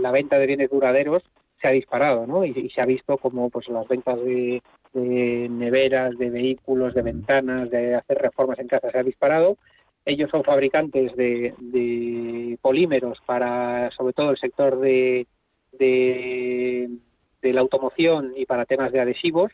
la 0.00 0.10
venta 0.12 0.38
de 0.38 0.46
bienes 0.46 0.70
duraderos 0.70 1.22
se 1.60 1.68
ha 1.68 1.72
disparado, 1.72 2.26
¿no? 2.26 2.44
Y, 2.44 2.70
se 2.70 2.80
ha 2.80 2.86
visto 2.86 3.18
como 3.18 3.50
pues 3.50 3.68
las 3.68 3.86
ventas 3.88 4.18
de, 4.22 4.62
neveras, 4.94 6.16
de 6.18 6.30
vehículos, 6.30 6.94
de 6.94 7.02
ventanas, 7.02 7.70
de 7.70 7.94
hacer 7.94 8.18
reformas 8.18 8.58
en 8.58 8.68
casa 8.68 8.90
se 8.90 8.98
ha 8.98 9.02
disparado. 9.02 9.56
Ellos 10.04 10.30
son 10.30 10.44
fabricantes 10.44 11.14
de, 11.16 12.58
polímeros 12.62 13.20
para, 13.26 13.90
sobre 13.90 14.12
todo, 14.12 14.30
el 14.30 14.38
sector 14.38 14.78
de 14.80 15.26
de 17.42 17.52
la 17.52 17.60
automoción 17.60 18.32
y 18.36 18.46
para 18.46 18.66
temas 18.66 18.92
de 18.92 19.00
adhesivos 19.00 19.52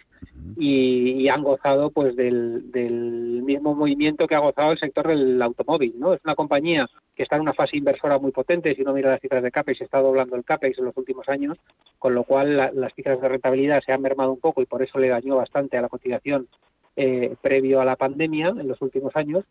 y, 0.56 1.28
han 1.28 1.42
gozado 1.42 1.90
pues 1.90 2.14
del, 2.14 2.70
del, 2.70 3.42
mismo 3.42 3.74
movimiento 3.74 4.26
que 4.26 4.34
ha 4.34 4.40
gozado 4.40 4.72
el 4.72 4.78
sector 4.78 5.08
del 5.08 5.40
automóvil 5.42 5.94
no 5.98 6.14
es 6.14 6.20
una 6.24 6.34
compañía 6.34 6.88
que 7.16 7.22
está 7.22 7.36
en 7.36 7.42
una 7.42 7.54
fase 7.54 7.76
inversora 7.76 8.18
muy 8.18 8.30
potente 8.30 8.74
si 8.74 8.82
uno 8.82 8.92
mira 8.92 9.10
las 9.10 9.20
cifras 9.20 9.42
de 9.42 9.50
capex 9.50 9.80
está 9.80 9.98
doblando 9.98 10.36
el 10.36 10.44
capex 10.44 10.78
en 10.78 10.84
los 10.84 10.96
últimos 10.96 11.28
años 11.28 11.58
con 11.98 12.14
lo 12.14 12.24
cual 12.24 12.56
las 12.56 12.94
cifras 12.94 13.20
de 13.20 13.28
rentabilidad 13.28 13.80
se 13.80 13.92
han 13.92 14.02
mermado 14.02 14.32
un 14.32 14.40
poco 14.40 14.62
y 14.62 14.66
por 14.66 14.82
eso 14.82 14.98
le 14.98 15.08
dañó 15.08 15.36
bastante 15.36 15.76
a 15.76 15.82
la 15.82 15.88
cotización 15.88 16.46
eh, 16.94 17.34
previo 17.40 17.80
a 17.80 17.84
la 17.84 17.96
pandemia 17.96 18.48
en 18.48 18.68
los 18.68 18.80
últimos 18.82 19.16
años 19.16 19.44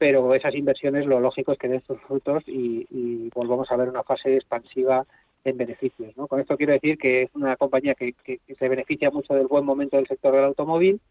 pero 0.00 0.34
esas 0.34 0.54
inversiones 0.54 1.04
lo 1.04 1.20
lógico 1.20 1.52
es 1.52 1.58
que 1.58 1.68
den 1.68 1.82
sus 1.82 2.00
frutos 2.00 2.42
y, 2.46 3.28
volvamos 3.34 3.70
a 3.70 3.76
ver 3.76 3.90
una 3.90 4.02
fase 4.02 4.34
expansiva 4.34 5.04
en 5.44 5.58
beneficios. 5.58 6.14
Con 6.26 6.40
esto 6.40 6.56
quiero 6.56 6.72
decir 6.72 6.96
que 6.96 7.24
es 7.24 7.30
una 7.34 7.54
compañía 7.56 7.94
que, 7.94 8.14
se 8.58 8.68
beneficia 8.70 9.10
mucho 9.10 9.34
del 9.34 9.46
buen 9.46 9.66
momento 9.66 9.98
del 9.98 10.06
sector 10.06 10.34
del 10.34 10.44
automóvil 10.44 11.02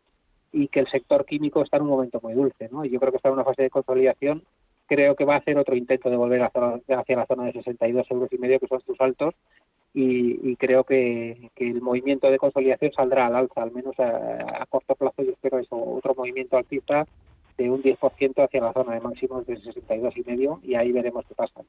y 0.52 0.70
que 0.70 0.80
el 0.80 0.88
sector 0.88 1.24
químico 1.24 1.62
está 1.62 1.78
en 1.78 1.84
un 1.84 1.90
momento 1.90 2.20
muy 2.24 2.34
dulce. 2.34 2.68
¿no? 2.72 2.84
Y 2.84 2.90
yo 2.90 3.00
creo 3.00 3.12
que 3.12 3.18
está 3.18 3.30
en 3.30 3.36
una 3.36 3.44
fase 3.44 3.62
de 3.62 3.70
consolidación. 3.70 4.42
Creo 4.90 5.16
que 5.16 5.24
va 5.24 5.36
a 5.36 5.38
hacer 5.38 5.58
otro 5.58 5.76
intento 5.76 6.10
de 6.10 6.18
volver 6.18 6.42
hacia 6.42 7.16
la 7.16 7.26
zona 7.28 7.46
de 7.46 7.54
62 7.54 8.10
euros 8.10 8.34
y 8.34 8.38
medio, 8.40 8.60
que 8.60 8.68
son 8.68 8.82
sus 8.82 9.00
altos, 9.00 9.36
y, 9.94 10.56
creo 10.58 10.84
que, 10.84 11.52
el 11.56 11.82
movimiento 11.82 12.30
de 12.30 12.38
consolidación 12.38 12.92
saldrá 12.92 13.28
al 13.28 13.36
alza, 13.36 13.62
al 13.62 13.72
menos 13.72 13.94
a, 14.00 14.66
corto 14.68 14.96
plazo 14.96 15.24
yo 15.24 15.32
espero 15.32 15.60
eso, 15.60 15.76
otro 15.76 16.16
movimiento 16.16 16.58
alcista 16.58 17.08
de 17.60 17.70
un 17.70 17.84
10% 17.84 18.44
hacia 18.44 18.62
la 18.62 18.72
zona 18.72 18.94
de 18.94 19.02
máximos 19.02 19.46
de 19.46 19.58
62 19.58 20.16
y 20.16 20.24
medio 20.24 20.60
y 20.64 20.76
ahí 20.76 20.94
veremos 20.94 21.26
qué 21.28 21.36
pasa. 21.36 21.60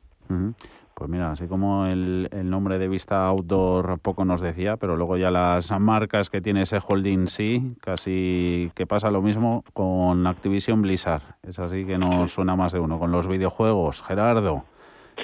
Pues 0.94 1.10
mira, 1.10 1.32
así 1.32 1.48
como 1.48 1.86
el, 1.86 2.28
el, 2.30 2.48
nombre 2.48 2.78
de 2.78 2.86
Vista 2.86 3.26
Outdoor 3.26 3.98
poco 3.98 4.24
nos 4.24 4.40
decía, 4.40 4.76
pero 4.76 4.96
luego 4.96 5.16
ya 5.16 5.32
las 5.32 5.72
marcas 5.80 6.30
que 6.30 6.40
tiene 6.40 6.62
ese 6.62 6.78
holding 6.86 7.26
sí, 7.26 7.74
casi 7.80 8.70
que 8.76 8.86
pasa 8.86 9.10
lo 9.10 9.20
mismo 9.20 9.64
con 9.72 10.26
Activision 10.28 10.80
Blizzard. 10.80 11.22
Es 11.42 11.58
así 11.58 11.84
que 11.84 11.98
nos 11.98 12.32
suena 12.32 12.54
más 12.54 12.72
de 12.72 12.78
uno. 12.78 13.00
Con 13.00 13.10
los 13.10 13.26
videojuegos, 13.26 14.02
Gerardo, 14.02 14.64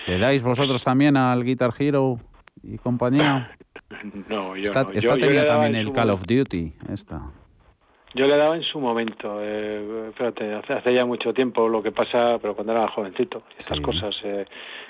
¿le 0.08 0.18
dais 0.18 0.42
vosotros 0.42 0.82
también 0.82 1.16
al 1.16 1.44
Guitar 1.44 1.72
Hero 1.78 2.18
y 2.64 2.78
compañía? 2.78 3.52
No, 4.28 4.56
yo 4.56 4.64
esta, 4.64 4.82
no. 4.82 4.90
Esta 4.90 5.14
tenía 5.14 5.46
también 5.46 5.76
el 5.76 5.92
Call 5.92 6.10
of 6.10 6.22
Duty, 6.26 6.72
esta. 6.92 7.22
Yo 8.16 8.26
le 8.26 8.38
daba 8.38 8.56
en 8.56 8.62
su 8.62 8.80
momento, 8.80 9.40
eh, 9.42 10.08
espérate, 10.08 10.54
hace, 10.54 10.72
hace, 10.72 10.94
ya 10.94 11.04
mucho 11.04 11.34
tiempo 11.34 11.68
lo 11.68 11.82
que 11.82 11.92
pasa, 11.92 12.38
pero 12.40 12.54
cuando 12.54 12.72
era 12.72 12.88
jovencito, 12.88 13.42
estas 13.58 13.76
sí. 13.76 13.82
cosas, 13.82 14.18
eh, 14.24 14.46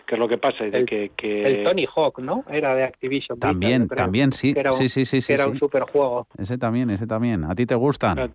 ¿qué 0.07 0.15
es 0.15 0.19
lo 0.19 0.29
que 0.29 0.39
pasa? 0.39 0.65
Y 0.65 0.71
de 0.71 0.79
el, 0.79 0.87
que, 0.87 1.11
que, 1.17 1.45
el 1.45 1.65
Tony 1.65 1.89
Hawk, 1.93 2.21
¿no? 2.21 2.45
Era 2.49 2.77
de 2.77 2.85
Activision. 2.85 3.41
También, 3.41 3.89
también, 3.89 4.33
sí, 4.33 4.55
que 4.55 4.61
era 4.61 4.71
un, 4.71 4.79
sí, 4.79 4.89
sí, 4.89 5.05
sí, 5.05 5.17
que 5.17 5.23
sí, 5.23 5.33
era 5.33 5.45
sí. 5.45 5.51
un 5.51 5.59
superjuego. 5.59 6.29
Ese 6.39 6.57
también, 6.57 6.89
ese 6.91 7.09
también. 7.09 7.43
¿A 7.43 7.57
ti 7.57 7.67
te 7.67 7.75
gustan? 7.75 8.33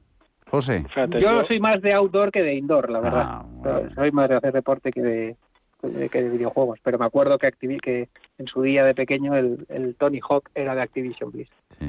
José. 0.49 0.83
Fíjate, 0.89 1.21
yo 1.21 1.45
soy 1.45 1.61
más 1.61 1.81
de 1.81 1.93
outdoor 1.93 2.29
que 2.29 2.43
de 2.43 2.55
indoor, 2.55 2.89
la 2.89 2.99
verdad. 2.99 3.25
Ah, 3.25 3.45
vale. 3.47 3.95
Soy 3.95 4.11
más 4.11 4.27
de 4.27 4.35
hacer 4.35 4.51
deporte 4.51 4.91
que 4.91 5.01
de, 5.01 5.37
que 5.81 6.23
de 6.23 6.29
videojuegos, 6.29 6.79
pero 6.83 6.97
me 6.99 7.05
acuerdo 7.05 7.37
que, 7.37 7.47
Activi 7.47 7.77
que 7.79 8.09
en 8.37 8.47
su 8.47 8.61
día 8.61 8.83
de 8.85 8.93
pequeño 8.93 9.35
el, 9.35 9.65
el 9.69 9.95
Tony 9.95 10.19
Hawk 10.27 10.49
era 10.55 10.75
de 10.75 10.81
Activision 10.81 11.31
Blizzard. 11.31 11.57
Sí, 11.79 11.87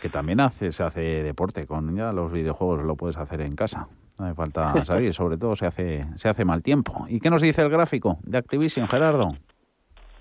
que 0.00 0.08
también 0.08 0.40
hace, 0.40 0.72
se 0.72 0.82
hace 0.82 1.22
deporte, 1.22 1.66
con 1.66 1.96
ya 1.96 2.12
los 2.12 2.32
videojuegos 2.32 2.84
lo 2.84 2.96
puedes 2.96 3.16
hacer 3.16 3.40
en 3.40 3.56
casa. 3.56 3.88
No 4.18 4.26
hace 4.26 4.34
falta 4.34 4.84
salir, 4.84 5.12
sobre 5.14 5.36
todo 5.36 5.56
se 5.56 5.66
hace, 5.66 6.06
se 6.16 6.28
hace 6.28 6.44
mal 6.44 6.62
tiempo. 6.62 7.06
¿Y 7.08 7.20
qué 7.20 7.30
nos 7.30 7.42
dice 7.42 7.62
el 7.62 7.68
gráfico 7.68 8.18
de 8.22 8.38
Activision, 8.38 8.88
Gerardo? 8.88 9.30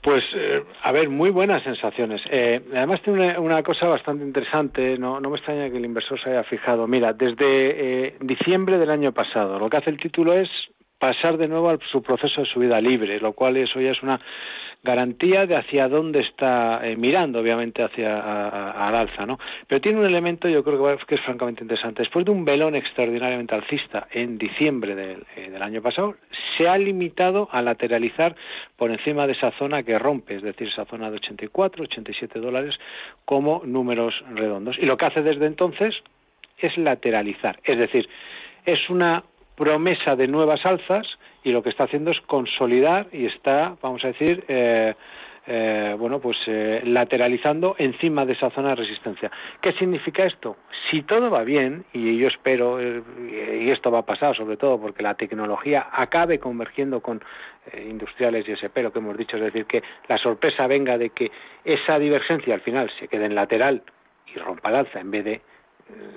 Pues, 0.01 0.23
eh, 0.35 0.63
a 0.83 0.91
ver, 0.91 1.09
muy 1.09 1.31
buenas 1.31 1.63
sensaciones. 1.63 2.21
Eh, 2.29 2.61
además 2.73 3.01
tiene 3.01 3.31
una, 3.31 3.39
una, 3.39 3.63
cosa 3.63 3.87
bastante 3.87 4.23
interesante, 4.23 4.97
no, 4.97 5.19
no 5.19 5.29
me 5.29 5.35
extraña 5.35 5.69
que 5.69 5.77
el 5.77 5.85
inversor 5.85 6.19
se 6.19 6.29
haya 6.29 6.43
fijado. 6.43 6.87
Mira, 6.87 7.13
desde 7.13 8.07
eh, 8.07 8.15
diciembre 8.21 8.77
del 8.77 8.91
año 8.91 9.11
pasado, 9.11 9.59
lo 9.59 9.69
que 9.69 9.77
hace 9.77 9.89
el 9.89 9.99
título 9.99 10.33
es 10.33 10.49
pasar 10.99 11.37
de 11.37 11.47
nuevo 11.47 11.69
a 11.69 11.77
su 11.91 12.01
proceso 12.01 12.41
de 12.41 12.47
subida 12.47 12.81
libre, 12.81 13.19
lo 13.19 13.33
cual 13.33 13.57
eso 13.57 13.79
ya 13.79 13.91
es 13.91 14.01
una 14.01 14.19
garantía 14.83 15.45
de 15.45 15.55
hacia 15.55 15.87
dónde 15.87 16.19
está 16.19 16.81
eh, 16.83 16.95
mirando, 16.95 17.39
obviamente 17.39 17.83
hacia 17.83 18.87
al 18.87 18.95
alza, 18.95 19.25
¿no? 19.25 19.37
Pero 19.67 19.81
tiene 19.81 19.99
un 19.99 20.05
elemento, 20.05 20.47
yo 20.47 20.63
creo 20.63 20.97
que, 20.97 21.05
que, 21.05 21.15
es 21.15 21.21
francamente 21.21 21.63
interesante. 21.63 22.01
Después 22.01 22.25
de 22.25 22.31
un 22.31 22.45
velón 22.45 22.75
extraordinariamente 22.75 23.53
alcista 23.53 24.07
en 24.11 24.37
diciembre 24.37 24.95
del, 24.95 25.25
eh, 25.35 25.49
del, 25.51 25.61
año 25.61 25.81
pasado, 25.81 26.15
se 26.57 26.67
ha 26.67 26.77
limitado 26.77 27.49
a 27.51 27.61
lateralizar 27.61 28.35
por 28.75 28.91
encima 28.91 29.27
de 29.27 29.33
esa 29.33 29.51
zona 29.51 29.83
que 29.83 29.99
rompe, 29.99 30.35
es 30.35 30.41
decir, 30.41 30.67
esa 30.67 30.85
zona 30.85 31.09
de 31.09 31.17
84, 31.17 31.83
87 31.83 32.39
dólares 32.39 32.79
como 33.25 33.61
números 33.65 34.23
redondos. 34.33 34.77
Y 34.79 34.85
lo 34.85 34.97
que 34.97 35.05
hace 35.05 35.21
desde 35.21 35.45
entonces 35.45 36.01
es 36.57 36.77
lateralizar, 36.77 37.59
es 37.63 37.77
decir, 37.77 38.09
es 38.65 38.89
una 38.89 39.23
promesa 39.57 40.15
de 40.15 40.27
nuevas 40.27 40.65
alzas 40.65 41.17
y 41.43 41.51
lo 41.51 41.63
que 41.63 41.69
está 41.69 41.85
haciendo 41.85 42.11
es 42.11 42.21
consolidar 42.21 43.07
y 43.11 43.25
está, 43.25 43.75
vamos 43.81 44.05
a 44.05 44.09
decir, 44.09 44.45
eh, 44.47 44.93
eh, 45.47 45.95
bueno, 45.97 46.19
pues 46.19 46.37
eh, 46.45 46.81
lateralizando 46.85 47.75
encima 47.79 48.23
de 48.23 48.33
esa 48.33 48.51
zona 48.51 48.69
de 48.69 48.75
resistencia. 48.75 49.31
¿Qué 49.59 49.71
significa 49.71 50.25
esto? 50.25 50.57
Si 50.91 51.01
todo 51.01 51.31
va 51.31 51.43
bien, 51.43 51.85
y 51.91 52.17
yo 52.19 52.27
espero, 52.27 52.79
y 52.79 53.71
esto 53.71 53.89
va 53.89 53.99
a 53.99 54.05
pasar 54.05 54.35
sobre 54.35 54.57
todo 54.57 54.79
porque 54.79 55.01
la 55.01 55.15
tecnología 55.15 55.87
acabe 55.91 56.37
convergiendo 56.37 57.01
con 57.01 57.23
industriales 57.83 58.47
y 58.47 58.51
SP, 58.53 58.83
lo 58.83 58.93
que 58.93 58.99
hemos 58.99 59.17
dicho, 59.17 59.37
es 59.37 59.43
decir, 59.43 59.65
que 59.65 59.81
la 60.07 60.19
sorpresa 60.19 60.67
venga 60.67 60.99
de 60.99 61.09
que 61.09 61.31
esa 61.65 61.97
divergencia 61.97 62.53
al 62.53 62.61
final 62.61 62.91
se 62.91 63.07
quede 63.07 63.25
en 63.25 63.33
lateral 63.33 63.81
y 64.27 64.37
rompa 64.37 64.69
el 64.69 64.75
alza 64.75 64.99
en 64.99 65.09
vez 65.09 65.25
de 65.25 65.41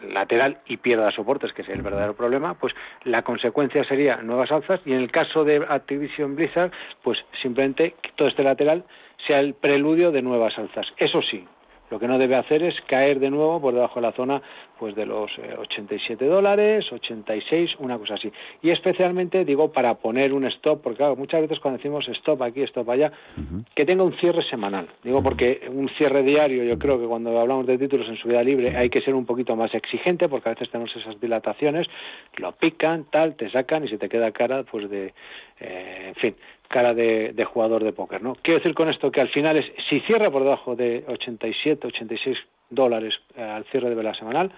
lateral 0.09 0.61
y 0.67 0.79
pierda 0.79 1.11
soportes, 1.11 1.53
que 1.53 1.63
es 1.63 1.69
el 1.69 1.83
verdadero 1.83 2.15
problema, 2.15 2.55
pues 2.55 2.75
la 3.05 3.23
consecuencia 3.23 3.85
sería 3.85 4.17
nuevas 4.17 4.51
alzas 4.53 4.81
y 4.85 4.93
en 4.93 4.99
el 5.01 5.11
caso 5.11 5.45
de 5.45 5.65
Activision 5.69 6.37
Blizzard, 6.37 6.73
pues 7.03 7.25
simplemente 7.41 7.95
que 8.01 8.13
todo 8.13 8.29
este 8.29 8.43
lateral 8.43 8.85
sea 9.27 9.41
el 9.41 9.55
preludio 9.55 10.13
de 10.13 10.23
nuevas 10.23 10.59
alzas. 10.59 10.93
Eso 10.97 11.23
sí, 11.23 11.47
lo 11.91 11.99
que 11.99 12.09
no 12.09 12.19
debe 12.19 12.37
hacer 12.37 12.63
es 12.63 12.81
caer 12.83 13.19
de 13.19 13.31
nuevo 13.31 13.61
por 13.61 13.75
debajo 13.75 13.97
de 14.01 14.07
la 14.07 14.13
zona 14.13 14.43
pues 14.79 14.95
de 14.95 15.05
los 15.05 15.37
eh, 15.39 15.55
87 15.59 16.25
dólares, 16.25 16.91
86, 16.91 17.77
una 17.81 17.99
cosa 17.99 18.15
así. 18.15 18.33
Y 18.63 18.71
especialmente 18.71 19.45
digo 19.45 19.73
para 19.73 19.95
poner 19.95 20.33
un 20.33 20.47
stop, 20.47 20.81
porque 20.83 20.99
claro, 20.99 21.17
muchas 21.17 21.43
veces 21.43 21.61
cuando 21.61 21.79
decimos 21.79 22.09
stop 22.09 22.43
aquí, 22.43 22.63
stop 22.63 22.89
allá, 22.89 23.13
uh 23.37 23.41
-huh. 23.41 23.65
que 23.75 23.85
tenga 23.85 24.05
un 24.05 24.13
cierre 24.15 24.43
semanal. 24.43 24.89
Digo 25.03 25.23
porque 25.23 25.69
un 25.69 25.89
cierre 25.91 26.23
diario, 26.23 26.65
yo 26.65 26.79
creo 26.79 26.99
que 26.99 27.07
cuando 27.07 27.39
hablamos 27.39 27.67
de 27.67 27.77
títulos 27.77 28.09
en 28.09 28.17
subida 28.17 28.43
libre 28.43 28.77
hay 28.77 28.89
que 28.89 29.01
ser 29.01 29.15
un 29.15 29.27
poquito 29.27 29.57
más 29.57 29.75
exigente 29.75 30.29
porque 30.29 30.49
a 30.49 30.53
veces 30.53 30.71
tenemos 30.71 30.95
esas 30.97 31.21
dilataciones, 31.21 31.89
lo 32.37 32.53
pican, 32.53 33.05
tal, 33.11 33.35
te 33.35 33.51
sacan 33.51 33.85
y 33.85 33.89
se 33.89 33.99
te 33.99 34.09
queda 34.09 34.31
cara 34.33 34.63
pues 34.63 34.89
de, 34.89 35.13
eh, 35.59 36.07
en 36.09 36.15
fin, 36.15 36.35
cara 36.71 36.95
de, 36.95 37.45
jugador 37.45 37.83
de 37.83 37.93
póker, 37.93 38.23
¿no? 38.23 38.37
Quiero 38.41 38.61
decir 38.61 38.75
con 38.75 38.89
esto 38.89 39.11
que 39.11 39.21
al 39.21 39.29
final 39.29 39.57
es, 39.57 39.73
si 39.89 39.99
cierra 40.01 40.31
por 40.31 40.45
debajo 40.45 40.77
de 40.77 41.05
87, 41.09 41.89
86 41.89 42.39
dólares 42.71 43.21
eh, 43.35 43.43
al 43.43 43.65
cierre 43.65 43.89
de 43.89 43.97
vela 43.97 44.15
semanal, 44.15 44.53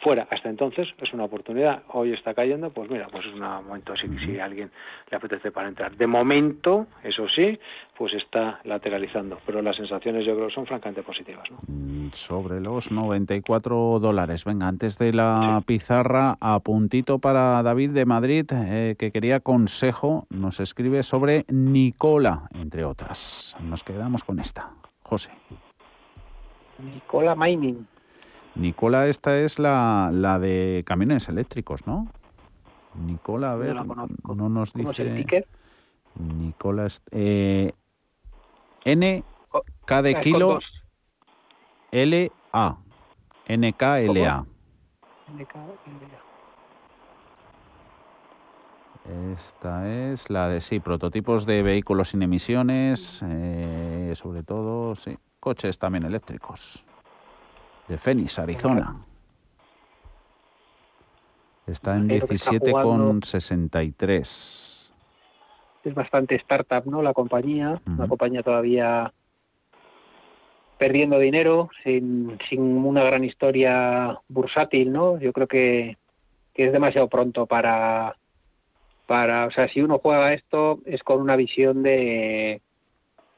fuera. 0.00 0.26
Hasta 0.30 0.48
entonces 0.48 0.94
es 0.98 1.12
una 1.12 1.24
oportunidad. 1.24 1.82
Hoy 1.88 2.12
está 2.12 2.34
cayendo, 2.34 2.70
pues 2.70 2.90
mira, 2.90 3.06
pues 3.10 3.26
es 3.26 3.32
un 3.32 3.40
momento 3.40 3.96
si, 3.96 4.08
si 4.18 4.38
a 4.38 4.44
alguien 4.44 4.70
le 5.10 5.16
apetece 5.16 5.50
para 5.50 5.68
entrar. 5.68 5.96
De 5.96 6.06
momento, 6.06 6.86
eso 7.02 7.28
sí, 7.28 7.58
pues 7.96 8.14
está 8.14 8.60
lateralizando, 8.64 9.38
pero 9.44 9.62
las 9.62 9.76
sensaciones 9.76 10.24
yo 10.24 10.34
creo 10.36 10.50
son 10.50 10.66
francamente 10.66 11.02
positivas. 11.02 11.48
¿no? 11.50 12.10
Sobre 12.14 12.60
los 12.60 12.90
94 12.90 13.98
dólares. 14.00 14.44
Venga, 14.44 14.68
antes 14.68 14.98
de 14.98 15.12
la 15.12 15.58
sí. 15.58 15.64
pizarra, 15.66 16.36
a 16.40 16.60
puntito 16.60 17.18
para 17.18 17.62
David 17.62 17.90
de 17.90 18.04
Madrid, 18.04 18.46
eh, 18.52 18.94
que 18.98 19.10
quería 19.10 19.40
consejo, 19.40 20.26
nos 20.30 20.60
escribe 20.60 21.02
sobre 21.02 21.44
Nicola, 21.48 22.48
entre 22.54 22.84
otras. 22.84 23.56
Nos 23.60 23.84
quedamos 23.84 24.24
con 24.24 24.38
esta. 24.38 24.70
José. 25.02 25.30
Nicola 26.78 27.34
Mining. 27.34 27.97
Nicola, 28.58 29.06
esta 29.06 29.38
es 29.38 29.60
la, 29.60 30.10
la 30.12 30.40
de 30.40 30.82
camiones 30.84 31.28
eléctricos, 31.28 31.86
¿no? 31.86 32.08
Nicola, 33.06 33.52
a 33.52 33.56
ver, 33.56 33.76
no, 33.86 34.08
no 34.34 34.48
nos 34.48 34.72
dice. 34.72 34.82
¿Cómo 34.82 34.90
es 34.90 34.98
el 34.98 35.16
ticket? 35.16 35.46
Nicola, 36.16 36.88
eh, 37.12 37.72
N, 38.84 39.24
K 39.84 40.02
de 40.02 40.20
kilo, 40.20 40.58
L, 41.92 42.32
A. 42.52 42.78
N, 43.46 43.72
K, 43.74 44.00
L, 44.00 44.26
A. 44.26 44.44
Esta 49.32 49.88
es 49.88 50.28
la 50.30 50.48
de, 50.48 50.60
sí, 50.60 50.80
prototipos 50.80 51.46
de 51.46 51.62
vehículos 51.62 52.08
sin 52.08 52.22
emisiones, 52.22 53.22
eh, 53.24 54.12
sobre 54.16 54.42
todo, 54.42 54.96
sí, 54.96 55.16
coches 55.38 55.78
también 55.78 56.04
eléctricos 56.04 56.84
de 57.88 57.98
Phoenix, 57.98 58.38
Arizona. 58.38 59.04
Está 61.66 61.96
en 61.96 62.08
17,63. 62.08 64.90
Es 65.84 65.94
bastante 65.94 66.34
startup, 66.36 66.86
¿no? 66.86 67.02
La 67.02 67.12
compañía, 67.12 67.72
uh 67.72 67.76
-huh. 67.76 67.96
una 67.96 68.08
compañía 68.08 68.42
todavía 68.42 69.12
perdiendo 70.78 71.18
dinero, 71.18 71.68
sin, 71.82 72.38
sin 72.48 72.60
una 72.60 73.02
gran 73.02 73.24
historia 73.24 74.20
bursátil, 74.28 74.92
¿no? 74.92 75.18
Yo 75.18 75.32
creo 75.32 75.48
que, 75.48 75.96
que 76.54 76.66
es 76.66 76.72
demasiado 76.72 77.08
pronto 77.08 77.46
para, 77.46 78.16
para, 79.06 79.46
o 79.46 79.50
sea, 79.50 79.66
si 79.68 79.82
uno 79.82 79.98
juega 79.98 80.34
esto 80.34 80.78
es 80.86 81.02
con 81.02 81.20
una 81.20 81.34
visión 81.36 81.82
de, 81.82 82.62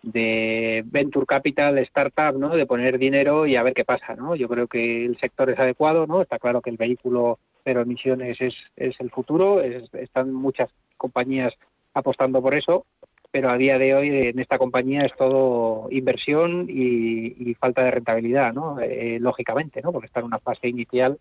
de 0.02 0.82
venture 0.86 1.26
capital, 1.26 1.78
startup, 1.78 2.38
¿no? 2.38 2.56
De 2.56 2.66
poner 2.66 2.98
dinero 2.98 3.46
y 3.46 3.56
a 3.56 3.62
ver 3.62 3.74
qué 3.74 3.84
pasa, 3.84 4.14
¿no? 4.14 4.34
Yo 4.34 4.48
creo 4.48 4.66
que 4.66 5.04
el 5.04 5.18
sector 5.18 5.50
es 5.50 5.58
adecuado, 5.58 6.06
¿no? 6.06 6.22
Está 6.22 6.38
claro 6.38 6.62
que 6.62 6.70
el 6.70 6.76
vehículo 6.76 7.38
cero 7.64 7.82
emisiones 7.82 8.40
es, 8.40 8.54
es 8.76 8.98
el 9.00 9.10
futuro, 9.10 9.60
es, 9.60 9.92
están 9.94 10.32
muchas 10.32 10.70
compañías 10.96 11.54
apostando 11.92 12.40
por 12.40 12.54
eso, 12.54 12.86
pero 13.30 13.50
a 13.50 13.58
día 13.58 13.78
de 13.78 13.94
hoy 13.94 14.08
en 14.08 14.38
esta 14.38 14.58
compañía 14.58 15.02
es 15.02 15.14
todo 15.16 15.88
inversión 15.90 16.66
y, 16.68 17.50
y 17.50 17.54
falta 17.54 17.84
de 17.84 17.90
rentabilidad, 17.90 18.52
¿no? 18.52 18.80
Eh, 18.80 19.18
lógicamente, 19.20 19.82
¿no? 19.82 19.92
Porque 19.92 20.06
está 20.06 20.20
en 20.20 20.26
una 20.26 20.38
fase 20.38 20.68
inicial 20.68 21.18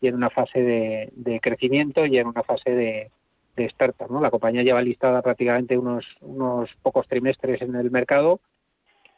y 0.00 0.08
en 0.08 0.14
una 0.14 0.30
fase 0.30 0.60
de, 0.60 1.10
de 1.14 1.40
crecimiento 1.40 2.06
y 2.06 2.18
en 2.18 2.26
una 2.26 2.42
fase 2.42 2.70
de, 2.70 3.10
de 3.56 3.64
startup. 3.66 4.10
¿no? 4.10 4.20
La 4.20 4.30
compañía 4.30 4.62
lleva 4.62 4.82
listada 4.82 5.22
prácticamente 5.22 5.76
unos, 5.76 6.06
unos 6.20 6.70
pocos 6.82 7.06
trimestres 7.08 7.62
en 7.62 7.74
el 7.74 7.90
mercado 7.90 8.40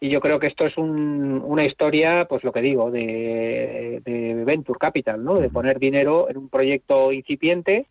y 0.01 0.11
yo 0.11 0.21
creo 0.21 0.39
que 0.39 0.49
esto 0.49 0.67
es 0.67 0.77
un, 0.77 1.41
una 1.45 1.65
historia, 1.65 2.27
pues 2.29 2.45
lo 2.45 2.53
que 2.53 2.61
digo, 2.61 2.91
de, 2.91 4.03
de, 4.05 4.45
venture 4.45 4.79
capital, 4.79 5.25
¿no? 5.25 5.37
de 5.37 5.49
poner 5.49 5.79
dinero 5.79 6.29
en 6.29 6.37
un 6.37 6.49
proyecto 6.49 7.13
incipiente 7.13 7.87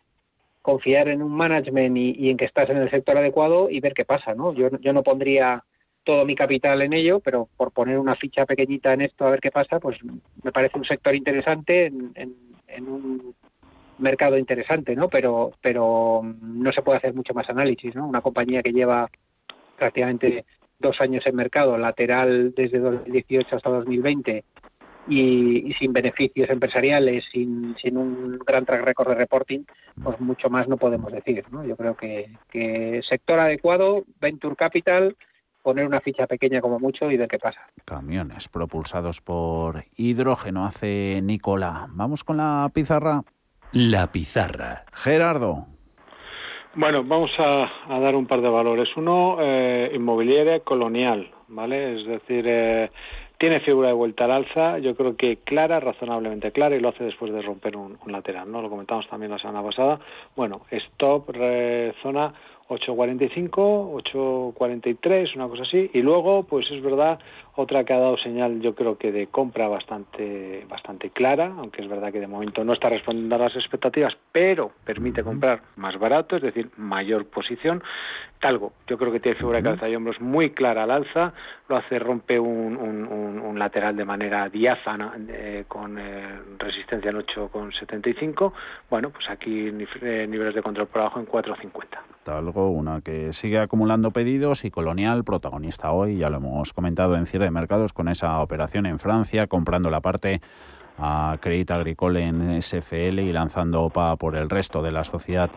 confiar 0.64 1.08
en 1.08 1.22
un 1.22 1.32
management 1.32 1.94
y, 1.94 2.30
en 2.30 2.38
que 2.38 2.46
estás 2.46 2.70
en 2.70 2.78
el 2.78 2.88
sector 2.88 3.18
adecuado 3.18 3.68
y 3.68 3.80
ver 3.80 3.92
qué 3.92 4.06
pasa, 4.06 4.34
¿no? 4.34 4.54
Yo, 4.54 4.70
yo 4.80 4.94
no 4.94 5.02
pondría 5.02 5.62
todo 6.04 6.24
mi 6.24 6.34
capital 6.34 6.80
en 6.80 6.94
ello, 6.94 7.20
pero 7.20 7.50
por 7.58 7.70
poner 7.70 7.98
una 7.98 8.14
ficha 8.14 8.46
pequeñita 8.46 8.94
en 8.94 9.02
esto 9.02 9.26
a 9.26 9.30
ver 9.30 9.40
qué 9.40 9.50
pasa, 9.50 9.78
pues 9.78 9.98
me 10.42 10.52
parece 10.52 10.78
un 10.78 10.86
sector 10.86 11.14
interesante 11.14 11.86
en, 11.86 12.34
un 12.88 13.34
mercado 13.98 14.38
interesante, 14.38 14.94
¿no? 14.96 15.08
Pero, 15.08 15.52
pero 15.60 16.22
no 16.40 16.72
se 16.72 16.82
puede 16.82 16.98
hacer 16.98 17.14
mucho 17.14 17.34
más 17.34 17.48
análisis, 17.48 17.94
¿no? 17.94 18.06
Una 18.06 18.20
compañía 18.20 18.62
que 18.62 18.72
lleva 18.72 19.08
prácticamente 19.78 20.44
dos 20.78 21.00
años 21.00 21.26
en 21.26 21.36
mercado, 21.36 21.78
lateral 21.78 22.52
desde 22.54 22.78
2018 22.78 23.56
hasta 23.56 23.70
2020 23.70 24.44
y, 25.08 25.72
sin 25.78 25.92
beneficios 25.92 26.48
empresariales, 26.50 27.24
sin, 27.30 27.76
sin, 27.76 27.96
un 27.96 28.38
gran 28.38 28.64
track 28.64 28.82
record 28.82 29.08
de 29.08 29.14
reporting, 29.14 29.60
pues 30.02 30.20
mucho 30.20 30.48
más 30.48 30.68
no 30.68 30.76
podemos 30.76 31.12
decir. 31.12 31.44
¿no? 31.50 31.64
Yo 31.64 31.76
creo 31.76 31.96
que, 31.96 32.30
que 32.50 33.00
sector 33.02 33.38
adecuado, 33.38 34.04
Venture 34.20 34.56
Capital, 34.56 35.16
poner 35.62 35.86
una 35.86 36.00
ficha 36.00 36.26
pequeña 36.26 36.60
como 36.60 36.78
mucho 36.78 37.10
y 37.10 37.16
ver 37.16 37.28
qué 37.28 37.38
pasa. 37.38 37.60
Camiones 37.84 38.48
propulsados 38.48 39.20
por 39.20 39.84
hidrógeno, 39.96 40.66
hace 40.66 41.20
Nicola. 41.22 41.86
Vamos 41.90 42.22
con 42.24 42.36
la 42.36 42.70
pizarra. 42.72 43.22
La 43.74 44.12
pizarra. 44.12 44.84
Gerardo. 44.92 45.66
Bueno, 46.76 47.02
vamos 47.02 47.32
a, 47.38 47.68
dar 47.88 48.14
un 48.14 48.24
par 48.24 48.40
de 48.40 48.48
valores. 48.48 48.96
Uno, 48.96 49.38
eh, 49.40 49.90
inmobiliaria 49.92 50.60
colonial, 50.60 51.28
¿vale? 51.48 51.96
Es 51.96 52.06
decir, 52.06 52.44
eh, 52.46 52.92
tiene 53.36 53.58
figura 53.58 53.88
de 53.88 53.94
vuelta 53.94 54.26
al 54.26 54.30
alza, 54.30 54.78
yo 54.78 54.94
creo 54.94 55.16
que 55.16 55.38
clara, 55.38 55.80
razonablemente 55.80 56.52
clara, 56.52 56.76
y 56.76 56.80
lo 56.80 56.90
hace 56.90 57.02
después 57.02 57.32
de 57.32 57.42
romper 57.42 57.76
un, 57.76 57.98
lateral, 58.06 58.48
¿no? 58.48 58.62
Lo 58.62 58.70
comentamos 58.70 59.08
también 59.08 59.32
la 59.32 59.38
semana 59.38 59.64
pasada. 59.64 59.98
Bueno, 60.36 60.60
stop, 60.70 61.34
zona 62.00 62.32
8.45, 62.68 64.02
8.43, 64.12 65.36
una 65.36 65.48
cosa 65.48 65.62
así. 65.62 65.90
Y 65.92 66.02
luego, 66.02 66.44
pues 66.44 66.70
es 66.70 66.80
verdad, 66.82 67.18
otra 67.56 67.84
que 67.84 67.92
ha 67.92 67.98
dado 67.98 68.16
señal, 68.16 68.60
yo 68.60 68.74
creo 68.74 68.96
que 68.96 69.12
de 69.12 69.26
compra 69.26 69.68
bastante, 69.68 70.66
bastante 70.68 71.10
clara, 71.10 71.54
aunque 71.58 71.82
es 71.82 71.88
verdad 71.88 72.10
que 72.12 72.20
de 72.20 72.26
momento 72.26 72.64
no 72.64 72.72
está 72.72 72.88
respondiendo 72.88 73.34
a 73.34 73.38
las 73.38 73.54
expectativas, 73.54 74.16
pero 74.32 74.72
permite 74.84 75.22
comprar 75.22 75.62
más 75.76 75.98
barato, 75.98 76.36
es 76.36 76.42
decir, 76.42 76.70
mayor 76.76 77.26
posición. 77.26 77.82
Talgo, 78.40 78.72
yo 78.86 78.98
creo 78.98 79.12
que 79.12 79.20
tiene 79.20 79.38
figura 79.38 79.58
de 79.58 79.64
calza 79.64 79.88
y 79.88 79.96
hombros 79.96 80.20
muy 80.20 80.50
clara 80.50 80.84
al 80.84 80.90
alza, 80.90 81.32
lo 81.68 81.76
hace, 81.76 81.98
rompe 81.98 82.38
un, 82.38 82.76
un, 82.76 83.58
lateral 83.58 83.96
de 83.96 84.04
manera 84.04 84.48
diáfana 84.48 85.14
eh, 85.28 85.64
con 85.68 85.96
eh, 85.96 86.40
resistencia 86.58 87.10
en 87.10 87.18
8,75. 87.18 88.52
Bueno, 88.90 89.10
pues 89.10 89.30
aquí 89.30 89.68
eh, 89.68 90.26
niveles 90.28 90.54
de 90.54 90.62
control 90.62 90.88
por 90.88 91.02
abajo 91.02 91.20
en 91.20 91.26
4,50 91.26 92.13
algo, 92.28 92.70
una 92.70 93.00
que 93.00 93.32
sigue 93.32 93.58
acumulando 93.58 94.10
pedidos 94.10 94.64
y 94.64 94.70
Colonial, 94.70 95.24
protagonista 95.24 95.92
hoy, 95.92 96.18
ya 96.18 96.30
lo 96.30 96.38
hemos 96.38 96.72
comentado 96.72 97.16
en 97.16 97.26
cierre 97.26 97.46
de 97.46 97.50
mercados 97.50 97.92
con 97.92 98.08
esa 98.08 98.40
operación 98.40 98.86
en 98.86 98.98
Francia, 98.98 99.46
comprando 99.46 99.90
la 99.90 100.00
parte 100.00 100.40
a 100.98 101.38
Crédit 101.40 101.70
Agricole 101.70 102.22
en 102.22 102.62
SFL 102.62 103.20
y 103.20 103.32
lanzando 103.32 103.82
OPA 103.82 104.16
por 104.16 104.36
el 104.36 104.48
resto 104.48 104.82
de 104.82 104.92
la 104.92 105.04
sociedad 105.04 105.50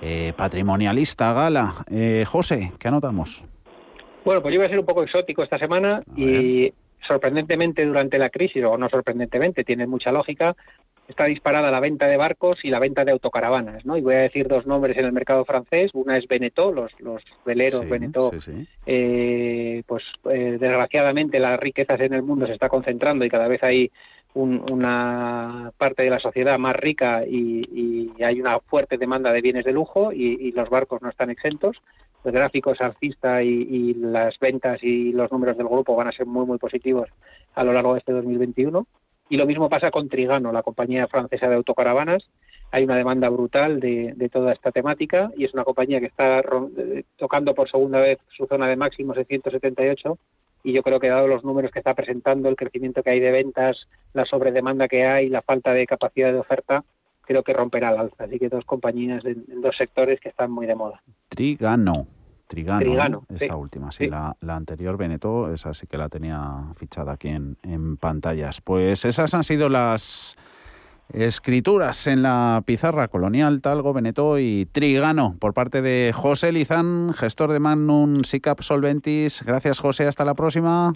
eh, 0.00 0.32
patrimonialista 0.36 1.32
Gala. 1.32 1.84
Eh, 1.90 2.24
José, 2.26 2.72
¿qué 2.78 2.88
anotamos? 2.88 3.44
Bueno, 4.24 4.42
pues 4.42 4.54
yo 4.54 4.60
voy 4.60 4.66
a 4.66 4.70
ser 4.70 4.78
un 4.78 4.86
poco 4.86 5.02
exótico 5.02 5.42
esta 5.42 5.58
semana 5.58 6.02
y 6.16 6.72
sorprendentemente 7.00 7.84
durante 7.84 8.18
la 8.18 8.30
crisis, 8.30 8.64
o 8.64 8.76
no 8.76 8.88
sorprendentemente, 8.88 9.64
tiene 9.64 9.86
mucha 9.86 10.12
lógica, 10.12 10.56
está 11.08 11.24
disparada 11.24 11.70
la 11.70 11.80
venta 11.80 12.06
de 12.06 12.18
barcos 12.18 12.64
y 12.64 12.68
la 12.68 12.78
venta 12.78 13.04
de 13.04 13.12
autocaravanas, 13.12 13.84
¿no? 13.86 13.96
Y 13.96 14.02
voy 14.02 14.14
a 14.14 14.18
decir 14.18 14.46
dos 14.46 14.66
nombres 14.66 14.96
en 14.98 15.06
el 15.06 15.12
mercado 15.12 15.44
francés. 15.44 15.90
Una 15.94 16.18
es 16.18 16.28
Beneteau, 16.28 16.72
los, 16.72 16.92
los 17.00 17.24
veleros 17.46 17.86
sí, 18.38 18.66
Eh, 18.86 19.82
pues 19.86 20.04
eh, 20.30 20.58
desgraciadamente 20.60 21.38
las 21.38 21.58
riquezas 21.58 22.00
en 22.00 22.12
el 22.12 22.22
mundo 22.22 22.46
se 22.46 22.52
está 22.52 22.68
concentrando 22.68 23.24
y 23.24 23.30
cada 23.30 23.48
vez 23.48 23.62
hay 23.62 23.90
una 24.34 25.72
parte 25.78 26.02
de 26.02 26.10
la 26.10 26.20
sociedad 26.20 26.58
más 26.58 26.76
rica 26.76 27.24
y, 27.26 28.12
hay 28.22 28.40
una 28.40 28.60
fuerte 28.60 28.98
demanda 28.98 29.32
de 29.32 29.40
bienes 29.40 29.64
de 29.64 29.72
lujo 29.72 30.12
y, 30.12 30.52
los 30.52 30.68
barcos 30.68 31.00
no 31.02 31.08
están 31.08 31.30
exentos. 31.30 31.80
El 32.24 32.32
gráfico 32.32 32.72
es 32.72 32.80
alcista 32.80 33.42
y, 33.42 33.48
y 33.48 33.94
las 33.94 34.38
ventas 34.38 34.82
y 34.82 35.12
los 35.12 35.30
números 35.30 35.56
del 35.56 35.68
grupo 35.68 35.96
van 35.96 36.08
a 36.08 36.12
ser 36.12 36.26
muy, 36.26 36.44
muy 36.46 36.58
positivos 36.58 37.08
a 37.54 37.64
lo 37.64 37.72
largo 37.72 37.94
de 37.94 38.00
este 38.00 38.12
2021. 38.12 38.86
Y 39.30 39.36
lo 39.36 39.46
mismo 39.46 39.68
pasa 39.68 39.90
con 39.90 40.08
Trigano, 40.08 40.52
la 40.52 40.62
compañía 40.62 41.06
francesa 41.06 41.48
de 41.48 41.56
autocaravanas. 41.56 42.30
Hay 42.70 42.84
una 42.84 42.96
demanda 42.96 43.28
brutal 43.28 43.80
de, 43.80 44.30
toda 44.32 44.52
esta 44.52 44.72
temática 44.72 45.30
y 45.36 45.44
es 45.44 45.54
una 45.54 45.64
compañía 45.64 46.00
que 46.00 46.06
está 46.06 46.40
eh, 46.40 47.04
tocando 47.16 47.54
por 47.54 47.68
segunda 47.68 48.00
vez 48.00 48.18
su 48.28 48.46
zona 48.46 48.66
de 48.68 48.76
máximos 48.76 49.16
de 49.16 49.24
178 49.24 50.18
y 50.64 50.72
yo 50.72 50.82
creo 50.82 51.00
que 51.00 51.08
dado 51.08 51.28
los 51.28 51.44
números 51.44 51.70
que 51.70 51.78
está 51.78 51.94
presentando, 51.94 52.48
el 52.48 52.56
crecimiento 52.56 53.02
que 53.02 53.10
hay 53.10 53.20
de 53.20 53.30
ventas, 53.30 53.88
la 54.12 54.24
sobredemanda 54.24 54.88
que 54.88 55.06
hay, 55.06 55.28
la 55.28 55.42
falta 55.42 55.72
de 55.72 55.86
capacidad 55.86 56.32
de 56.32 56.38
oferta, 56.38 56.84
creo 57.28 57.42
que 57.42 57.52
romperá 57.52 57.90
el 57.90 57.98
alza. 57.98 58.24
Así 58.24 58.38
que 58.38 58.48
dos 58.48 58.64
compañías 58.64 59.22
en 59.26 59.60
dos 59.60 59.76
sectores 59.76 60.18
que 60.18 60.30
están 60.30 60.50
muy 60.50 60.66
de 60.66 60.74
moda. 60.74 61.02
Trigano. 61.28 62.08
Trigano, 62.48 63.26
esta 63.28 63.56
última, 63.56 63.92
sí, 63.92 64.08
La, 64.08 64.34
anterior 64.40 64.96
Veneto, 64.96 65.52
esa 65.52 65.74
sí 65.74 65.86
que 65.86 65.98
la 65.98 66.08
tenía 66.08 66.72
fichada 66.76 67.12
aquí 67.12 67.28
en, 67.28 67.58
en 67.62 67.98
pantallas. 67.98 68.62
Pues 68.62 69.04
esas 69.04 69.34
han 69.34 69.44
sido 69.44 69.68
las 69.68 70.34
escrituras 71.12 72.06
en 72.06 72.22
la 72.22 72.62
pizarra 72.64 73.08
colonial, 73.08 73.60
Talgo, 73.60 73.92
Veneto 73.92 74.38
y 74.38 74.64
Trigano 74.64 75.36
por 75.38 75.52
parte 75.52 75.82
de 75.82 76.12
José 76.14 76.50
Lizán, 76.52 77.12
gestor 77.12 77.52
de 77.52 77.60
Magnum 77.60 78.24
SICAP 78.24 78.62
Solventis. 78.62 79.42
Gracias 79.44 79.80
José, 79.80 80.06
hasta 80.06 80.24
la 80.24 80.34
próxima. 80.34 80.94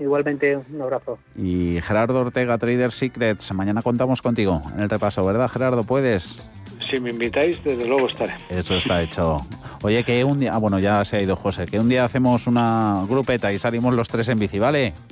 Igualmente, 0.00 0.56
un 0.56 0.80
abrazo. 0.80 1.18
Y 1.36 1.78
Gerardo 1.82 2.20
Ortega, 2.20 2.56
Trader 2.56 2.90
Secrets, 2.90 3.52
mañana 3.52 3.82
contamos 3.82 4.22
contigo 4.22 4.62
en 4.74 4.80
el 4.80 4.88
repaso, 4.88 5.24
¿verdad 5.24 5.48
Gerardo? 5.48 5.84
¿Puedes? 5.84 6.42
Si 6.80 6.98
me 6.98 7.10
invitáis, 7.10 7.62
desde 7.62 7.86
luego 7.86 8.06
estaré. 8.06 8.32
Eso 8.48 8.76
está 8.76 9.02
hecho. 9.02 9.36
Oye, 9.82 10.02
que 10.02 10.24
un 10.24 10.38
día, 10.38 10.52
ah, 10.54 10.58
bueno, 10.58 10.78
ya 10.78 11.04
se 11.04 11.18
ha 11.18 11.22
ido 11.22 11.36
José, 11.36 11.66
que 11.66 11.78
un 11.78 11.90
día 11.90 12.06
hacemos 12.06 12.46
una 12.46 13.04
grupeta 13.06 13.52
y 13.52 13.58
salimos 13.58 13.94
los 13.94 14.08
tres 14.08 14.28
en 14.28 14.38
bici, 14.38 14.58
¿vale? 14.58 14.94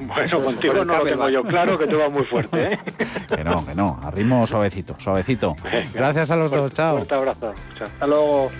Bueno, 0.00 0.40
contigo 0.40 0.82
no 0.82 0.96
lo 0.96 1.04
tengo 1.04 1.28
yo 1.28 1.42
claro, 1.44 1.78
que 1.78 1.86
tú 1.86 1.98
vas 1.98 2.10
muy 2.10 2.24
fuerte, 2.24 2.72
¿eh? 2.72 2.78
que 3.28 3.44
no, 3.44 3.64
que 3.66 3.74
no, 3.74 4.00
arrimo 4.02 4.46
suavecito, 4.46 4.96
suavecito. 4.98 5.54
Gracias 5.92 6.30
a 6.30 6.36
los 6.36 6.50
dos, 6.50 6.72
chao. 6.72 6.96
Un 6.96 7.12
abrazo, 7.12 7.52
chao. 7.76 7.86
Hasta 7.86 8.06
luego. 8.06 8.50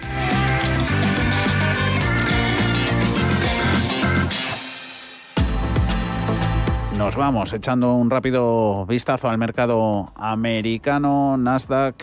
Nos 7.04 7.16
vamos 7.16 7.52
echando 7.52 7.96
un 7.96 8.08
rápido 8.08 8.86
vistazo 8.86 9.28
al 9.28 9.36
mercado 9.36 10.10
americano. 10.16 11.36
Nasdaq 11.36 12.02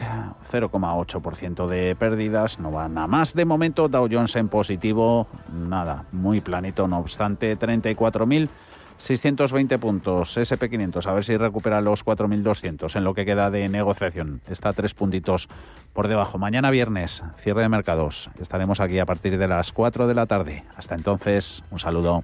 0,8% 0.52 1.66
de 1.66 1.96
pérdidas, 1.96 2.60
no 2.60 2.72
va 2.72 2.88
nada 2.88 3.08
más. 3.08 3.34
De 3.34 3.44
momento 3.44 3.88
Dow 3.88 4.08
Jones 4.12 4.36
en 4.36 4.48
positivo, 4.48 5.26
nada, 5.52 6.06
muy 6.12 6.40
planito, 6.40 6.88
no 6.88 7.00
obstante, 7.00 7.58
34.620 7.58 9.80
puntos. 9.80 10.38
SP500, 10.38 11.08
a 11.08 11.14
ver 11.14 11.26
si 11.26 11.36
recupera 11.36 11.82
los 11.82 12.06
4.200 12.06 12.96
en 12.96 13.04
lo 13.04 13.16
que 13.16 13.26
queda 13.26 13.50
de 13.50 13.68
negociación. 13.70 14.42
Está 14.48 14.72
tres 14.72 14.94
puntitos 14.94 15.48
por 15.94 16.10
debajo. 16.10 16.38
Mañana 16.38 16.70
viernes, 16.70 17.24
cierre 17.38 17.64
de 17.64 17.70
mercados. 17.70 18.30
Estaremos 18.40 18.80
aquí 18.80 19.00
a 19.00 19.08
partir 19.08 19.40
de 19.40 19.48
las 19.48 19.72
4 19.72 20.06
de 20.06 20.14
la 20.14 20.28
tarde. 20.28 20.64
Hasta 20.78 20.94
entonces, 20.94 21.64
un 21.72 21.80
saludo. 21.80 22.24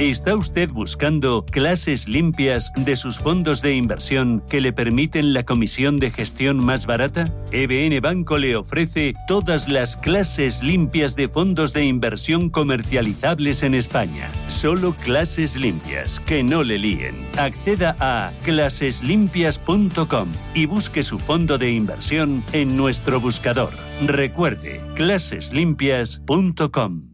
¿Está 0.00 0.34
usted 0.34 0.68
buscando 0.70 1.44
clases 1.44 2.08
limpias 2.08 2.72
de 2.74 2.96
sus 2.96 3.18
fondos 3.18 3.60
de 3.60 3.74
inversión 3.74 4.42
que 4.48 4.62
le 4.62 4.72
permiten 4.72 5.34
la 5.34 5.42
comisión 5.42 5.98
de 5.98 6.10
gestión 6.10 6.56
más 6.56 6.86
barata? 6.86 7.26
EBN 7.52 8.00
Banco 8.00 8.38
le 8.38 8.56
ofrece 8.56 9.12
todas 9.28 9.68
las 9.68 9.98
clases 9.98 10.62
limpias 10.62 11.16
de 11.16 11.28
fondos 11.28 11.74
de 11.74 11.84
inversión 11.84 12.48
comercializables 12.48 13.62
en 13.62 13.74
España. 13.74 14.30
Solo 14.46 14.94
clases 14.94 15.56
limpias, 15.56 16.18
que 16.20 16.42
no 16.42 16.62
le 16.62 16.78
líen. 16.78 17.28
Acceda 17.36 17.94
a 18.00 18.32
claseslimpias.com 18.42 20.28
y 20.54 20.64
busque 20.64 21.02
su 21.02 21.18
fondo 21.18 21.58
de 21.58 21.72
inversión 21.72 22.42
en 22.54 22.74
nuestro 22.74 23.20
buscador. 23.20 23.74
Recuerde, 24.06 24.80
claseslimpias.com. 24.94 27.09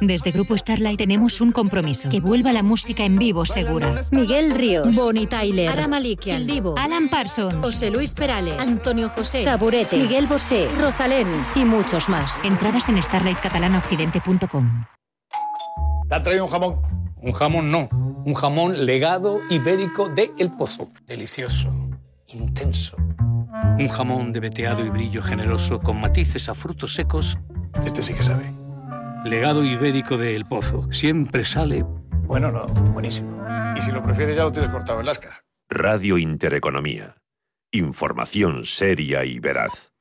Desde 0.00 0.30
Grupo 0.30 0.56
Starlight 0.56 0.98
tenemos 0.98 1.40
un 1.40 1.52
compromiso. 1.52 2.08
Que 2.08 2.20
vuelva 2.20 2.52
la 2.52 2.62
música 2.62 3.04
en 3.04 3.18
vivo 3.18 3.44
segura. 3.46 3.92
Miguel 4.10 4.54
Ríos. 4.54 4.94
Bonnie 4.94 5.26
Tyler. 5.26 5.70
Ara 5.70 5.88
Malikian. 5.88 6.36
El 6.42 6.46
Divo. 6.46 6.74
Alan 6.78 7.08
Parsons. 7.08 7.54
José 7.56 7.90
Luis 7.90 8.12
Perales. 8.14 8.58
Antonio 8.58 9.08
José. 9.08 9.44
Taburete. 9.44 9.96
Miguel 9.96 10.26
Bosé. 10.26 10.68
Rosalén. 10.78 11.26
Y 11.54 11.64
muchos 11.64 12.08
más. 12.08 12.32
Entradas 12.44 12.88
en 12.88 13.02
starlightcatalanaoccidente.com. 13.02 14.84
¿Te 16.08 16.14
ha 16.14 16.22
traído 16.22 16.44
un 16.44 16.50
jamón? 16.50 16.80
Un 17.22 17.32
jamón 17.32 17.70
no. 17.70 17.88
Un 18.24 18.34
jamón 18.34 18.86
legado 18.86 19.40
ibérico 19.48 20.08
de 20.08 20.32
El 20.38 20.52
Pozo. 20.52 20.90
Delicioso. 21.06 21.70
Intenso. 22.34 22.96
Un 23.78 23.88
jamón 23.88 24.32
de 24.32 24.40
veteado 24.40 24.84
y 24.84 24.90
brillo 24.90 25.22
generoso 25.22 25.80
con 25.80 26.00
matices 26.00 26.48
a 26.48 26.54
frutos 26.54 26.94
secos. 26.94 27.38
Este 27.84 28.02
sí 28.02 28.14
que 28.14 28.22
sabe. 28.22 28.65
Legado 29.26 29.64
ibérico 29.64 30.16
de 30.16 30.36
El 30.36 30.46
Pozo. 30.46 30.86
Siempre 30.92 31.44
sale. 31.44 31.84
Bueno, 32.26 32.52
no, 32.52 32.66
buenísimo. 32.66 33.44
Y 33.76 33.82
si 33.82 33.90
lo 33.90 34.00
prefieres, 34.00 34.36
ya 34.36 34.44
lo 34.44 34.52
tienes 34.52 34.70
cortado 34.70 35.00
en 35.00 35.06
lasca. 35.06 35.44
Radio 35.68 36.16
Intereconomía. 36.16 37.16
Información 37.72 38.64
seria 38.64 39.24
y 39.24 39.40
veraz. 39.40 39.95